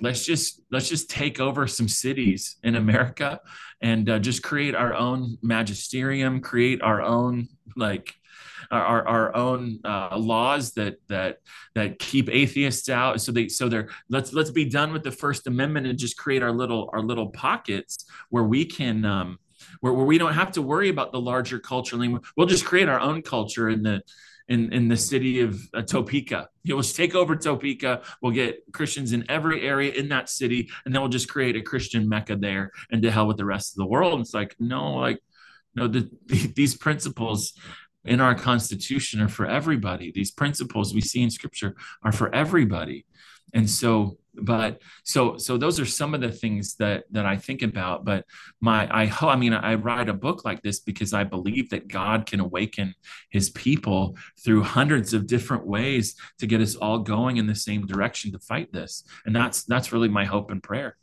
let's 0.00 0.24
just 0.24 0.60
let's 0.70 0.88
just 0.88 1.08
take 1.08 1.38
over 1.38 1.66
some 1.66 1.86
cities 1.86 2.56
in 2.64 2.74
america 2.74 3.38
and 3.82 4.08
uh, 4.08 4.18
just 4.18 4.42
create 4.42 4.74
our 4.74 4.94
own 4.94 5.36
magisterium 5.42 6.40
create 6.40 6.80
our 6.82 7.00
own 7.02 7.46
like 7.76 8.14
our, 8.72 9.06
our 9.06 9.36
own 9.36 9.78
uh, 9.84 10.16
laws 10.16 10.72
that 10.72 10.96
that 11.08 11.38
that 11.74 11.98
keep 11.98 12.28
atheists 12.30 12.88
out 12.88 13.20
so 13.20 13.30
they 13.30 13.48
so 13.48 13.68
they're 13.68 13.88
let's 14.08 14.32
let's 14.32 14.50
be 14.50 14.64
done 14.64 14.92
with 14.92 15.02
the 15.02 15.10
first 15.10 15.46
amendment 15.46 15.86
and 15.86 15.98
just 15.98 16.16
create 16.16 16.42
our 16.42 16.52
little 16.52 16.90
our 16.92 17.00
little 17.00 17.28
pockets 17.28 18.04
where 18.30 18.44
we 18.44 18.64
can 18.64 19.04
um 19.04 19.38
where, 19.80 19.92
where 19.92 20.06
we 20.06 20.18
don't 20.18 20.34
have 20.34 20.52
to 20.52 20.62
worry 20.62 20.88
about 20.88 21.12
the 21.12 21.20
larger 21.20 21.58
culture 21.58 21.98
we'll 22.36 22.46
just 22.46 22.64
create 22.64 22.88
our 22.88 23.00
own 23.00 23.22
culture 23.22 23.68
in 23.68 23.82
the 23.82 24.02
in, 24.48 24.72
in 24.72 24.88
the 24.88 24.96
city 24.96 25.40
of 25.40 25.60
uh, 25.72 25.82
Topeka. 25.82 26.48
He 26.64 26.72
will 26.72 26.82
take 26.82 27.14
over 27.14 27.36
Topeka. 27.36 28.02
We'll 28.20 28.32
get 28.32 28.60
Christians 28.72 29.12
in 29.12 29.24
every 29.30 29.62
area 29.66 29.92
in 29.92 30.08
that 30.08 30.28
city, 30.28 30.68
and 30.84 30.92
then 30.92 31.00
we'll 31.00 31.08
just 31.08 31.28
create 31.28 31.56
a 31.56 31.62
Christian 31.62 32.08
mecca 32.08 32.36
there, 32.36 32.72
and 32.90 33.02
to 33.02 33.10
hell 33.10 33.26
with 33.26 33.36
the 33.36 33.44
rest 33.44 33.72
of 33.72 33.76
the 33.78 33.86
world. 33.86 34.20
It's 34.20 34.34
like 34.34 34.56
no, 34.58 34.94
like 34.94 35.20
no, 35.74 35.88
the, 35.88 36.10
the, 36.26 36.46
these 36.56 36.76
principles 36.76 37.54
in 38.04 38.20
our 38.20 38.34
Constitution 38.34 39.20
are 39.20 39.28
for 39.28 39.46
everybody. 39.46 40.10
These 40.12 40.32
principles 40.32 40.94
we 40.94 41.00
see 41.00 41.22
in 41.22 41.30
Scripture 41.30 41.76
are 42.02 42.12
for 42.12 42.34
everybody, 42.34 43.06
and 43.54 43.68
so 43.68 44.18
but 44.34 44.80
so 45.04 45.36
so 45.36 45.58
those 45.58 45.78
are 45.78 45.84
some 45.84 46.14
of 46.14 46.20
the 46.20 46.30
things 46.30 46.74
that 46.76 47.04
that 47.10 47.26
i 47.26 47.36
think 47.36 47.62
about. 47.62 48.04
But 48.04 48.24
my 48.60 48.88
i 48.90 49.06
hope 49.06 49.30
i 49.30 49.36
mean 49.36 49.52
i 49.52 49.74
write 49.74 50.08
a 50.08 50.14
book 50.14 50.44
like 50.44 50.62
this 50.62 50.80
because 50.80 51.12
i 51.12 51.24
believe 51.24 51.70
that 51.70 51.88
god 51.88 52.26
can 52.26 52.40
awaken 52.40 52.94
his 53.30 53.50
people 53.50 54.16
through 54.42 54.62
hundreds 54.62 55.12
of 55.12 55.26
different 55.26 55.66
ways 55.66 56.14
to 56.38 56.46
get 56.46 56.60
us 56.60 56.76
all 56.76 56.98
going 56.98 57.36
in 57.36 57.46
the 57.46 57.54
same 57.54 57.86
direction 57.86 58.32
to 58.32 58.38
fight 58.38 58.72
this. 58.72 59.04
And 59.26 59.36
that's 59.36 59.64
that's 59.64 59.92
really 59.92 60.08
my 60.08 60.24
hope 60.24 60.50
and 60.50 60.62
prayer. 60.62 60.96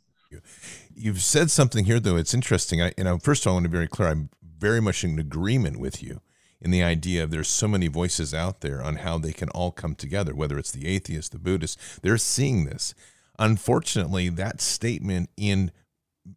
You've 0.94 1.22
said 1.22 1.50
something 1.50 1.84
here 1.84 2.00
though 2.00 2.16
it's 2.16 2.34
interesting. 2.34 2.82
I 2.82 2.92
you 2.98 3.04
know 3.04 3.18
first 3.18 3.46
of 3.46 3.50
all 3.50 3.54
i 3.54 3.56
want 3.56 3.64
to 3.64 3.68
be 3.68 3.76
very 3.76 3.88
clear. 3.88 4.08
I'm 4.08 4.30
very 4.58 4.80
much 4.80 5.04
in 5.04 5.18
agreement 5.18 5.78
with 5.78 6.02
you 6.02 6.20
in 6.60 6.70
the 6.70 6.82
idea 6.82 7.24
of 7.24 7.30
there's 7.30 7.48
so 7.48 7.66
many 7.66 7.88
voices 7.88 8.34
out 8.34 8.60
there 8.60 8.82
on 8.82 8.96
how 8.96 9.18
they 9.18 9.32
can 9.32 9.48
all 9.50 9.70
come 9.70 9.94
together, 9.94 10.34
whether 10.34 10.58
it's 10.58 10.72
the 10.72 10.86
atheist, 10.86 11.32
the 11.32 11.38
Buddhist, 11.38 11.78
they're 12.02 12.18
seeing 12.18 12.64
this 12.64 12.94
unfortunately, 13.40 14.28
that 14.28 14.60
statement 14.60 15.30
in 15.36 15.72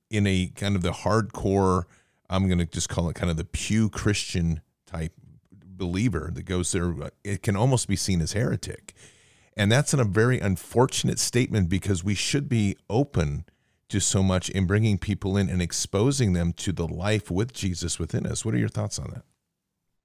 in 0.10 0.26
a 0.26 0.48
kind 0.56 0.76
of 0.76 0.82
the 0.82 0.92
hardcore, 0.92 1.84
I'm 2.30 2.48
going 2.48 2.58
to 2.58 2.66
just 2.66 2.90
call 2.90 3.10
it 3.10 3.16
kind 3.16 3.30
of 3.30 3.38
the 3.38 3.44
pew 3.44 3.90
Christian 3.90 4.62
type 4.88 5.12
believer 5.52 6.32
that 6.34 6.44
goes 6.44 6.72
there, 6.72 6.96
it 7.24 7.44
can 7.44 7.56
almost 7.56 7.88
be 7.88 7.98
seen 7.98 8.22
as 8.22 8.32
heretic. 8.32 8.94
And 9.56 9.72
that's 9.72 9.94
a 9.94 10.04
very 10.04 10.40
unfortunate 10.40 11.20
statement 11.20 11.70
because 11.70 12.04
we 12.04 12.16
should 12.16 12.48
be 12.48 12.78
open 12.90 13.46
to 13.90 14.00
so 14.00 14.24
much 14.24 14.50
in 14.50 14.66
bringing 14.66 14.98
people 14.98 15.36
in 15.36 15.50
and 15.50 15.62
exposing 15.62 16.34
them 16.34 16.54
to 16.54 16.72
the 16.72 16.88
life 16.88 17.30
with 17.30 17.54
Jesus 17.54 18.00
within 18.00 18.26
us. 18.26 18.46
What 18.46 18.56
are 18.56 18.60
your 18.60 18.70
thoughts 18.70 18.98
on 18.98 19.12
that? 19.12 19.26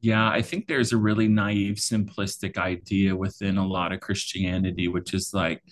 Yeah, 0.01 0.29
I 0.29 0.43
think 0.43 0.67
there's 0.67 0.93
a 0.93 0.97
really 0.97 1.29
naive, 1.29 1.77
simplistic 1.77 2.57
idea 2.57 3.17
within 3.17 3.59
a 3.59 3.67
lot 3.67 3.93
of 3.93 4.01
Christianity, 4.01 4.87
which 4.89 5.13
is 5.13 5.35
like, 5.35 5.63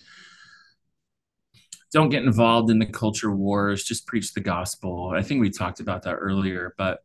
don't 1.93 2.09
get 2.09 2.23
involved 2.23 2.69
in 2.69 2.79
the 2.79 2.85
culture 2.85 3.31
wars 3.31 3.83
just 3.83 4.05
preach 4.05 4.33
the 4.33 4.41
gospel. 4.41 5.13
I 5.15 5.21
think 5.21 5.39
we 5.39 5.49
talked 5.49 5.79
about 5.79 6.03
that 6.03 6.15
earlier 6.15 6.73
but 6.77 6.99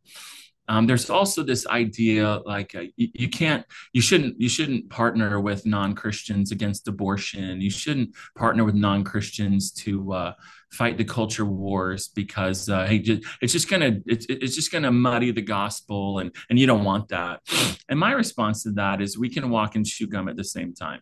um, 0.67 0.87
there's 0.87 1.09
also 1.09 1.43
this 1.43 1.67
idea 1.67 2.39
like 2.45 2.73
uh, 2.75 2.83
you, 2.95 3.09
you, 3.13 3.29
can't 3.29 3.65
you 3.91 4.01
shouldn't 4.01 4.39
you 4.39 4.47
shouldn't 4.47 4.89
partner 4.89 5.39
with 5.41 5.65
non-christians 5.65 6.51
against 6.51 6.87
abortion. 6.87 7.59
You 7.59 7.69
shouldn't 7.69 8.15
partner 8.35 8.63
with 8.63 8.75
non-christians 8.75 9.71
to 9.71 10.13
uh, 10.13 10.33
fight 10.73 10.97
the 10.97 11.05
culture 11.05 11.45
wars 11.45 12.07
because 12.07 12.67
uh, 12.67 12.85
hey, 12.85 13.03
it's 13.41 13.53
just 13.53 13.69
gonna 13.69 13.99
it's, 14.05 14.25
it's 14.27 14.55
just 14.55 14.71
gonna 14.71 14.91
muddy 14.91 15.31
the 15.31 15.41
gospel 15.41 16.19
and 16.19 16.35
and 16.49 16.57
you 16.59 16.65
don't 16.65 16.83
want 16.83 17.09
that. 17.09 17.41
And 17.89 17.99
my 17.99 18.11
response 18.11 18.63
to 18.63 18.71
that 18.71 19.01
is 19.01 19.17
we 19.17 19.29
can 19.29 19.49
walk 19.49 19.75
and 19.75 19.85
chew 19.85 20.07
gum 20.07 20.27
at 20.27 20.35
the 20.35 20.43
same 20.43 20.73
time 20.73 21.01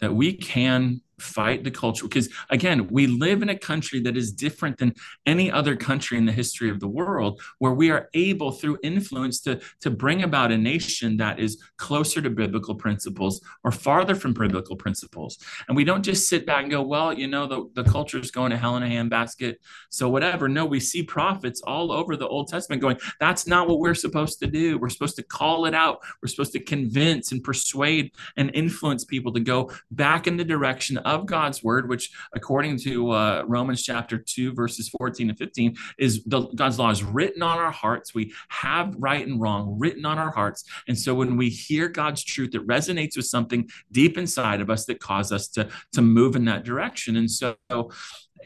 that 0.00 0.14
we 0.14 0.32
can 0.32 1.00
fight 1.18 1.64
the 1.64 1.70
culture 1.70 2.04
because 2.06 2.28
again 2.50 2.86
we 2.88 3.06
live 3.06 3.40
in 3.40 3.48
a 3.48 3.58
country 3.58 4.00
that 4.00 4.16
is 4.16 4.32
different 4.32 4.76
than 4.76 4.92
any 5.24 5.50
other 5.50 5.74
country 5.74 6.18
in 6.18 6.26
the 6.26 6.32
history 6.32 6.68
of 6.68 6.78
the 6.78 6.88
world 6.88 7.40
where 7.58 7.72
we 7.72 7.90
are 7.90 8.10
able 8.12 8.52
through 8.52 8.78
influence 8.82 9.40
to 9.40 9.58
to 9.80 9.90
bring 9.90 10.22
about 10.22 10.52
a 10.52 10.58
nation 10.58 11.16
that 11.16 11.38
is 11.38 11.62
closer 11.78 12.20
to 12.20 12.28
biblical 12.28 12.74
principles 12.74 13.40
or 13.64 13.72
farther 13.72 14.14
from 14.14 14.34
biblical 14.34 14.76
principles. 14.76 15.38
And 15.68 15.76
we 15.76 15.84
don't 15.84 16.02
just 16.02 16.28
sit 16.28 16.44
back 16.44 16.62
and 16.62 16.70
go 16.70 16.82
well 16.82 17.12
you 17.12 17.28
know 17.28 17.46
the, 17.46 17.82
the 17.82 17.88
culture 17.88 18.18
is 18.18 18.30
going 18.30 18.50
to 18.50 18.58
hell 18.58 18.76
in 18.76 18.82
a 18.82 18.86
handbasket 18.86 19.56
so 19.88 20.10
whatever. 20.10 20.48
No 20.48 20.66
we 20.66 20.80
see 20.80 21.02
prophets 21.02 21.62
all 21.66 21.92
over 21.92 22.16
the 22.16 22.28
old 22.28 22.48
testament 22.48 22.82
going 22.82 22.98
that's 23.20 23.46
not 23.46 23.68
what 23.68 23.78
we're 23.78 23.94
supposed 23.94 24.38
to 24.40 24.46
do. 24.46 24.78
We're 24.78 24.90
supposed 24.90 25.16
to 25.16 25.22
call 25.22 25.64
it 25.64 25.74
out. 25.74 26.00
We're 26.20 26.28
supposed 26.28 26.52
to 26.52 26.60
convince 26.60 27.32
and 27.32 27.42
persuade 27.42 28.12
and 28.36 28.50
influence 28.54 29.04
people 29.04 29.32
to 29.32 29.40
go 29.40 29.72
back 29.90 30.26
in 30.26 30.36
the 30.36 30.44
direction 30.44 30.98
of 31.06 31.24
God's 31.24 31.62
word, 31.62 31.88
which 31.88 32.10
according 32.34 32.78
to 32.80 33.12
uh, 33.12 33.44
Romans 33.46 33.82
chapter 33.82 34.18
2, 34.18 34.52
verses 34.52 34.88
14 34.88 35.30
and 35.30 35.38
15, 35.38 35.76
is 35.98 36.24
the, 36.24 36.42
God's 36.54 36.78
law 36.78 36.90
is 36.90 37.02
written 37.02 37.42
on 37.42 37.58
our 37.58 37.70
hearts. 37.70 38.14
We 38.14 38.34
have 38.48 38.94
right 38.98 39.26
and 39.26 39.40
wrong 39.40 39.76
written 39.78 40.04
on 40.04 40.18
our 40.18 40.32
hearts. 40.32 40.64
And 40.88 40.98
so 40.98 41.14
when 41.14 41.36
we 41.36 41.48
hear 41.48 41.88
God's 41.88 42.24
truth, 42.24 42.54
it 42.54 42.66
resonates 42.66 43.16
with 43.16 43.26
something 43.26 43.68
deep 43.92 44.18
inside 44.18 44.60
of 44.60 44.68
us 44.68 44.84
that 44.86 45.00
causes 45.00 45.32
us 45.32 45.48
to, 45.48 45.68
to 45.92 46.02
move 46.02 46.36
in 46.36 46.44
that 46.46 46.64
direction. 46.64 47.16
And 47.16 47.30
so, 47.30 47.56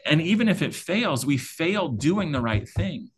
and 0.05 0.21
even 0.21 0.47
if 0.47 0.61
it 0.61 0.73
fails, 0.73 1.25
we 1.25 1.37
fail 1.37 1.89
doing 1.89 2.31
the 2.31 2.41
right 2.41 2.67
thing. 2.69 3.09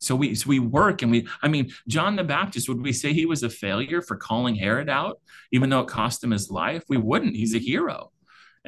So 0.00 0.14
we 0.14 0.34
so 0.34 0.48
we 0.48 0.60
work 0.60 1.02
and 1.02 1.10
we 1.10 1.26
I 1.42 1.48
mean 1.48 1.72
John 1.88 2.16
the 2.16 2.24
Baptist 2.24 2.68
would 2.68 2.80
we 2.80 2.92
say 2.92 3.12
he 3.12 3.26
was 3.26 3.42
a 3.42 3.50
failure 3.50 4.00
for 4.00 4.16
calling 4.16 4.54
Herod 4.54 4.88
out 4.88 5.20
even 5.50 5.70
though 5.70 5.80
it 5.80 5.88
cost 5.88 6.22
him 6.22 6.30
his 6.30 6.50
life? 6.50 6.84
We 6.88 6.98
wouldn't. 6.98 7.34
He's 7.34 7.54
a 7.54 7.58
hero. 7.58 8.12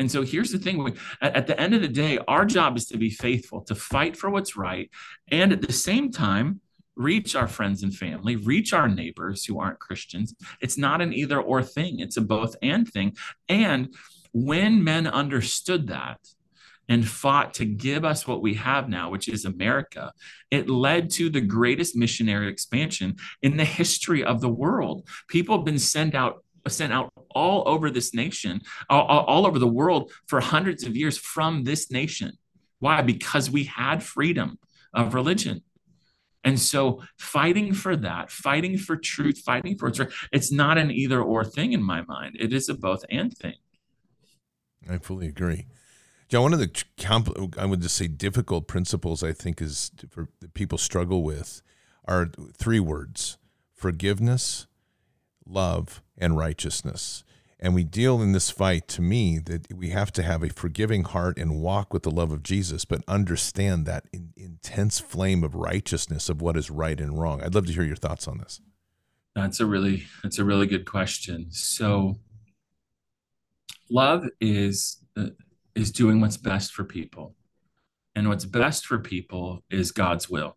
And 0.01 0.11
so 0.11 0.23
here's 0.23 0.51
the 0.51 0.59
thing 0.59 0.97
at, 1.21 1.47
the 1.47 1.61
end 1.61 1.75
of 1.75 1.83
the 1.83 1.89
day, 1.89 2.19
our 2.27 2.47
job 2.47 2.75
is 2.79 2.87
to 2.87 2.97
be 2.97 3.11
faithful, 3.11 3.61
to 3.65 3.75
fight 3.75 4.17
for 4.17 4.31
what's 4.31 4.57
right, 4.57 4.91
and 5.31 5.53
at 5.53 5.61
the 5.61 5.75
same 5.75 6.11
time, 6.11 6.63
reach 6.97 7.37
our 7.37 7.47
friends 7.47 7.83
and 7.83 7.95
family, 7.95 8.35
reach 8.37 8.73
our 8.73 8.89
neighbors 8.89 9.45
who 9.45 9.61
aren't 9.61 9.79
Christians. 9.79 10.35
It's 10.63 10.79
not 10.79 11.03
an 11.03 11.13
either 11.13 11.39
or 11.39 11.63
thing, 11.63 12.01
it's 12.01 12.17
a 12.17 12.23
both 12.23 12.57
and 12.63 12.89
thing. 12.89 13.15
And 13.51 13.95
when 14.33 14.83
men 14.83 15.07
understood 15.07 15.89
that, 15.89 16.19
and 16.89 17.07
fought 17.07 17.55
to 17.55 17.65
give 17.65 18.05
us 18.05 18.27
what 18.27 18.43
we 18.43 18.55
have 18.55 18.89
now, 18.89 19.11
which 19.11 19.29
is 19.29 19.45
America, 19.45 20.13
it 20.51 20.69
led 20.69 21.09
to 21.09 21.31
the 21.31 21.41
greatest 21.41 21.95
missionary 21.95 22.49
expansion 22.49 23.15
in 23.43 23.57
the 23.57 23.65
history 23.65 24.25
of 24.25 24.41
the 24.41 24.49
world. 24.49 25.07
People 25.29 25.57
have 25.57 25.65
been 25.65 25.79
sent 25.79 26.17
out 26.17 26.45
sent 26.69 26.93
out 26.93 27.13
all 27.31 27.63
over 27.67 27.91
this 27.91 28.15
nation, 28.15 28.61
all, 28.89 29.07
all 29.07 29.47
over 29.47 29.59
the 29.59 29.67
world 29.67 30.13
for 30.27 30.41
hundreds 30.41 30.85
of 30.85 30.97
years 30.97 31.17
from 31.19 31.65
this 31.65 31.91
nation. 31.91 32.33
Why? 32.79 33.03
Because 33.03 33.51
we 33.51 33.65
had 33.65 34.03
freedom. 34.03 34.59
of 34.93 35.15
religion. 35.15 35.63
And 36.43 36.59
so 36.59 37.03
fighting 37.19 37.75
for 37.75 37.97
that, 37.97 38.31
fighting 38.31 38.79
for 38.79 38.97
truth, 38.97 39.39
fighting 39.39 39.77
for 39.77 39.93
it's 40.33 40.51
not 40.51 40.79
an 40.79 40.91
either 40.91 41.23
or 41.23 41.45
thing 41.45 41.73
in 41.73 41.83
my 41.83 42.03
mind. 42.03 42.37
It 42.39 42.53
is 42.53 42.69
a 42.69 42.75
both 42.75 43.05
and 43.11 43.37
thing. 43.37 43.57
I 44.89 44.97
fully 44.99 45.29
agree. 45.29 45.67
John, 46.29 46.43
one 46.43 46.55
of 46.55 46.61
the 46.61 46.85
I 47.59 47.67
would 47.67 47.83
just 47.83 47.97
say 47.97 48.07
difficult 48.09 48.69
principles 48.69 49.23
I 49.23 49.33
think 49.33 49.61
is 49.61 49.91
for 50.11 50.29
people 50.55 50.79
struggle 50.79 51.23
with 51.23 51.61
are 52.07 52.31
three 52.57 52.81
words: 52.81 53.37
forgiveness, 53.75 54.67
love, 55.45 56.03
and 56.21 56.37
righteousness. 56.37 57.25
And 57.63 57.75
we 57.75 57.85
deal 57.85 58.23
in 58.23 58.33
this 58.33 58.49
fight, 58.49 58.89
to 58.89 59.03
me, 59.03 59.39
that 59.39 59.71
we 59.75 59.91
have 59.91 60.11
to 60.13 60.23
have 60.23 60.43
a 60.43 60.49
forgiving 60.49 61.05
heart 61.05 61.37
and 61.37 61.61
walk 61.61 61.93
with 61.93 62.05
the 62.05 62.11
love 62.11 62.33
of 62.33 62.43
Jesus, 62.43 62.87
but 62.87 63.03
understand 63.07 63.85
that 63.85 64.07
in, 64.15 64.33
intense 64.35 64.99
flame 64.99 65.45
of 65.45 65.55
righteousness 65.55 66.31
of 66.31 66.41
what 66.41 66.57
is 66.57 66.71
right 66.71 66.99
and 66.99 67.21
wrong. 67.21 67.43
I'd 67.43 67.55
love 67.55 67.67
to 67.67 67.73
hear 67.73 67.85
your 67.85 67.97
thoughts 67.97 68.27
on 68.27 68.39
this. 68.39 68.63
That's 69.37 69.61
a 69.61 69.67
really 69.67 70.05
that's 70.23 70.39
a 70.39 70.45
really 70.45 70.67
good 70.67 70.87
question. 70.87 71.49
So, 71.51 72.19
love 73.91 74.27
is 74.41 74.99
uh, 75.17 75.27
is 75.75 75.93
doing 75.93 76.21
what's 76.21 76.39
best 76.39 76.73
for 76.73 76.85
people, 76.85 77.35
and 78.17 78.29
what's 78.29 78.47
best 78.47 78.87
for 78.87 78.99
people 78.99 79.63
is 79.71 79.93
God's 79.93 80.31
will. 80.31 80.57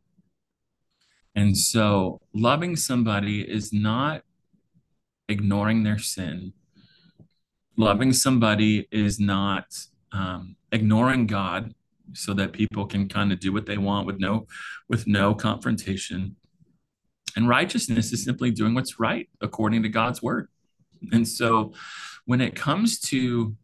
And 1.35 1.57
so, 1.57 2.21
loving 2.33 2.75
somebody 2.75 3.41
is 3.41 3.73
not 3.73 4.23
ignoring 5.29 5.83
their 5.83 5.99
sin 5.99 6.53
loving 7.77 8.13
somebody 8.13 8.87
is 8.91 9.19
not 9.19 9.65
um, 10.11 10.55
ignoring 10.71 11.27
God 11.27 11.73
so 12.13 12.33
that 12.33 12.51
people 12.51 12.85
can 12.85 13.07
kind 13.07 13.31
of 13.31 13.39
do 13.39 13.51
what 13.51 13.65
they 13.65 13.77
want 13.77 14.05
with 14.05 14.19
no 14.19 14.47
with 14.89 15.07
no 15.07 15.33
confrontation. 15.33 16.35
And 17.35 17.47
righteousness 17.47 18.13
is 18.13 18.23
simply 18.23 18.51
doing 18.51 18.75
what's 18.75 18.99
right 18.99 19.27
according 19.41 19.83
to 19.83 19.89
God's 19.89 20.21
word. 20.21 20.49
And 21.11 21.27
so 21.27 21.73
when 22.25 22.41
it 22.41 22.55
comes 22.55 22.99
to 23.01 23.55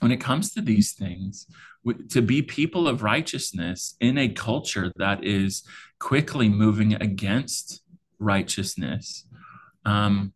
when 0.00 0.12
it 0.12 0.20
comes 0.20 0.54
to 0.54 0.62
these 0.62 0.92
things, 0.92 1.46
to 2.08 2.22
be 2.22 2.40
people 2.40 2.88
of 2.88 3.02
righteousness 3.02 3.96
in 4.00 4.16
a 4.16 4.30
culture 4.30 4.90
that 4.96 5.24
is 5.24 5.62
quickly 5.98 6.48
moving 6.48 6.94
against 6.94 7.82
righteousness, 8.18 9.26
um, 9.84 10.32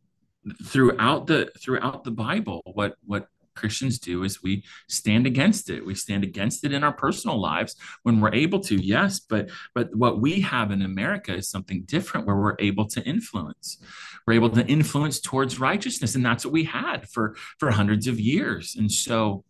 throughout 0.64 1.26
the 1.26 1.50
throughout 1.58 2.04
the 2.04 2.10
bible 2.10 2.62
what 2.66 2.96
what 3.04 3.28
christians 3.54 3.98
do 3.98 4.24
is 4.24 4.42
we 4.42 4.64
stand 4.88 5.26
against 5.26 5.70
it. 5.70 5.84
We 5.84 5.94
stand 5.94 6.24
against 6.24 6.64
it 6.64 6.72
in 6.72 6.84
our 6.84 6.92
personal 6.92 7.40
lives 7.40 7.76
when 8.02 8.20
we're 8.20 8.34
able 8.34 8.60
to 8.60 8.76
yes 8.76 9.20
but 9.20 9.50
but 9.74 9.94
what 9.94 10.20
we 10.20 10.40
have 10.40 10.70
in 10.70 10.82
america 10.82 11.34
is 11.34 11.48
something 11.48 11.82
different 11.82 12.26
where 12.26 12.36
we're 12.36 12.56
able 12.58 12.86
to 12.86 13.02
influence. 13.02 13.78
We're 14.26 14.34
able 14.34 14.50
to 14.50 14.66
influence 14.66 15.20
towards 15.20 15.60
righteousness 15.60 16.14
and 16.14 16.24
that's 16.24 16.44
what 16.44 16.52
we 16.52 16.64
had 16.64 17.08
for 17.08 17.36
for 17.58 17.70
hundreds 17.70 18.06
of 18.06 18.18
years. 18.18 18.74
And 18.76 18.90
so 18.90 19.44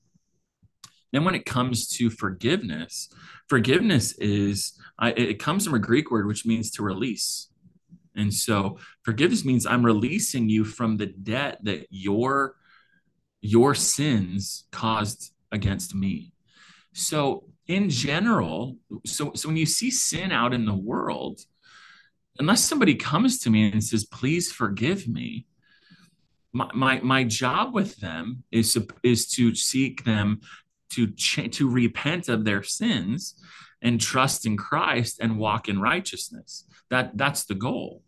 then 1.12 1.24
when 1.24 1.34
it 1.34 1.46
comes 1.46 1.88
to 1.96 2.10
forgiveness 2.10 3.08
forgiveness 3.48 4.12
is 4.18 4.78
it 5.00 5.38
comes 5.38 5.64
from 5.64 5.74
a 5.74 5.78
greek 5.78 6.10
word 6.10 6.26
which 6.26 6.44
means 6.44 6.70
to 6.72 6.82
release 6.82 7.48
and 8.16 8.32
so 8.32 8.78
forgiveness 9.02 9.44
means 9.44 9.66
I'm 9.66 9.84
releasing 9.84 10.48
you 10.48 10.64
from 10.64 10.96
the 10.96 11.06
debt 11.06 11.58
that 11.62 11.86
your 11.90 12.56
your 13.40 13.74
sins 13.74 14.64
caused 14.72 15.32
against 15.52 15.94
me. 15.94 16.32
So 16.92 17.44
in 17.66 17.90
general, 17.90 18.76
so 19.04 19.32
so 19.34 19.48
when 19.48 19.56
you 19.56 19.66
see 19.66 19.90
sin 19.90 20.32
out 20.32 20.54
in 20.54 20.64
the 20.64 20.74
world, 20.74 21.40
unless 22.38 22.64
somebody 22.64 22.94
comes 22.94 23.40
to 23.40 23.50
me 23.50 23.70
and 23.70 23.82
says, 23.82 24.04
"Please 24.04 24.52
forgive 24.52 25.08
me," 25.08 25.46
my 26.52 26.70
my, 26.74 27.00
my 27.00 27.24
job 27.24 27.74
with 27.74 27.96
them 27.96 28.44
is 28.50 28.72
to, 28.74 28.86
is 29.02 29.26
to 29.32 29.54
seek 29.54 30.04
them 30.04 30.40
to 30.90 31.08
to 31.08 31.68
repent 31.68 32.28
of 32.28 32.44
their 32.44 32.62
sins 32.62 33.34
and 33.82 34.00
trust 34.00 34.46
in 34.46 34.56
Christ 34.56 35.18
and 35.20 35.38
walk 35.38 35.68
in 35.68 35.80
righteousness. 35.80 36.66
That 36.90 37.16
that's 37.16 37.44
the 37.44 37.54
goal. 37.54 38.02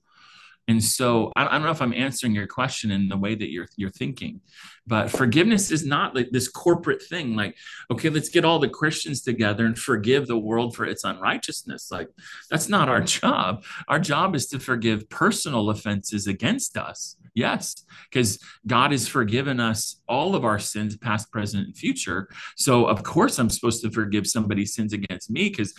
And 0.69 0.83
so 0.83 1.33
I, 1.37 1.45
don't 1.45 1.63
know 1.63 1.71
if 1.71 1.81
I'm 1.81 1.95
answering 1.95 2.35
your 2.35 2.49
question 2.49 2.91
in 2.91 3.09
the 3.09 3.17
way 3.17 3.37
that 3.37 3.51
you're 3.51 3.69
you're 3.77 3.91
thinking, 3.91 4.41
but 4.87 5.11
forgiveness 5.11 5.71
is 5.71 5.87
not 5.87 6.15
like 6.15 6.31
this 6.31 6.49
corporate 6.49 7.03
thing. 7.03 7.37
Like, 7.37 7.57
okay, 7.91 8.09
let's 8.09 8.31
get 8.31 8.45
all 8.45 8.59
the 8.59 8.69
Christians 8.69 9.23
together 9.23 9.65
and 9.65 9.79
forgive 9.79 10.27
the 10.27 10.39
world 10.39 10.75
for 10.75 10.85
its 10.85 11.05
unrighteousness. 11.05 11.91
Like, 11.93 12.09
that's 12.51 12.69
not 12.69 12.89
our 12.89 13.01
job. 13.21 13.65
Our 13.87 14.01
job 14.01 14.35
is 14.35 14.49
to 14.49 14.59
forgive 14.59 15.09
personal 15.09 15.71
offenses 15.71 16.27
against 16.27 16.77
us. 16.77 17.17
Yes, 17.33 17.85
because 18.11 18.39
God 18.67 18.93
has 18.93 19.07
forgiven 19.07 19.61
us 19.61 20.01
all 20.09 20.35
of 20.35 20.45
our 20.45 20.59
sins, 20.59 20.97
past, 20.97 21.31
present, 21.31 21.67
and 21.67 21.77
future. 21.77 22.31
So 22.57 22.87
of 22.87 23.03
course 23.03 23.39
I'm 23.39 23.51
supposed 23.51 23.83
to 23.83 23.91
forgive 23.91 24.27
somebody's 24.27 24.75
sins 24.75 24.95
against 24.95 25.31
me 25.31 25.51
because 25.51 25.75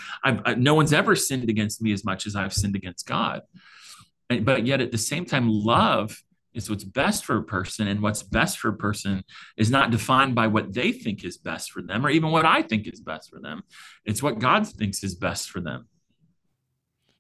no 0.56 0.76
one's 0.76 0.94
ever 0.94 1.16
sinned 1.16 1.50
against 1.50 1.82
me 1.82 1.94
as 1.94 2.06
much 2.06 2.28
as 2.28 2.36
I've 2.36 2.54
sinned 2.54 2.76
against 2.76 3.08
God 3.08 3.42
but 4.42 4.66
yet 4.66 4.82
at 4.82 4.92
the 4.92 4.98
same 4.98 5.26
time 5.26 5.48
love 5.50 6.24
is 6.58 6.70
what's 6.70 6.84
best 6.84 7.24
for 7.24 7.38
a 7.38 7.44
person 7.44 7.88
and 7.88 8.02
what's 8.02 8.24
best 8.24 8.58
for 8.58 8.70
a 8.70 8.74
person 8.74 9.24
is 9.56 9.70
not 9.70 9.92
defined 9.92 10.36
by 10.36 10.48
what 10.48 10.74
they 10.74 10.92
think 10.92 11.24
is 11.24 11.38
best 11.38 11.72
for 11.72 11.82
them 11.82 12.06
or 12.06 12.10
even 12.10 12.32
what 12.32 12.46
i 12.46 12.62
think 12.62 12.88
is 12.88 13.00
best 13.00 13.30
for 13.30 13.40
them. 13.40 13.64
It's 14.06 14.24
what 14.24 14.40
god 14.40 14.68
thinks 14.68 15.04
is 15.04 15.16
best 15.16 15.50
for 15.50 15.62
them. 15.62 15.88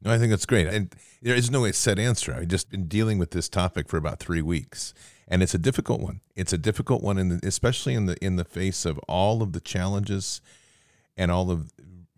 No 0.01 0.11
i 0.11 0.17
think 0.17 0.31
that's 0.31 0.45
great. 0.45 0.67
And 0.67 0.93
there 1.21 1.35
is 1.35 1.49
no 1.51 1.69
set 1.71 1.99
answer. 1.99 2.33
I've 2.33 2.47
just 2.47 2.69
been 2.69 2.87
dealing 2.87 3.19
with 3.19 3.31
this 3.31 3.47
topic 3.47 3.87
for 3.87 3.97
about 3.97 4.19
three 4.19 4.41
weeks 4.41 4.93
and 5.27 5.43
it's 5.43 5.53
a 5.53 5.59
difficult 5.59 6.01
one. 6.01 6.21
It's 6.35 6.53
a 6.53 6.57
difficult 6.57 7.03
one 7.03 7.39
especially 7.43 7.93
in 7.93 8.07
the 8.07 8.17
in 8.23 8.35
the 8.35 8.45
face 8.45 8.85
of 8.85 8.97
all 9.07 9.41
of 9.41 9.53
the 9.53 9.61
challenges 9.61 10.41
and 11.15 11.31
all 11.31 11.51
of 11.51 11.71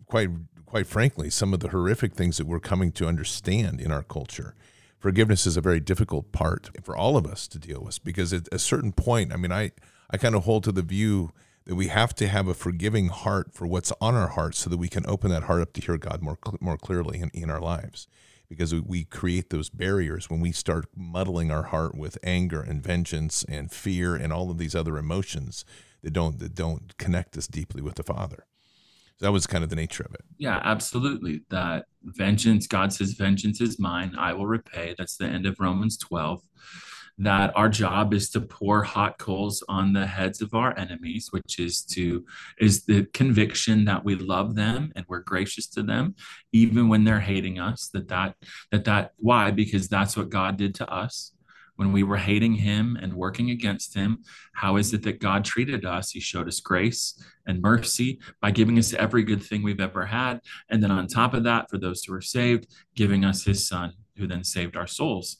quite 0.06 0.30
quite 0.64 0.86
frankly 0.86 1.28
some 1.28 1.52
of 1.52 1.60
the 1.60 1.68
horrific 1.68 2.14
things 2.14 2.38
that 2.38 2.46
we're 2.46 2.60
coming 2.60 2.92
to 2.92 3.06
understand 3.06 3.80
in 3.80 3.90
our 3.90 4.02
culture 4.02 4.54
forgiveness 5.00 5.46
is 5.46 5.56
a 5.56 5.60
very 5.60 5.80
difficult 5.80 6.30
part 6.30 6.70
for 6.82 6.96
all 6.96 7.16
of 7.16 7.26
us 7.26 7.48
to 7.48 7.58
deal 7.58 7.80
with 7.80 8.04
because 8.04 8.32
at 8.32 8.46
a 8.52 8.58
certain 8.58 8.92
point, 8.92 9.32
I 9.32 9.36
mean, 9.36 9.50
I, 9.50 9.72
I 10.10 10.18
kind 10.18 10.34
of 10.34 10.44
hold 10.44 10.64
to 10.64 10.72
the 10.72 10.82
view 10.82 11.32
that 11.64 11.74
we 11.74 11.88
have 11.88 12.14
to 12.16 12.28
have 12.28 12.46
a 12.46 12.54
forgiving 12.54 13.08
heart 13.08 13.52
for 13.52 13.66
what's 13.66 13.92
on 14.00 14.14
our 14.14 14.28
heart 14.28 14.54
so 14.54 14.70
that 14.70 14.76
we 14.76 14.88
can 14.88 15.06
open 15.06 15.30
that 15.30 15.44
heart 15.44 15.62
up 15.62 15.72
to 15.74 15.80
hear 15.80 15.98
God 15.98 16.22
more, 16.22 16.38
more 16.60 16.76
clearly 16.76 17.20
in, 17.20 17.30
in 17.32 17.50
our 17.50 17.60
lives. 17.60 18.06
Because 18.48 18.74
we 18.74 19.04
create 19.04 19.50
those 19.50 19.70
barriers 19.70 20.28
when 20.28 20.40
we 20.40 20.50
start 20.50 20.86
muddling 20.96 21.52
our 21.52 21.64
heart 21.64 21.94
with 21.94 22.18
anger 22.24 22.60
and 22.60 22.82
vengeance 22.82 23.44
and 23.44 23.70
fear 23.70 24.16
and 24.16 24.32
all 24.32 24.50
of 24.50 24.58
these 24.58 24.74
other 24.74 24.98
emotions 24.98 25.64
that 26.02 26.12
don't 26.12 26.40
that 26.40 26.56
don't 26.56 26.96
connect 26.98 27.36
us 27.36 27.46
deeply 27.46 27.80
with 27.80 27.94
the 27.94 28.02
Father 28.02 28.46
that 29.20 29.32
was 29.32 29.46
kind 29.46 29.62
of 29.62 29.70
the 29.70 29.76
nature 29.76 30.02
of 30.02 30.14
it. 30.14 30.22
Yeah, 30.38 30.60
absolutely. 30.64 31.42
That 31.50 31.84
vengeance, 32.02 32.66
God 32.66 32.92
says, 32.92 33.12
vengeance 33.12 33.60
is 33.60 33.78
mine, 33.78 34.14
I 34.18 34.32
will 34.32 34.46
repay. 34.46 34.94
That's 34.96 35.16
the 35.16 35.26
end 35.26 35.46
of 35.46 35.60
Romans 35.60 35.96
12. 35.98 36.42
That 37.18 37.52
our 37.54 37.68
job 37.68 38.14
is 38.14 38.30
to 38.30 38.40
pour 38.40 38.82
hot 38.82 39.18
coals 39.18 39.62
on 39.68 39.92
the 39.92 40.06
heads 40.06 40.40
of 40.40 40.54
our 40.54 40.76
enemies, 40.78 41.28
which 41.32 41.58
is 41.58 41.82
to 41.86 42.24
is 42.58 42.84
the 42.84 43.04
conviction 43.12 43.84
that 43.84 44.04
we 44.04 44.14
love 44.14 44.54
them 44.54 44.90
and 44.96 45.04
we're 45.06 45.20
gracious 45.20 45.66
to 45.68 45.82
them, 45.82 46.14
even 46.52 46.88
when 46.88 47.04
they're 47.04 47.20
hating 47.20 47.58
us. 47.58 47.90
That 47.92 48.08
that 48.08 48.36
that 48.70 48.84
that 48.84 49.12
why? 49.18 49.50
Because 49.50 49.86
that's 49.86 50.16
what 50.16 50.30
God 50.30 50.56
did 50.56 50.74
to 50.76 50.90
us 50.90 51.32
when 51.80 51.92
we 51.92 52.02
were 52.02 52.18
hating 52.18 52.52
him 52.52 52.98
and 53.00 53.14
working 53.14 53.48
against 53.48 53.94
him, 53.94 54.22
how 54.52 54.76
is 54.76 54.92
it 54.92 55.02
that 55.02 55.18
God 55.18 55.46
treated 55.46 55.86
us? 55.86 56.10
He 56.10 56.20
showed 56.20 56.46
us 56.46 56.60
grace 56.60 57.18
and 57.46 57.62
mercy 57.62 58.20
by 58.42 58.50
giving 58.50 58.78
us 58.78 58.92
every 58.92 59.22
good 59.22 59.42
thing 59.42 59.62
we've 59.62 59.80
ever 59.80 60.04
had. 60.04 60.42
And 60.68 60.82
then 60.82 60.90
on 60.90 61.06
top 61.06 61.32
of 61.32 61.44
that, 61.44 61.70
for 61.70 61.78
those 61.78 62.04
who 62.04 62.12
are 62.12 62.20
saved, 62.20 62.66
giving 62.94 63.24
us 63.24 63.46
his 63.46 63.66
son, 63.66 63.94
who 64.18 64.26
then 64.26 64.44
saved 64.44 64.76
our 64.76 64.86
souls. 64.86 65.38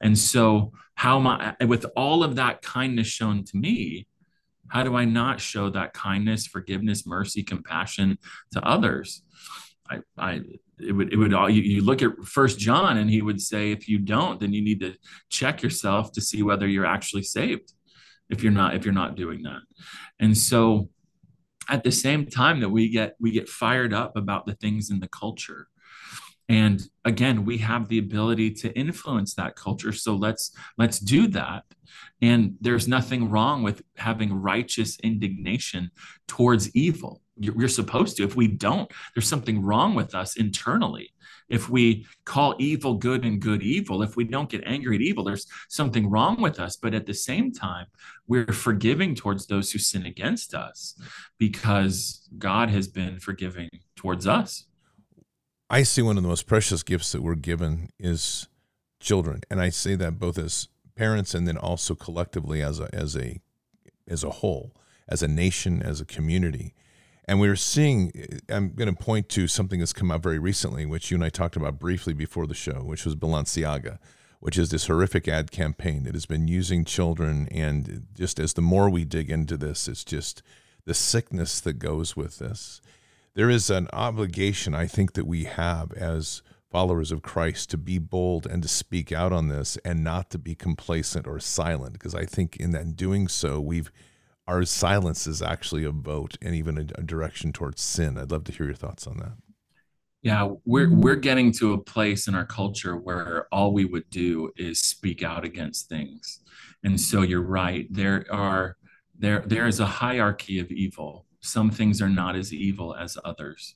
And 0.00 0.16
so, 0.16 0.70
how 0.94 1.18
am 1.18 1.26
I, 1.26 1.56
with 1.64 1.84
all 1.96 2.22
of 2.22 2.36
that 2.36 2.62
kindness 2.62 3.08
shown 3.08 3.42
to 3.46 3.56
me, 3.56 4.06
how 4.68 4.84
do 4.84 4.94
I 4.94 5.04
not 5.04 5.40
show 5.40 5.68
that 5.70 5.94
kindness, 5.94 6.46
forgiveness, 6.46 7.04
mercy, 7.04 7.42
compassion 7.42 8.18
to 8.52 8.62
others? 8.64 9.24
I, 9.90 9.98
I 10.16 10.40
it 10.78 10.92
would 10.92 11.12
it 11.12 11.16
would 11.16 11.34
all 11.34 11.50
you, 11.50 11.62
you 11.62 11.84
look 11.84 12.02
at 12.02 12.24
first 12.24 12.58
john 12.58 12.96
and 12.96 13.10
he 13.10 13.22
would 13.22 13.40
say 13.40 13.72
if 13.72 13.88
you 13.88 13.98
don't 13.98 14.40
then 14.40 14.52
you 14.52 14.62
need 14.62 14.80
to 14.80 14.94
check 15.28 15.62
yourself 15.62 16.12
to 16.12 16.20
see 16.20 16.42
whether 16.42 16.66
you're 16.66 16.86
actually 16.86 17.22
saved 17.22 17.72
if 18.32 18.42
you're 18.42 18.52
not 18.52 18.74
if 18.74 18.84
you're 18.84 18.94
not 18.94 19.14
doing 19.14 19.42
that. 19.42 19.60
And 20.18 20.36
so 20.36 20.88
at 21.68 21.84
the 21.84 21.92
same 21.92 22.26
time 22.26 22.60
that 22.60 22.70
we 22.70 22.88
get 22.88 23.14
we 23.20 23.30
get 23.30 23.48
fired 23.48 23.92
up 23.92 24.16
about 24.16 24.46
the 24.46 24.54
things 24.54 24.90
in 24.90 24.98
the 24.98 25.08
culture. 25.08 25.68
And 26.48 26.82
again 27.04 27.44
we 27.44 27.58
have 27.58 27.88
the 27.88 27.98
ability 27.98 28.52
to 28.62 28.72
influence 28.72 29.34
that 29.34 29.54
culture. 29.54 29.92
So 29.92 30.16
let's 30.16 30.56
let's 30.78 30.98
do 30.98 31.28
that. 31.28 31.64
And 32.20 32.56
there's 32.60 32.88
nothing 32.88 33.30
wrong 33.30 33.62
with 33.62 33.82
having 33.96 34.32
righteous 34.32 34.98
indignation 35.00 35.90
towards 36.26 36.74
evil 36.74 37.21
we're 37.36 37.68
supposed 37.68 38.16
to. 38.16 38.24
If 38.24 38.36
we 38.36 38.48
don't, 38.48 38.90
there's 39.14 39.28
something 39.28 39.62
wrong 39.62 39.94
with 39.94 40.14
us 40.14 40.36
internally. 40.36 41.12
If 41.48 41.68
we 41.68 42.06
call 42.24 42.54
evil 42.58 42.94
good 42.94 43.24
and 43.24 43.40
good 43.40 43.62
evil, 43.62 44.02
if 44.02 44.16
we 44.16 44.24
don't 44.24 44.48
get 44.48 44.62
angry 44.64 44.96
at 44.96 45.02
evil, 45.02 45.24
there's 45.24 45.46
something 45.68 46.08
wrong 46.08 46.40
with 46.40 46.58
us. 46.58 46.76
But 46.76 46.94
at 46.94 47.06
the 47.06 47.14
same 47.14 47.52
time, 47.52 47.86
we're 48.26 48.52
forgiving 48.52 49.14
towards 49.14 49.46
those 49.46 49.70
who 49.70 49.78
sin 49.78 50.06
against 50.06 50.54
us 50.54 50.98
because 51.38 52.28
God 52.38 52.70
has 52.70 52.88
been 52.88 53.18
forgiving 53.18 53.68
towards 53.96 54.26
us. 54.26 54.66
I 55.68 55.82
see 55.82 56.02
one 56.02 56.16
of 56.16 56.22
the 56.22 56.28
most 56.28 56.46
precious 56.46 56.82
gifts 56.82 57.12
that 57.12 57.22
we're 57.22 57.34
given 57.34 57.90
is 57.98 58.48
children, 59.00 59.42
and 59.50 59.60
I 59.60 59.70
say 59.70 59.94
that 59.96 60.18
both 60.18 60.38
as 60.38 60.68
parents 60.94 61.34
and 61.34 61.48
then 61.48 61.56
also 61.56 61.94
collectively 61.94 62.62
as 62.62 62.78
a 62.78 62.94
as 62.94 63.16
a 63.16 63.40
as 64.06 64.22
a 64.22 64.30
whole, 64.30 64.74
as 65.08 65.22
a 65.22 65.28
nation, 65.28 65.82
as 65.82 66.00
a 66.00 66.04
community. 66.04 66.74
And 67.24 67.38
we 67.38 67.48
are 67.48 67.56
seeing, 67.56 68.12
I'm 68.48 68.74
going 68.74 68.92
to 68.92 69.00
point 69.00 69.28
to 69.30 69.46
something 69.46 69.78
that's 69.78 69.92
come 69.92 70.10
out 70.10 70.22
very 70.22 70.40
recently, 70.40 70.86
which 70.86 71.10
you 71.10 71.16
and 71.16 71.24
I 71.24 71.28
talked 71.28 71.56
about 71.56 71.78
briefly 71.78 72.12
before 72.12 72.46
the 72.46 72.54
show, 72.54 72.82
which 72.82 73.04
was 73.04 73.14
Balenciaga, 73.14 73.98
which 74.40 74.58
is 74.58 74.70
this 74.70 74.88
horrific 74.88 75.28
ad 75.28 75.52
campaign 75.52 76.02
that 76.02 76.14
has 76.14 76.26
been 76.26 76.48
using 76.48 76.84
children. 76.84 77.46
And 77.52 78.08
just 78.14 78.40
as 78.40 78.54
the 78.54 78.60
more 78.60 78.90
we 78.90 79.04
dig 79.04 79.30
into 79.30 79.56
this, 79.56 79.86
it's 79.86 80.02
just 80.02 80.42
the 80.84 80.94
sickness 80.94 81.60
that 81.60 81.74
goes 81.74 82.16
with 82.16 82.38
this. 82.38 82.80
There 83.34 83.48
is 83.48 83.70
an 83.70 83.88
obligation, 83.92 84.74
I 84.74 84.86
think, 84.86 85.12
that 85.12 85.26
we 85.26 85.44
have 85.44 85.92
as 85.92 86.42
followers 86.72 87.12
of 87.12 87.22
Christ 87.22 87.70
to 87.70 87.78
be 87.78 87.98
bold 87.98 88.46
and 88.46 88.62
to 88.62 88.68
speak 88.68 89.12
out 89.12 89.32
on 89.32 89.48
this 89.48 89.76
and 89.84 90.02
not 90.02 90.28
to 90.30 90.38
be 90.38 90.56
complacent 90.56 91.28
or 91.28 91.38
silent. 91.38 91.92
Because 91.92 92.14
I 92.14 92.24
think 92.24 92.56
in 92.56 92.72
that 92.72 92.96
doing 92.96 93.28
so, 93.28 93.60
we've 93.60 93.92
our 94.52 94.64
silence 94.66 95.26
is 95.26 95.40
actually 95.40 95.84
a 95.84 95.90
vote 95.90 96.36
and 96.42 96.54
even 96.54 96.76
a, 96.76 96.82
a 97.00 97.02
direction 97.02 97.52
towards 97.52 97.80
sin. 97.80 98.18
I'd 98.18 98.30
love 98.30 98.44
to 98.44 98.52
hear 98.52 98.66
your 98.66 98.74
thoughts 98.74 99.06
on 99.06 99.16
that. 99.16 99.32
Yeah, 100.22 100.50
we're 100.66 100.94
we're 100.94 101.16
getting 101.16 101.50
to 101.52 101.72
a 101.72 101.78
place 101.78 102.28
in 102.28 102.34
our 102.34 102.44
culture 102.44 102.96
where 102.96 103.46
all 103.50 103.72
we 103.72 103.86
would 103.86 104.08
do 104.10 104.52
is 104.56 104.78
speak 104.78 105.24
out 105.24 105.44
against 105.44 105.88
things. 105.88 106.40
And 106.84 107.00
so 107.00 107.22
you're 107.22 107.40
right. 107.62 107.86
There 107.90 108.26
are 108.30 108.76
there 109.18 109.42
there 109.46 109.66
is 109.66 109.80
a 109.80 109.86
hierarchy 109.86 110.60
of 110.60 110.70
evil. 110.70 111.26
Some 111.40 111.70
things 111.70 112.00
are 112.02 112.10
not 112.10 112.36
as 112.36 112.52
evil 112.52 112.94
as 112.94 113.18
others. 113.24 113.74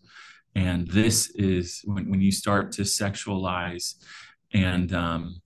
And 0.55 0.87
this 0.87 1.31
is 1.31 1.81
when, 1.85 2.09
when 2.11 2.21
you 2.21 2.31
start 2.31 2.71
to 2.73 2.83
sexualize 2.83 3.95
and 4.53 4.93
um, 4.95 5.41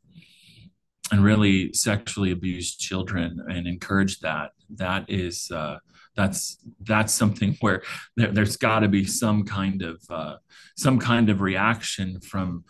and 1.12 1.24
really 1.24 1.72
sexually 1.72 2.32
abuse 2.32 2.76
children 2.76 3.40
and 3.48 3.66
encourage 3.66 4.20
that 4.20 4.50
that 4.76 5.06
is 5.08 5.50
uh, 5.50 5.78
that's 6.16 6.58
that's 6.80 7.14
something 7.14 7.56
where 7.60 7.82
there, 8.16 8.32
has 8.34 8.56
got 8.56 8.80
to 8.80 8.88
be 8.88 9.04
some 9.04 9.44
kind 9.44 9.82
of 9.82 10.02
uh, 10.10 10.36
some 10.76 10.98
kind 10.98 11.30
of 11.30 11.40
reaction 11.40 12.20
from 12.20 12.64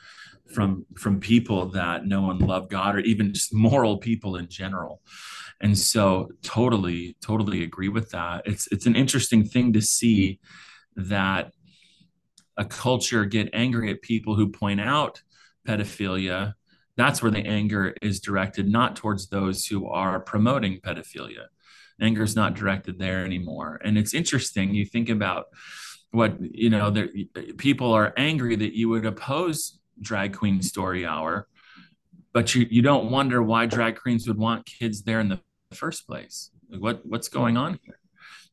from 0.53 0.85
from 0.97 1.21
people 1.21 1.67
that 1.67 2.07
know 2.07 2.31
and 2.31 2.43
love 2.43 2.69
God 2.69 2.97
or 2.97 3.01
even 3.01 3.33
just 3.33 3.55
moral 3.55 3.99
people 3.99 4.37
in 4.37 4.49
general. 4.49 5.01
And 5.61 5.77
so 5.79 6.31
totally 6.43 7.17
totally 7.21 7.63
agree 7.63 7.89
with 7.89 8.11
that. 8.11 8.43
It's 8.47 8.67
it's 8.73 8.87
an 8.87 8.97
interesting 8.97 9.45
thing 9.45 9.73
to 9.75 9.83
see 9.83 10.41
that 10.97 11.53
a 12.57 12.65
culture 12.65 13.25
get 13.25 13.49
angry 13.53 13.91
at 13.91 14.03
people 14.03 14.35
who 14.35 14.49
point 14.49 14.81
out 14.81 15.23
pedophilia 15.67 16.55
that's 16.97 17.23
where 17.23 17.31
the 17.31 17.47
anger 17.47 17.95
is 18.03 18.21
directed 18.21 18.69
not 18.69 18.97
towards 18.97 19.29
those 19.29 19.67
who 19.67 19.87
are 19.87 20.21
promoting 20.21 20.81
pedophilia 20.81 21.47
anger 22.01 22.23
is 22.23 22.37
not 22.37 22.55
directed 22.55 22.99
there 22.99 23.25
anymore. 23.25 23.81
And 23.85 23.99
it's 23.99 24.15
interesting 24.15 24.75
you 24.75 24.87
think 24.87 25.09
about 25.09 25.47
what 26.11 26.37
you 26.41 26.71
know 26.71 26.91
there 26.91 27.09
people 27.57 27.93
are 27.93 28.13
angry 28.17 28.57
that 28.57 28.75
you 28.75 28.89
would 28.89 29.07
oppose 29.07 29.79
drag 30.01 30.37
queen 30.37 30.61
story 30.61 31.07
hour 31.07 31.47
but 32.33 32.55
you 32.55 32.67
you 32.71 32.83
don't 32.83 33.11
wonder 33.11 33.43
why 33.43 33.67
drag 33.67 33.97
queens 33.97 34.27
would 34.27 34.39
want 34.39 34.67
kids 34.67 35.03
there 35.03 35.21
in 35.21 35.29
the 35.29 35.41
first 35.73 36.07
place. 36.07 36.51
What 36.69 37.05
what's 37.05 37.29
going 37.29 37.57
on 37.57 37.79
here? 37.85 37.99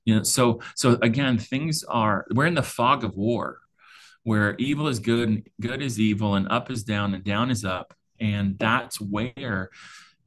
You 0.06 0.18
know 0.18 0.24
so 0.24 0.62
so 0.76 0.98
again 1.02 1.38
things 1.38 1.84
are 1.84 2.26
we're 2.32 2.46
in 2.46 2.56
the 2.56 2.64
fog 2.64 3.04
of 3.04 3.16
war 3.16 3.60
where 4.24 4.56
evil 4.56 4.88
is 4.88 5.00
good 5.00 5.30
and 5.30 5.48
good 5.62 5.82
is 5.82 6.00
evil 6.00 6.36
and 6.36 6.48
up 6.50 6.70
is 6.70 6.84
down 6.84 7.14
and 7.14 7.24
down 7.24 7.50
is 7.52 7.64
up. 7.64 7.94
And 8.20 8.58
that's 8.58 9.00
where 9.00 9.70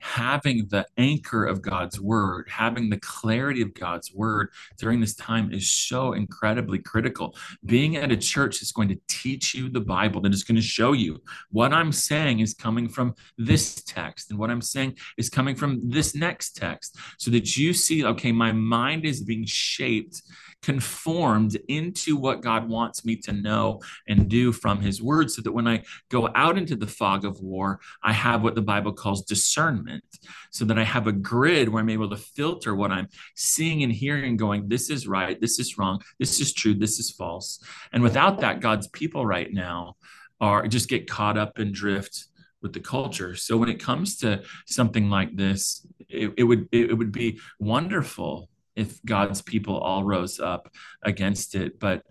having 0.01 0.67
the 0.69 0.87
anchor 0.97 1.45
of 1.45 1.63
God's 1.63 2.01
word, 2.01 2.49
having 2.51 2.91
the 2.91 2.99
clarity 2.99 3.63
of 3.63 3.75
God's 3.75 4.13
word 4.13 4.51
during 4.79 5.01
this 5.01 5.15
time 5.15 5.53
is 5.53 5.71
so 5.71 6.13
incredibly 6.15 6.79
critical. 6.79 7.37
Being 7.65 7.97
at 7.97 8.11
a 8.11 8.17
church 8.17 8.61
that's 8.61 8.73
going 8.73 8.89
to 8.89 9.01
teach 9.09 9.55
you 9.55 9.69
the 9.69 9.81
Bible, 9.81 10.21
that 10.23 10.35
is 10.35 10.45
going 10.45 10.57
to 10.57 10.63
show 10.63 10.93
you 10.93 11.23
what 11.51 11.73
I'm 11.73 11.93
saying 11.93 12.41
is 12.41 12.55
coming 12.55 12.89
from 12.89 13.15
this 13.39 13.77
text, 13.83 14.31
and 14.31 14.39
what 14.39 14.51
I'm 14.51 14.63
saying 14.63 14.97
is 15.17 15.29
coming 15.29 15.55
from 15.55 15.81
this 15.89 16.15
next 16.15 16.57
text, 16.57 16.97
so 17.19 17.31
that 17.31 17.57
you 17.57 17.73
see, 17.73 18.05
okay, 18.05 18.33
my 18.33 18.53
mind 18.53 19.05
is 19.05 19.23
being 19.23 19.45
shaped 19.45 20.23
conformed 20.63 21.57
into 21.69 22.17
what 22.17 22.43
God 22.43 22.69
wants 22.69 23.05
me 23.05 23.17
to 23.17 23.33
know 23.33 23.81
and 24.09 24.29
do 24.29 24.53
from 24.53 24.81
his 24.81 25.03
word 25.03 25.31
so 25.31 25.43
that 25.43 25.53
when 25.53 25.67
I 25.67 25.83
go 26.11 26.29
out 26.35 26.59
into 26.59 26.77
the 26.77 26.87
fog 26.87 27.25
of 27.25 27.41
war, 27.41 27.81
I 28.03 28.13
have 28.13 28.43
what 28.43 28.55
the 28.55 28.63
Bible 28.63 28.93
calls 28.93 29.23
discernment, 29.23 30.05
so 30.51 30.65
that 30.67 30.79
I 30.79 30.85
have 30.85 31.07
a 31.07 31.13
grid 31.13 31.69
where 31.69 31.81
I'm 31.81 31.89
able 31.89 32.11
to 32.11 32.17
filter 32.17 32.75
what 32.75 32.91
I'm 32.91 33.09
seeing 33.35 33.83
and 33.83 33.93
hearing, 33.93 34.37
going, 34.37 34.69
this 34.69 34.91
is 34.91 35.07
right, 35.07 35.41
this 35.41 35.59
is 35.59 35.79
wrong, 35.79 36.03
this 36.19 36.41
is 36.41 36.53
true, 36.53 36.75
this 36.75 36.99
is 36.99 37.11
false. 37.11 37.63
And 37.93 38.03
without 38.03 38.41
that, 38.41 38.61
God's 38.61 38.89
people 38.89 39.25
right 39.27 39.53
now 39.53 39.97
are 40.41 40.67
just 40.67 40.89
get 40.89 41.09
caught 41.09 41.39
up 41.39 41.59
and 41.59 41.75
drift 41.75 42.27
with 42.63 42.73
the 42.73 42.81
culture. 42.81 43.35
So 43.35 43.57
when 43.57 43.69
it 43.69 43.81
comes 43.81 44.19
to 44.19 44.43
something 44.67 45.09
like 45.09 45.37
this, 45.37 45.87
it, 46.09 46.35
it 46.37 46.45
would 46.45 46.69
it, 46.73 46.91
it 46.91 46.95
would 46.95 47.13
be 47.13 47.41
wonderful 47.59 48.50
if 48.81 49.03
God's 49.05 49.43
people 49.43 49.77
all 49.77 50.05
rose 50.05 50.41
up 50.41 50.73
against 51.03 51.55
it. 51.55 51.79
But 51.79 52.03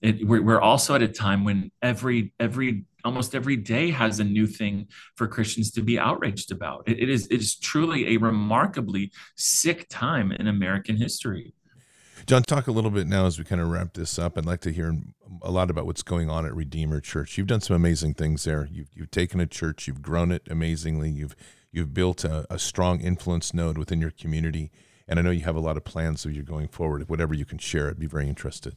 it, 0.00 0.26
we're, 0.26 0.42
we're 0.42 0.60
also 0.60 0.94
at 0.94 1.02
a 1.02 1.08
time 1.08 1.44
when 1.44 1.70
every 1.82 2.32
every 2.38 2.84
almost 3.04 3.34
every 3.34 3.56
day 3.56 3.90
has 3.90 4.20
a 4.20 4.24
new 4.24 4.46
thing 4.46 4.88
for 5.16 5.26
Christians 5.26 5.70
to 5.72 5.82
be 5.82 5.98
outraged 5.98 6.52
about. 6.52 6.84
It, 6.86 7.00
it 7.00 7.08
is 7.08 7.26
it 7.26 7.40
is 7.40 7.56
truly 7.56 8.14
a 8.14 8.16
remarkably 8.18 9.10
sick 9.36 9.88
time 9.88 10.30
in 10.32 10.46
American 10.46 10.96
history. 10.96 11.54
John, 12.26 12.42
talk 12.42 12.66
a 12.66 12.72
little 12.72 12.90
bit 12.90 13.06
now 13.06 13.24
as 13.24 13.38
we 13.38 13.44
kind 13.44 13.60
of 13.60 13.70
wrap 13.70 13.94
this 13.94 14.18
up. 14.18 14.36
I'd 14.36 14.44
like 14.44 14.60
to 14.60 14.70
hear 14.70 14.94
a 15.40 15.50
lot 15.50 15.70
about 15.70 15.86
what's 15.86 16.02
going 16.02 16.28
on 16.28 16.44
at 16.44 16.54
Redeemer 16.54 17.00
Church. 17.00 17.38
You've 17.38 17.46
done 17.46 17.62
some 17.62 17.74
amazing 17.74 18.14
things 18.14 18.44
there. 18.44 18.68
You've, 18.70 18.88
you've 18.92 19.10
taken 19.10 19.40
a 19.40 19.46
church, 19.46 19.86
you've 19.86 20.02
grown 20.02 20.30
it 20.30 20.46
amazingly. 20.50 21.10
You've 21.10 21.34
you've 21.72 21.94
built 21.94 22.24
a, 22.24 22.46
a 22.52 22.58
strong 22.58 23.00
influence 23.00 23.54
node 23.54 23.78
within 23.78 24.00
your 24.00 24.10
community. 24.10 24.70
And 25.08 25.18
I 25.18 25.22
know 25.22 25.30
you 25.30 25.44
have 25.44 25.56
a 25.56 25.60
lot 25.60 25.76
of 25.76 25.84
plans 25.84 26.20
so 26.20 26.28
you're 26.28 26.42
going 26.44 26.68
forward. 26.68 27.08
Whatever 27.08 27.34
you 27.34 27.44
can 27.44 27.58
share, 27.58 27.88
I'd 27.88 27.98
be 27.98 28.06
very 28.06 28.28
interested. 28.28 28.76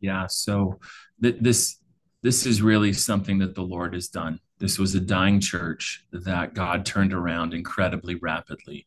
Yeah. 0.00 0.26
So 0.26 0.78
th- 1.22 1.38
this 1.40 1.78
this 2.22 2.46
is 2.46 2.62
really 2.62 2.92
something 2.92 3.38
that 3.38 3.54
the 3.54 3.62
Lord 3.62 3.92
has 3.92 4.08
done. 4.08 4.40
This 4.58 4.78
was 4.78 4.94
a 4.94 5.00
dying 5.00 5.40
church 5.40 6.06
that 6.12 6.54
God 6.54 6.86
turned 6.86 7.12
around 7.12 7.52
incredibly 7.52 8.14
rapidly. 8.14 8.86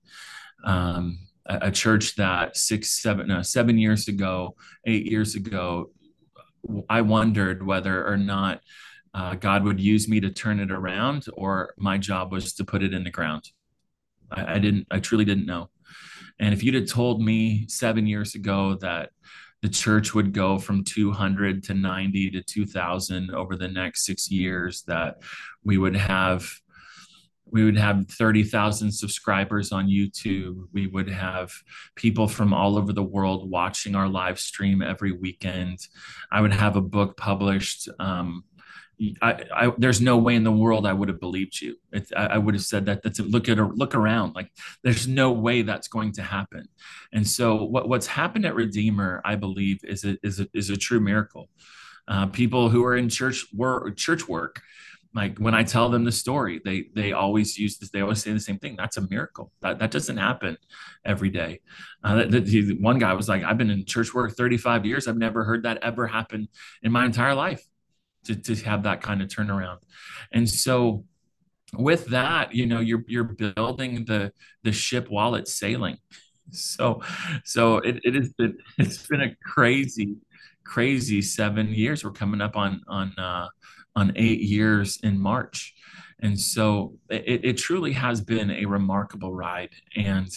Um, 0.63 1.19
a, 1.45 1.69
church 1.71 2.15
that 2.15 2.57
six, 2.57 3.01
seven, 3.01 3.27
no, 3.27 3.41
seven 3.41 3.77
years 3.77 4.07
ago, 4.07 4.55
eight 4.85 5.05
years 5.05 5.35
ago, 5.35 5.91
I 6.89 7.01
wondered 7.01 7.65
whether 7.65 8.05
or 8.05 8.17
not 8.17 8.61
uh, 9.13 9.35
God 9.35 9.63
would 9.63 9.79
use 9.79 10.07
me 10.07 10.19
to 10.19 10.29
turn 10.29 10.59
it 10.59 10.71
around, 10.71 11.25
or 11.33 11.73
my 11.77 11.97
job 11.97 12.31
was 12.31 12.53
to 12.55 12.65
put 12.65 12.83
it 12.83 12.93
in 12.93 13.03
the 13.03 13.11
ground. 13.11 13.51
I, 14.31 14.55
I 14.55 14.59
didn't. 14.59 14.87
I 14.91 14.99
truly 14.99 15.25
didn't 15.25 15.45
know. 15.45 15.69
And 16.39 16.53
if 16.53 16.63
you'd 16.63 16.75
have 16.75 16.87
told 16.87 17.21
me 17.21 17.65
seven 17.67 18.05
years 18.07 18.35
ago 18.35 18.75
that 18.81 19.11
the 19.61 19.69
church 19.69 20.13
would 20.13 20.33
go 20.33 20.59
from 20.59 20.83
200 20.83 21.63
to 21.63 21.73
90 21.73 22.31
to 22.31 22.43
2000 22.43 23.31
over 23.31 23.55
the 23.55 23.67
next 23.67 24.05
six 24.05 24.29
years, 24.29 24.83
that 24.83 25.21
we 25.63 25.77
would 25.77 25.95
have 25.95 26.47
we 27.49 27.63
would 27.63 27.77
have 27.77 28.07
30,000 28.09 28.91
subscribers 28.91 29.71
on 29.71 29.87
YouTube. 29.87 30.67
We 30.73 30.87
would 30.87 31.09
have 31.09 31.53
people 31.95 32.27
from 32.27 32.53
all 32.53 32.77
over 32.77 32.91
the 32.91 33.03
world 33.03 33.49
watching 33.49 33.95
our 33.95 34.09
live 34.09 34.39
stream 34.39 34.81
every 34.81 35.13
weekend. 35.13 35.79
I 36.31 36.41
would 36.41 36.53
have 36.53 36.75
a 36.75 36.81
book 36.81 37.15
published 37.15 37.87
um, 37.99 38.43
I, 39.21 39.43
I, 39.53 39.73
there's 39.77 40.01
no 40.01 40.17
way 40.17 40.35
in 40.35 40.43
the 40.43 40.51
world 40.51 40.87
I 40.87 40.93
would 40.93 41.07
have 41.07 41.19
believed 41.19 41.61
you. 41.61 41.75
I, 41.93 42.25
I, 42.25 42.37
would 42.39 42.55
have 42.55 42.63
said 42.63 42.87
that. 42.87 43.03
That's 43.03 43.19
look 43.19 43.47
at 43.47 43.57
look 43.57 43.93
around. 43.93 44.33
Like 44.33 44.51
there's 44.83 45.07
no 45.07 45.31
way 45.31 45.61
that's 45.61 45.87
going 45.87 46.13
to 46.13 46.23
happen. 46.23 46.67
And 47.13 47.27
so 47.27 47.63
what, 47.63 47.87
what's 47.87 48.07
happened 48.07 48.45
at 48.45 48.55
Redeemer, 48.55 49.21
I 49.23 49.35
believe, 49.35 49.79
is 49.83 50.03
a, 50.03 50.17
is 50.23 50.39
a, 50.39 50.47
is 50.53 50.71
a 50.71 50.77
true 50.77 50.99
miracle. 50.99 51.49
Uh, 52.07 52.25
people 52.27 52.69
who 52.69 52.83
are 52.85 52.95
in 52.95 53.09
church 53.09 53.45
work, 53.53 53.95
church 53.97 54.27
work, 54.27 54.61
like 55.13 55.37
when 55.37 55.53
I 55.53 55.63
tell 55.63 55.89
them 55.89 56.03
the 56.03 56.11
story, 56.11 56.61
they 56.63 56.85
they 56.93 57.11
always 57.11 57.57
use 57.57 57.77
this. 57.77 57.89
They 57.91 58.01
always 58.01 58.21
say 58.23 58.33
the 58.33 58.39
same 58.39 58.59
thing. 58.59 58.75
That's 58.77 58.97
a 58.97 59.07
miracle. 59.09 59.51
That 59.61 59.79
that 59.79 59.91
doesn't 59.91 60.17
happen 60.17 60.57
every 61.05 61.29
day. 61.29 61.61
Uh, 62.03 62.25
the, 62.25 62.77
one 62.79 62.99
guy 62.99 63.13
was 63.13 63.29
like, 63.29 63.43
"I've 63.43 63.57
been 63.57 63.69
in 63.69 63.85
church 63.85 64.13
work 64.13 64.35
35 64.35 64.85
years. 64.85 65.07
I've 65.07 65.17
never 65.17 65.43
heard 65.43 65.63
that 65.63 65.79
ever 65.81 66.07
happen 66.07 66.47
in 66.81 66.91
my 66.91 67.05
entire 67.05 67.35
life." 67.35 67.63
To 68.27 68.35
to 68.35 68.55
have 68.63 68.83
that 68.83 69.01
kind 69.01 69.21
of 69.21 69.27
turnaround, 69.29 69.79
and 70.31 70.49
so 70.49 71.03
with 71.73 72.05
that, 72.07 72.53
you 72.53 72.65
know, 72.65 72.79
you're 72.79 73.03
you're 73.07 73.23
building 73.23 74.05
the 74.05 74.31
the 74.63 74.71
ship 74.71 75.07
while 75.09 75.35
it's 75.35 75.53
sailing. 75.53 75.97
So 76.49 77.01
so 77.43 77.79
it, 77.79 77.99
it 78.05 78.15
has 78.15 78.31
been 78.31 78.57
it's 78.77 79.05
been 79.05 79.19
a 79.19 79.35
crazy 79.43 80.15
crazy 80.63 81.21
seven 81.21 81.73
years. 81.73 82.05
We're 82.05 82.11
coming 82.11 82.39
up 82.39 82.55
on 82.55 82.81
on 82.87 83.13
uh, 83.17 83.47
on 83.97 84.13
eight 84.15 84.39
years 84.39 84.99
in 85.03 85.19
March. 85.19 85.73
And 86.19 86.39
so 86.39 86.97
it, 87.09 87.43
it 87.43 87.57
truly 87.57 87.91
has 87.93 88.21
been 88.21 88.49
a 88.49 88.65
remarkable 88.65 89.33
ride. 89.33 89.71
And 89.95 90.29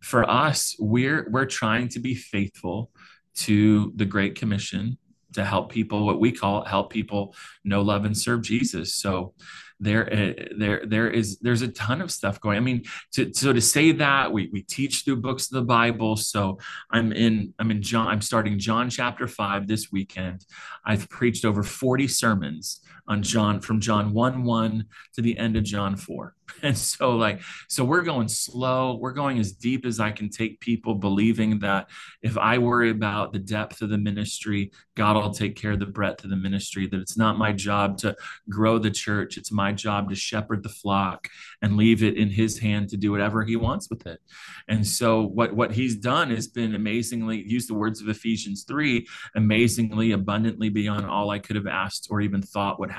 for 0.00 0.28
us, 0.30 0.76
we're 0.78 1.28
we're 1.30 1.46
trying 1.46 1.88
to 1.88 2.00
be 2.00 2.14
faithful 2.14 2.90
to 3.36 3.92
the 3.96 4.04
Great 4.04 4.34
Commission 4.34 4.96
to 5.34 5.44
help 5.44 5.70
people, 5.70 6.06
what 6.06 6.20
we 6.20 6.32
call 6.32 6.64
help 6.64 6.90
people 6.90 7.34
know, 7.64 7.82
love, 7.82 8.04
and 8.04 8.16
serve 8.16 8.42
Jesus. 8.42 8.94
So 8.94 9.34
there 9.80 10.12
uh, 10.12 10.44
there 10.56 10.82
there 10.86 11.08
is 11.08 11.38
there's 11.38 11.62
a 11.62 11.68
ton 11.68 12.00
of 12.00 12.10
stuff 12.10 12.40
going 12.40 12.56
i 12.56 12.60
mean 12.60 12.82
to, 13.12 13.32
so 13.32 13.52
to 13.52 13.60
say 13.60 13.92
that 13.92 14.32
we, 14.32 14.50
we 14.52 14.62
teach 14.62 15.04
through 15.04 15.16
books 15.16 15.46
of 15.46 15.54
the 15.54 15.62
bible. 15.62 16.16
So 16.16 16.58
i'm 16.90 17.12
in 17.12 17.54
i'm 17.58 17.70
in 17.70 17.82
john 17.82 18.08
i'm 18.08 18.20
starting 18.20 18.58
john 18.58 18.90
chapter 18.90 19.28
5 19.28 19.66
this 19.66 19.92
weekend. 19.92 20.44
I've 20.84 21.08
preached 21.08 21.44
over 21.44 21.62
40 21.62 22.08
sermons 22.08 22.80
on 23.08 23.22
John 23.22 23.60
from 23.60 23.80
John 23.80 24.12
1 24.12 24.44
1 24.44 24.84
to 25.14 25.22
the 25.22 25.36
end 25.38 25.56
of 25.56 25.64
John 25.64 25.96
4. 25.96 26.34
And 26.62 26.76
so, 26.76 27.14
like, 27.16 27.40
so 27.68 27.84
we're 27.84 28.02
going 28.02 28.28
slow. 28.28 28.96
We're 28.96 29.12
going 29.12 29.38
as 29.38 29.52
deep 29.52 29.86
as 29.86 30.00
I 30.00 30.10
can 30.10 30.28
take 30.28 30.60
people, 30.60 30.94
believing 30.94 31.60
that 31.60 31.88
if 32.22 32.36
I 32.36 32.58
worry 32.58 32.90
about 32.90 33.32
the 33.32 33.38
depth 33.38 33.80
of 33.80 33.90
the 33.90 33.98
ministry, 33.98 34.72
God 34.96 35.16
will 35.16 35.32
take 35.32 35.56
care 35.56 35.72
of 35.72 35.78
the 35.78 35.86
breadth 35.86 36.24
of 36.24 36.30
the 36.30 36.36
ministry, 36.36 36.88
that 36.88 37.00
it's 37.00 37.16
not 37.16 37.38
my 37.38 37.52
job 37.52 37.98
to 37.98 38.16
grow 38.48 38.78
the 38.78 38.90
church. 38.90 39.36
It's 39.36 39.52
my 39.52 39.72
job 39.72 40.08
to 40.08 40.16
shepherd 40.16 40.62
the 40.62 40.68
flock 40.68 41.28
and 41.62 41.76
leave 41.76 42.02
it 42.02 42.16
in 42.16 42.28
his 42.30 42.58
hand 42.58 42.88
to 42.88 42.96
do 42.96 43.12
whatever 43.12 43.44
he 43.44 43.54
wants 43.54 43.88
with 43.88 44.06
it. 44.06 44.20
And 44.66 44.86
so, 44.86 45.22
what, 45.22 45.54
what 45.54 45.72
he's 45.72 45.96
done 45.96 46.30
has 46.30 46.48
been 46.48 46.74
amazingly, 46.74 47.44
use 47.46 47.66
the 47.66 47.74
words 47.74 48.00
of 48.00 48.08
Ephesians 48.08 48.64
3, 48.66 49.06
amazingly, 49.36 50.12
abundantly 50.12 50.70
beyond 50.70 51.06
all 51.06 51.30
I 51.30 51.38
could 51.38 51.56
have 51.56 51.68
asked 51.68 52.08
or 52.10 52.20
even 52.20 52.42
thought 52.42 52.80
would 52.80 52.90
happen. 52.90 52.97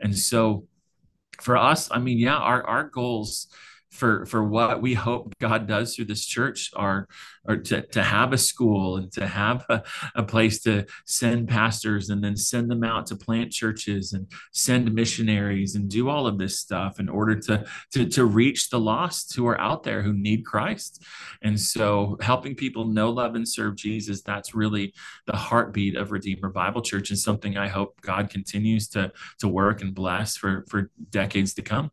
And 0.00 0.16
so 0.16 0.66
for 1.40 1.56
us, 1.56 1.88
I 1.90 1.98
mean, 1.98 2.18
yeah, 2.18 2.36
our, 2.36 2.62
our 2.66 2.84
goals 2.84 3.48
for 3.96 4.26
for 4.26 4.44
what 4.44 4.80
we 4.80 4.94
hope 4.94 5.34
God 5.38 5.66
does 5.66 5.94
through 5.94 6.04
this 6.06 6.24
church 6.24 6.70
are 6.76 7.08
or 7.48 7.56
to, 7.56 7.82
to 7.86 8.02
have 8.02 8.32
a 8.32 8.38
school 8.38 8.96
and 8.96 9.12
to 9.12 9.26
have 9.26 9.64
a, 9.68 9.82
a 10.14 10.22
place 10.22 10.62
to 10.62 10.84
send 11.04 11.48
pastors 11.48 12.10
and 12.10 12.22
then 12.22 12.36
send 12.36 12.70
them 12.70 12.82
out 12.82 13.06
to 13.06 13.16
plant 13.16 13.52
churches 13.52 14.12
and 14.12 14.26
send 14.52 14.92
missionaries 14.92 15.74
and 15.74 15.88
do 15.88 16.08
all 16.08 16.26
of 16.26 16.38
this 16.38 16.58
stuff 16.58 16.98
in 16.98 17.08
order 17.08 17.38
to 17.40 17.64
to, 17.92 18.06
to 18.06 18.24
reach 18.24 18.70
the 18.70 18.80
lost 18.80 19.34
who 19.34 19.46
are 19.46 19.60
out 19.60 19.82
there 19.82 20.02
who 20.02 20.12
need 20.12 20.44
Christ. 20.44 21.02
And 21.42 21.58
so 21.58 22.16
helping 22.20 22.54
people 22.54 22.86
know, 22.86 23.10
love, 23.10 23.34
and 23.34 23.48
serve 23.48 23.76
Jesus, 23.76 24.22
that's 24.22 24.54
really 24.54 24.92
the 25.26 25.36
heartbeat 25.36 25.96
of 25.96 26.12
Redeemer 26.12 26.50
Bible 26.50 26.82
Church 26.82 27.10
and 27.10 27.18
something 27.18 27.56
I 27.56 27.68
hope 27.68 28.00
God 28.00 28.30
continues 28.30 28.88
to 28.88 29.12
to 29.38 29.48
work 29.48 29.82
and 29.82 29.94
bless 29.94 30.36
for 30.36 30.64
for 30.68 30.90
decades 31.10 31.54
to 31.54 31.62
come. 31.62 31.90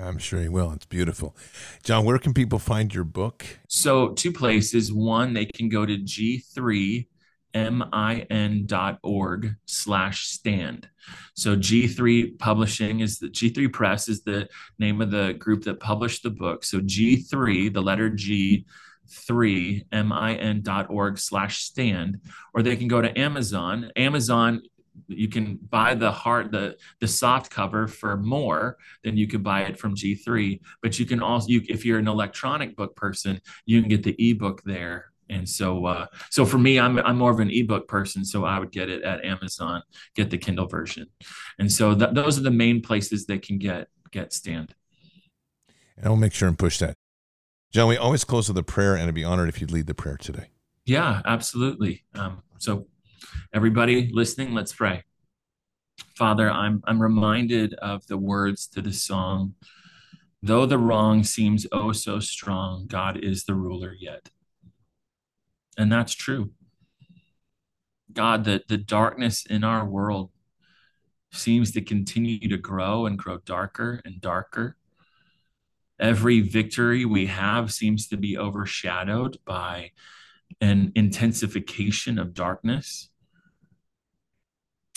I'm 0.00 0.18
sure 0.18 0.40
he 0.40 0.48
will. 0.48 0.72
It's 0.72 0.86
beautiful. 0.86 1.36
John, 1.82 2.04
where 2.04 2.18
can 2.18 2.34
people 2.34 2.58
find 2.58 2.94
your 2.94 3.04
book? 3.04 3.44
So, 3.68 4.10
two 4.10 4.32
places. 4.32 4.92
One, 4.92 5.32
they 5.32 5.46
can 5.46 5.68
go 5.68 5.86
to 5.86 5.96
G3 5.96 7.06
min.org 7.54 9.54
slash 9.64 10.26
stand. 10.26 10.88
So 11.34 11.56
G3 11.56 12.38
Publishing 12.38 13.00
is 13.00 13.18
the 13.18 13.28
G3 13.28 13.72
Press 13.72 14.08
is 14.08 14.22
the 14.22 14.48
name 14.78 15.00
of 15.00 15.10
the 15.10 15.34
group 15.38 15.64
that 15.64 15.80
published 15.80 16.22
the 16.22 16.30
book. 16.30 16.64
So 16.64 16.80
G3, 16.80 17.72
the 17.72 17.80
letter 17.80 18.10
G, 18.10 18.66
3 19.08 19.86
min.org 19.92 21.18
slash 21.18 21.62
stand 21.62 22.20
or 22.54 22.62
they 22.62 22.76
can 22.76 22.88
go 22.88 23.00
to 23.00 23.18
amazon 23.18 23.90
amazon 23.94 24.62
you 25.08 25.28
can 25.28 25.56
buy 25.70 25.94
the 25.94 26.10
hard 26.10 26.50
the 26.50 26.76
the 27.00 27.08
soft 27.08 27.50
cover 27.50 27.86
for 27.86 28.16
more 28.16 28.76
than 29.04 29.16
you 29.16 29.26
could 29.26 29.42
buy 29.42 29.62
it 29.62 29.78
from 29.78 29.94
G3 29.94 30.60
but 30.82 30.98
you 30.98 31.06
can 31.06 31.22
also 31.22 31.48
you 31.48 31.62
if 31.68 31.84
you're 31.84 31.98
an 31.98 32.08
electronic 32.08 32.76
book 32.76 32.96
person 32.96 33.40
you 33.64 33.80
can 33.80 33.88
get 33.88 34.02
the 34.02 34.16
ebook 34.18 34.62
there. 34.64 35.06
And 35.28 35.48
so 35.48 35.86
uh, 35.86 36.06
so 36.30 36.44
for 36.44 36.58
me 36.58 36.78
I'm 36.78 36.98
I'm 36.98 37.18
more 37.18 37.30
of 37.30 37.40
an 37.40 37.50
ebook 37.50 37.88
person 37.88 38.24
so 38.24 38.44
I 38.44 38.58
would 38.58 38.70
get 38.70 38.88
it 38.88 39.02
at 39.02 39.24
Amazon 39.24 39.82
get 40.14 40.30
the 40.30 40.38
Kindle 40.38 40.66
version. 40.66 41.06
And 41.58 41.70
so 41.70 41.94
th- 41.94 42.12
those 42.12 42.38
are 42.38 42.42
the 42.42 42.50
main 42.50 42.80
places 42.80 43.26
they 43.26 43.38
can 43.38 43.58
get 43.58 43.88
get 44.10 44.32
stand. 44.32 44.74
And 45.96 46.06
I'll 46.06 46.16
make 46.16 46.32
sure 46.32 46.48
and 46.48 46.58
push 46.58 46.78
that. 46.78 46.94
John 47.72 47.88
we 47.88 47.96
always 47.96 48.24
close 48.24 48.48
with 48.48 48.58
a 48.58 48.62
prayer 48.62 48.94
and 48.94 49.08
I'd 49.08 49.14
be 49.14 49.24
honored 49.24 49.48
if 49.48 49.60
you'd 49.60 49.72
lead 49.72 49.86
the 49.86 49.94
prayer 49.94 50.16
today. 50.16 50.50
Yeah 50.84 51.22
absolutely. 51.24 52.04
Um, 52.14 52.42
so 52.58 52.86
Everybody 53.52 54.10
listening, 54.12 54.54
let's 54.54 54.72
pray. 54.72 55.04
Father, 56.16 56.50
I'm, 56.50 56.82
I'm 56.86 57.00
reminded 57.00 57.74
of 57.74 58.06
the 58.06 58.18
words 58.18 58.66
to 58.68 58.82
the 58.82 58.92
song 58.92 59.54
Though 60.46 60.66
the 60.66 60.78
wrong 60.78 61.24
seems 61.24 61.66
oh 61.72 61.90
so 61.90 62.20
strong, 62.20 62.86
God 62.86 63.16
is 63.16 63.44
the 63.44 63.54
ruler 63.54 63.92
yet. 63.98 64.30
And 65.76 65.90
that's 65.90 66.14
true. 66.14 66.52
God, 68.12 68.44
the, 68.44 68.62
the 68.68 68.76
darkness 68.76 69.44
in 69.44 69.64
our 69.64 69.84
world 69.84 70.30
seems 71.32 71.72
to 71.72 71.80
continue 71.80 72.48
to 72.48 72.56
grow 72.56 73.06
and 73.06 73.18
grow 73.18 73.38
darker 73.38 74.00
and 74.04 74.20
darker. 74.20 74.76
Every 75.98 76.40
victory 76.42 77.04
we 77.04 77.26
have 77.26 77.72
seems 77.72 78.06
to 78.08 78.16
be 78.16 78.38
overshadowed 78.38 79.38
by 79.44 79.90
an 80.60 80.92
intensification 80.94 82.18
of 82.18 82.34
darkness 82.34 83.10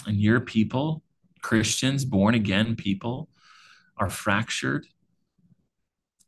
and 0.07 0.17
your 0.17 0.39
people, 0.39 1.03
Christians, 1.41 2.05
born 2.05 2.35
again 2.35 2.75
people, 2.75 3.29
are 3.97 4.09
fractured 4.09 4.87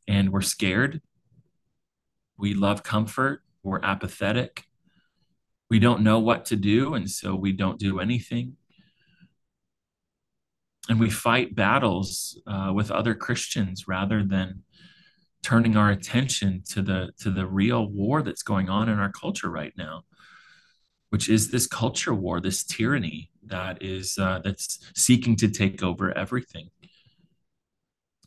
and 0.08 0.32
we're 0.32 0.42
scared. 0.42 1.02
We 2.38 2.54
love 2.54 2.84
comfort. 2.84 3.44
We're 3.64 3.82
apathetic. 3.82 4.66
We 5.70 5.80
don't 5.80 6.02
know 6.02 6.20
what 6.20 6.46
to 6.46 6.58
do, 6.58 6.96
and 6.96 7.10
so 7.10 7.34
we 7.36 7.54
don't 7.54 7.80
do 7.80 8.00
anything. 8.00 8.58
And 10.90 11.00
we 11.00 11.10
fight 11.10 11.56
battles 11.56 12.38
uh, 12.46 12.72
with 12.74 12.92
other 12.92 13.16
Christians 13.16 13.88
rather 13.88 14.24
than 14.24 14.64
turning 15.44 15.76
our 15.76 15.92
attention 15.92 16.64
to 16.70 16.82
the 16.82 17.12
to 17.20 17.32
the 17.32 17.46
real 17.46 17.88
war 17.88 18.22
that's 18.22 18.44
going 18.44 18.70
on 18.70 18.89
in 18.89 19.00
our 19.00 19.12
culture 19.12 19.50
right 19.50 19.74
now 19.78 20.04
which 21.12 21.28
is 21.30 21.52
this 21.52 21.68
culture 21.68 22.14
war, 22.14 22.39
this 22.39 22.64
tyranny 22.64 23.30
that 23.46 23.84
is 23.84 24.18
uh, 24.18 24.39
that's 24.44 24.80
seeking 24.96 25.36
to 25.36 25.50
take 25.50 25.84
over 25.84 26.18
everything. 26.18 26.70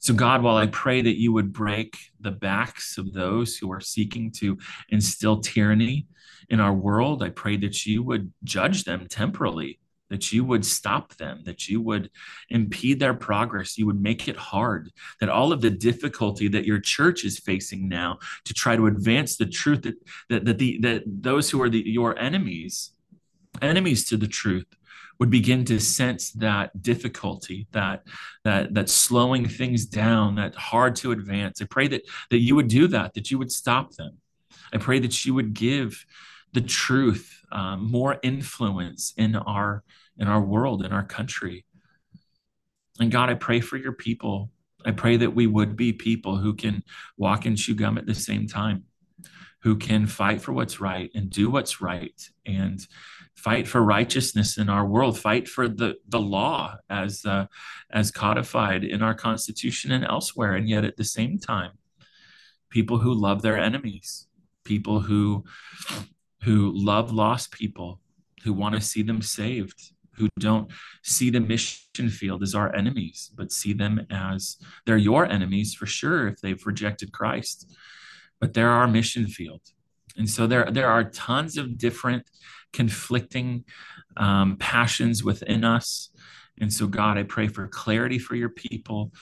So, 0.01 0.13
God, 0.13 0.43
while 0.43 0.57
I 0.57 0.67
pray 0.67 1.01
that 1.01 1.19
you 1.19 1.33
would 1.33 1.51
break 1.51 1.97
the 2.21 2.31
backs 2.31 2.99
of 2.99 3.15
those 3.15 3.57
who 3.57 3.73
are 3.73 3.81
seeking 3.81 4.31
to 4.33 4.59
instill 4.91 5.41
tyranny 5.41 6.07
in 6.51 6.61
our 6.61 6.75
world, 6.75 7.23
I 7.23 7.31
pray 7.31 7.57
that 7.57 7.87
you 7.87 8.03
would 8.03 8.31
judge 8.45 8.85
them 8.85 9.07
temporally 9.09 9.81
that 10.15 10.33
you 10.33 10.45
would 10.45 10.65
stop 10.65 11.17
them, 11.17 11.43
that 11.45 11.69
you 11.69 11.81
would 11.81 12.09
impede 12.49 13.01
their 13.01 13.15
progress, 13.15 13.77
you 13.77 13.85
would 13.85 14.01
make 14.01 14.29
it 14.29 14.37
hard, 14.37 14.93
that 15.19 15.29
all 15.29 15.51
of 15.53 15.61
the 15.61 15.71
difficulty 15.71 16.47
that 16.47 16.65
your 16.65 16.79
church 16.79 17.25
is 17.25 17.41
facing 17.41 17.89
now 17.89 18.11
to 18.45 18.55
try 18.55 18.77
to 18.77 18.87
advance 18.87 19.37
the 19.37 19.51
truth 19.61 19.83
that 19.83 19.97
that, 20.31 20.45
that 20.45 20.59
the 20.59 20.79
that 20.83 21.03
those 21.05 21.51
who 21.51 21.61
are 21.61 21.69
the, 21.69 21.83
your 21.85 22.17
enemies, 22.17 22.93
enemies 23.61 24.05
to 24.05 24.17
the 24.17 24.29
truth, 24.29 24.71
would 25.19 25.31
begin 25.31 25.65
to 25.65 25.81
sense 25.81 26.31
that 26.31 26.71
difficulty, 26.81 27.67
that 27.73 27.99
that 28.45 28.73
that 28.75 28.89
slowing 28.89 29.49
things 29.49 29.85
down, 29.85 30.37
that 30.37 30.55
hard 30.55 30.95
to 30.95 31.11
advance. 31.11 31.61
I 31.61 31.65
pray 31.65 31.89
that 31.89 32.03
that 32.31 32.39
you 32.47 32.55
would 32.55 32.69
do 32.69 32.87
that, 32.95 33.15
that 33.15 33.33
you 33.33 33.39
would 33.41 33.51
stop 33.51 33.87
them. 33.99 34.19
I 34.73 34.79
pray 34.79 35.01
that 35.01 35.25
you 35.25 35.35
would 35.35 35.55
give 35.55 36.07
the 36.53 36.61
truth, 36.61 37.27
um, 37.51 37.91
more 37.91 38.15
influence 38.23 39.13
in 39.17 39.35
our 39.35 39.83
in 40.19 40.29
our 40.29 40.41
world, 40.41 40.85
in 40.85 40.93
our 40.93 41.05
country. 41.05 41.65
And 43.01 43.11
God, 43.11 43.31
I 43.31 43.35
pray 43.35 43.61
for 43.61 43.77
your 43.77 43.93
people. 43.93 44.51
I 44.85 44.93
pray 44.93 45.17
that 45.17 45.35
we 45.35 45.47
would 45.47 45.77
be 45.77 45.93
people 45.93 46.37
who 46.37 46.55
can 46.55 46.83
walk 47.17 47.47
and 47.47 47.57
chew 47.57 47.75
gum 47.75 47.99
at 47.99 48.07
the 48.07 48.15
same 48.15 48.47
time, 48.47 48.85
who 49.63 49.77
can 49.77 50.07
fight 50.07 50.41
for 50.43 50.53
what's 50.53 50.81
right 50.81 51.11
and 51.15 51.31
do 51.31 51.51
what's 51.51 51.81
right 51.81 52.21
and 52.47 52.87
fight 53.35 53.67
for 53.67 53.83
righteousness 53.83 54.59
in 54.59 54.69
our 54.69 54.87
world, 54.87 55.19
fight 55.19 55.49
for 55.49 55.69
the, 55.69 55.97
the 56.09 56.21
law 56.21 56.77
as, 56.89 57.25
uh, 57.27 57.47
as 57.91 58.11
codified 58.11 58.85
in 58.85 59.03
our 59.03 59.15
Constitution 59.15 59.91
and 59.91 60.05
elsewhere. 60.05 60.55
And 60.55 60.69
yet 60.69 60.85
at 60.85 60.97
the 60.97 61.05
same 61.05 61.39
time, 61.39 61.73
people 62.71 62.99
who 62.99 63.13
love 63.13 63.43
their 63.43 63.59
enemies, 63.59 64.27
people 64.65 65.01
who, 65.01 65.45
who 66.43 66.73
love 66.75 67.13
lost 67.13 67.51
people, 67.51 68.01
who 68.45 68.53
want 68.53 68.75
to 68.75 68.81
see 68.81 69.03
them 69.03 69.23
saved, 69.23 69.94
who 70.17 70.29
don't 70.39 70.71
see 71.03 71.31
the 71.31 71.41
mission 71.41 72.09
field 72.11 72.43
as 72.43 72.55
our 72.55 72.75
enemies, 72.75 73.31
but 73.35 73.53
see 73.53 73.73
them 73.73 74.07
as 74.11 74.57
they're 74.87 74.97
your 74.97 75.27
enemies 75.27 75.75
for 75.75 75.87
sure 75.87 76.29
if 76.29 76.41
they've 76.41 76.65
rejected 76.67 77.13
Christ. 77.13 77.73
But 78.41 78.55
they're 78.55 78.71
our 78.71 78.89
mission 78.89 79.27
field. 79.27 79.61
And 80.17 80.29
so 80.29 80.47
there, 80.47 80.71
there 80.71 80.89
are 80.89 81.05
tons 81.05 81.57
of 81.57 81.79
different 81.79 82.29
conflicting 82.73 83.65
um, 84.17 84.57
passions 84.59 85.25
within 85.25 85.65
us. 85.65 86.11
And 86.61 86.73
so, 86.73 86.87
God, 86.87 87.19
I 87.19 87.25
pray 87.25 87.49
for 87.49 87.67
clarity 87.67 88.19
for 88.19 88.37
your 88.37 88.49
people. 88.49 89.13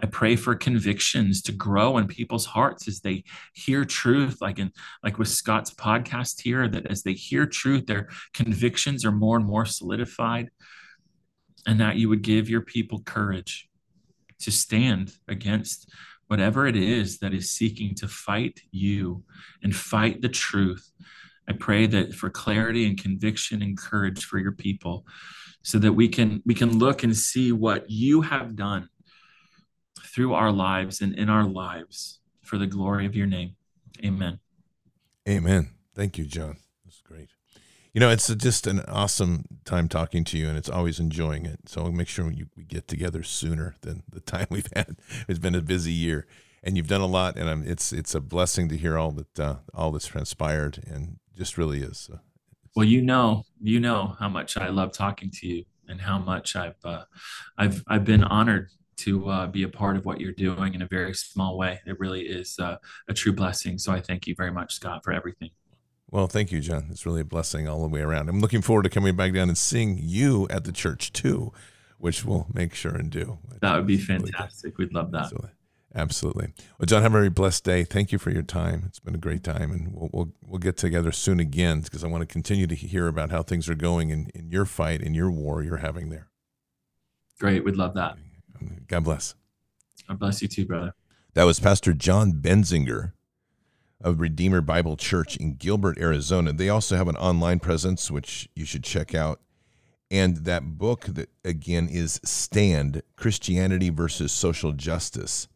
I 0.00 0.06
pray 0.06 0.36
for 0.36 0.54
convictions 0.54 1.42
to 1.42 1.52
grow 1.52 1.98
in 1.98 2.06
people's 2.06 2.46
hearts 2.46 2.86
as 2.86 3.00
they 3.00 3.24
hear 3.54 3.84
truth, 3.84 4.40
like 4.40 4.58
in 4.58 4.72
like 5.02 5.18
with 5.18 5.28
Scott's 5.28 5.74
podcast 5.74 6.40
here, 6.40 6.68
that 6.68 6.86
as 6.86 7.02
they 7.02 7.14
hear 7.14 7.46
truth, 7.46 7.86
their 7.86 8.08
convictions 8.32 9.04
are 9.04 9.12
more 9.12 9.36
and 9.36 9.46
more 9.46 9.66
solidified, 9.66 10.50
and 11.66 11.80
that 11.80 11.96
you 11.96 12.08
would 12.08 12.22
give 12.22 12.48
your 12.48 12.60
people 12.60 13.02
courage 13.02 13.68
to 14.40 14.52
stand 14.52 15.12
against 15.26 15.90
whatever 16.28 16.66
it 16.66 16.76
is 16.76 17.18
that 17.18 17.34
is 17.34 17.50
seeking 17.50 17.94
to 17.96 18.06
fight 18.06 18.60
you 18.70 19.24
and 19.64 19.74
fight 19.74 20.22
the 20.22 20.28
truth. 20.28 20.92
I 21.48 21.54
pray 21.54 21.86
that 21.86 22.14
for 22.14 22.30
clarity 22.30 22.86
and 22.86 23.00
conviction 23.00 23.62
and 23.62 23.76
courage 23.76 24.24
for 24.24 24.38
your 24.38 24.52
people 24.52 25.06
so 25.62 25.78
that 25.78 25.94
we 25.94 26.08
can 26.08 26.40
we 26.46 26.54
can 26.54 26.78
look 26.78 27.02
and 27.02 27.16
see 27.16 27.50
what 27.50 27.90
you 27.90 28.20
have 28.20 28.54
done 28.54 28.88
through 30.04 30.34
our 30.34 30.52
lives 30.52 31.00
and 31.00 31.14
in 31.14 31.28
our 31.28 31.44
lives 31.44 32.20
for 32.42 32.58
the 32.58 32.66
glory 32.66 33.06
of 33.06 33.14
your 33.14 33.26
name. 33.26 33.56
Amen. 34.04 34.40
Amen. 35.28 35.70
Thank 35.94 36.18
you, 36.18 36.24
John. 36.24 36.56
That's 36.84 37.00
great. 37.00 37.28
You 37.92 38.00
know, 38.00 38.10
it's 38.10 38.32
just 38.34 38.66
an 38.66 38.80
awesome 38.80 39.44
time 39.64 39.88
talking 39.88 40.24
to 40.24 40.38
you, 40.38 40.48
and 40.48 40.56
it's 40.56 40.68
always 40.68 41.00
enjoying 41.00 41.46
it. 41.46 41.68
So 41.68 41.82
I'll 41.82 41.92
make 41.92 42.08
sure 42.08 42.26
we, 42.26 42.44
we 42.56 42.64
get 42.64 42.86
together 42.86 43.22
sooner 43.22 43.76
than 43.80 44.02
the 44.08 44.20
time 44.20 44.46
we've 44.50 44.70
had. 44.74 44.96
It's 45.26 45.38
been 45.38 45.54
a 45.54 45.60
busy 45.60 45.92
year, 45.92 46.26
and 46.62 46.76
you've 46.76 46.88
done 46.88 47.00
a 47.00 47.06
lot, 47.06 47.36
and 47.36 47.48
I'm, 47.48 47.66
it's 47.66 47.92
it's 47.92 48.14
a 48.14 48.20
blessing 48.20 48.68
to 48.68 48.76
hear 48.76 48.96
all 48.96 49.10
that 49.12 49.40
uh, 49.40 49.56
all 49.74 49.90
that's 49.90 50.06
transpired, 50.06 50.84
and 50.86 51.18
just 51.36 51.58
really 51.58 51.82
is. 51.82 52.08
Uh, 52.12 52.18
well, 52.76 52.86
you 52.86 53.02
know, 53.02 53.44
you 53.60 53.80
know 53.80 54.16
how 54.18 54.28
much 54.28 54.56
I 54.56 54.68
love 54.68 54.92
talking 54.92 55.30
to 55.32 55.46
you, 55.48 55.64
and 55.88 56.00
how 56.00 56.18
much 56.18 56.56
I've 56.56 56.84
uh, 56.84 57.04
I've 57.56 57.82
I've 57.88 58.04
been 58.04 58.22
honored 58.22 58.70
to 58.98 59.28
uh, 59.28 59.46
be 59.46 59.62
a 59.62 59.68
part 59.68 59.96
of 59.96 60.04
what 60.04 60.20
you're 60.20 60.32
doing 60.32 60.74
in 60.74 60.82
a 60.82 60.86
very 60.86 61.14
small 61.14 61.56
way. 61.56 61.80
It 61.86 61.98
really 61.98 62.22
is 62.22 62.58
uh, 62.58 62.76
a 63.08 63.14
true 63.14 63.32
blessing. 63.32 63.78
So 63.78 63.92
I 63.92 64.00
thank 64.00 64.26
you 64.26 64.34
very 64.34 64.52
much, 64.52 64.74
Scott, 64.74 65.02
for 65.04 65.12
everything. 65.12 65.50
Well, 66.10 66.26
thank 66.26 66.50
you, 66.50 66.60
John. 66.60 66.88
It's 66.90 67.04
really 67.04 67.20
a 67.20 67.24
blessing 67.24 67.68
all 67.68 67.82
the 67.82 67.88
way 67.88 68.00
around. 68.00 68.28
I'm 68.28 68.40
looking 68.40 68.62
forward 68.62 68.84
to 68.84 68.90
coming 68.90 69.14
back 69.14 69.32
down 69.34 69.48
and 69.48 69.58
seeing 69.58 69.98
you 70.00 70.46
at 70.48 70.64
the 70.64 70.72
church 70.72 71.12
too, 71.12 71.52
which 71.98 72.24
we'll 72.24 72.46
make 72.52 72.74
sure 72.74 72.94
and 72.94 73.10
do. 73.10 73.38
That 73.60 73.76
would 73.76 73.86
be 73.86 73.98
fantastic. 73.98 74.78
We'd 74.78 74.94
love 74.94 75.10
that. 75.12 75.24
Absolutely. 75.24 75.50
Absolutely. 75.94 76.52
Well, 76.78 76.86
John, 76.86 77.02
have 77.02 77.12
a 77.12 77.18
very 77.18 77.30
blessed 77.30 77.64
day. 77.64 77.82
Thank 77.82 78.12
you 78.12 78.18
for 78.18 78.30
your 78.30 78.42
time. 78.42 78.84
It's 78.86 79.00
been 79.00 79.14
a 79.14 79.18
great 79.18 79.42
time, 79.42 79.70
and 79.72 79.94
we'll 79.94 80.10
we'll, 80.12 80.32
we'll 80.42 80.58
get 80.58 80.76
together 80.76 81.12
soon 81.12 81.40
again 81.40 81.80
because 81.80 82.04
I 82.04 82.08
want 82.08 82.20
to 82.20 82.26
continue 82.26 82.66
to 82.66 82.74
hear 82.74 83.08
about 83.08 83.30
how 83.30 83.42
things 83.42 83.68
are 83.68 83.74
going 83.74 84.10
in, 84.10 84.30
in 84.34 84.50
your 84.50 84.66
fight, 84.66 85.00
in 85.00 85.14
your 85.14 85.30
war 85.30 85.62
you're 85.62 85.78
having 85.78 86.10
there. 86.10 86.28
Great. 87.40 87.64
We'd 87.64 87.76
love 87.76 87.94
that. 87.94 88.18
God 88.86 89.04
bless. 89.04 89.34
God 90.06 90.18
bless 90.18 90.42
you 90.42 90.48
too, 90.48 90.66
brother. 90.66 90.94
That 91.34 91.44
was 91.44 91.60
Pastor 91.60 91.92
John 91.92 92.32
Benzinger 92.32 93.12
of 94.00 94.20
Redeemer 94.20 94.60
Bible 94.60 94.96
Church 94.96 95.36
in 95.36 95.54
Gilbert, 95.54 95.98
Arizona. 95.98 96.52
They 96.52 96.68
also 96.68 96.96
have 96.96 97.08
an 97.08 97.16
online 97.16 97.60
presence, 97.60 98.10
which 98.10 98.48
you 98.54 98.64
should 98.64 98.84
check 98.84 99.14
out. 99.14 99.40
And 100.10 100.38
that 100.38 100.78
book 100.78 101.02
that 101.02 101.28
again 101.44 101.88
is 101.90 102.20
Stand 102.24 103.02
Christianity 103.16 103.90
versus 103.90 104.32
Social 104.32 104.72
Justice. 104.72 105.48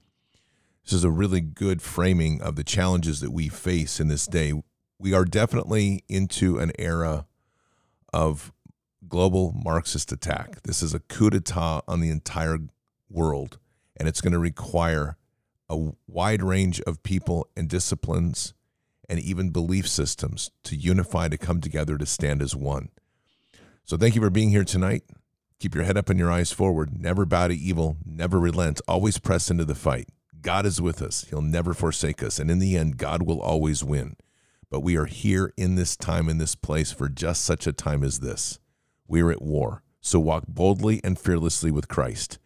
This 0.84 0.92
is 0.92 1.04
a 1.04 1.10
really 1.10 1.40
good 1.40 1.80
framing 1.80 2.42
of 2.42 2.56
the 2.56 2.64
challenges 2.64 3.20
that 3.20 3.32
we 3.32 3.48
face 3.48 4.00
in 4.00 4.08
this 4.08 4.26
day. 4.26 4.52
We 4.98 5.14
are 5.14 5.24
definitely 5.24 6.04
into 6.08 6.58
an 6.58 6.72
era 6.78 7.26
of 8.12 8.52
global 9.08 9.52
Marxist 9.64 10.12
attack. 10.12 10.62
This 10.62 10.82
is 10.82 10.92
a 10.92 11.00
coup 11.00 11.30
d'etat 11.30 11.82
on 11.88 12.00
the 12.00 12.10
entire 12.10 12.58
world, 13.12 13.58
and 13.96 14.08
it's 14.08 14.20
going 14.20 14.32
to 14.32 14.38
require 14.38 15.16
a 15.68 15.92
wide 16.06 16.42
range 16.42 16.80
of 16.82 17.02
people 17.02 17.48
and 17.56 17.68
disciplines 17.68 18.54
and 19.08 19.20
even 19.20 19.50
belief 19.50 19.86
systems 19.88 20.50
to 20.64 20.76
unify, 20.76 21.28
to 21.28 21.38
come 21.38 21.60
together, 21.60 21.98
to 21.98 22.06
stand 22.06 22.42
as 22.42 22.56
one. 22.56 22.88
So, 23.84 23.96
thank 23.96 24.14
you 24.14 24.20
for 24.20 24.30
being 24.30 24.50
here 24.50 24.64
tonight. 24.64 25.02
Keep 25.58 25.74
your 25.74 25.84
head 25.84 25.96
up 25.96 26.08
and 26.08 26.18
your 26.18 26.30
eyes 26.30 26.52
forward. 26.52 27.00
Never 27.00 27.24
bow 27.24 27.48
to 27.48 27.54
evil. 27.54 27.96
Never 28.04 28.40
relent. 28.40 28.80
Always 28.88 29.18
press 29.18 29.50
into 29.50 29.64
the 29.64 29.74
fight. 29.74 30.08
God 30.40 30.66
is 30.66 30.80
with 30.80 31.00
us. 31.00 31.24
He'll 31.30 31.40
never 31.40 31.72
forsake 31.72 32.22
us. 32.22 32.38
And 32.38 32.50
in 32.50 32.58
the 32.58 32.76
end, 32.76 32.96
God 32.96 33.22
will 33.22 33.40
always 33.40 33.84
win. 33.84 34.16
But 34.70 34.80
we 34.80 34.96
are 34.96 35.04
here 35.04 35.52
in 35.56 35.76
this 35.76 35.96
time, 35.96 36.28
in 36.28 36.38
this 36.38 36.54
place, 36.54 36.90
for 36.90 37.08
just 37.08 37.44
such 37.44 37.66
a 37.66 37.72
time 37.72 38.02
as 38.02 38.20
this. 38.20 38.58
We 39.06 39.20
are 39.22 39.30
at 39.30 39.42
war. 39.42 39.82
So 40.00 40.18
walk 40.18 40.44
boldly 40.48 41.00
and 41.04 41.18
fearlessly 41.18 41.70
with 41.70 41.86
Christ. 41.86 42.38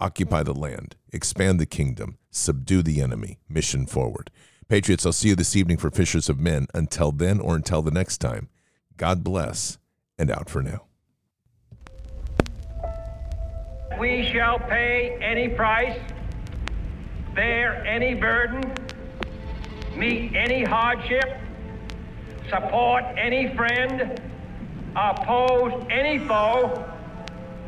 Occupy 0.00 0.44
the 0.44 0.54
land, 0.54 0.94
expand 1.12 1.58
the 1.58 1.66
kingdom, 1.66 2.18
subdue 2.30 2.82
the 2.82 3.00
enemy, 3.00 3.40
mission 3.48 3.84
forward. 3.84 4.30
Patriots, 4.68 5.04
I'll 5.04 5.12
see 5.12 5.30
you 5.30 5.34
this 5.34 5.56
evening 5.56 5.76
for 5.76 5.90
Fishers 5.90 6.28
of 6.28 6.38
Men. 6.38 6.68
Until 6.72 7.10
then 7.10 7.40
or 7.40 7.56
until 7.56 7.82
the 7.82 7.90
next 7.90 8.18
time, 8.18 8.48
God 8.96 9.24
bless 9.24 9.78
and 10.16 10.30
out 10.30 10.48
for 10.48 10.62
now. 10.62 10.84
We 13.98 14.30
shall 14.32 14.60
pay 14.60 15.18
any 15.20 15.48
price, 15.48 15.98
bear 17.34 17.84
any 17.84 18.14
burden, 18.14 18.72
meet 19.96 20.32
any 20.36 20.62
hardship, 20.62 21.40
support 22.48 23.02
any 23.16 23.52
friend, 23.56 24.20
oppose 24.94 25.84
any 25.90 26.20
foe 26.20 26.97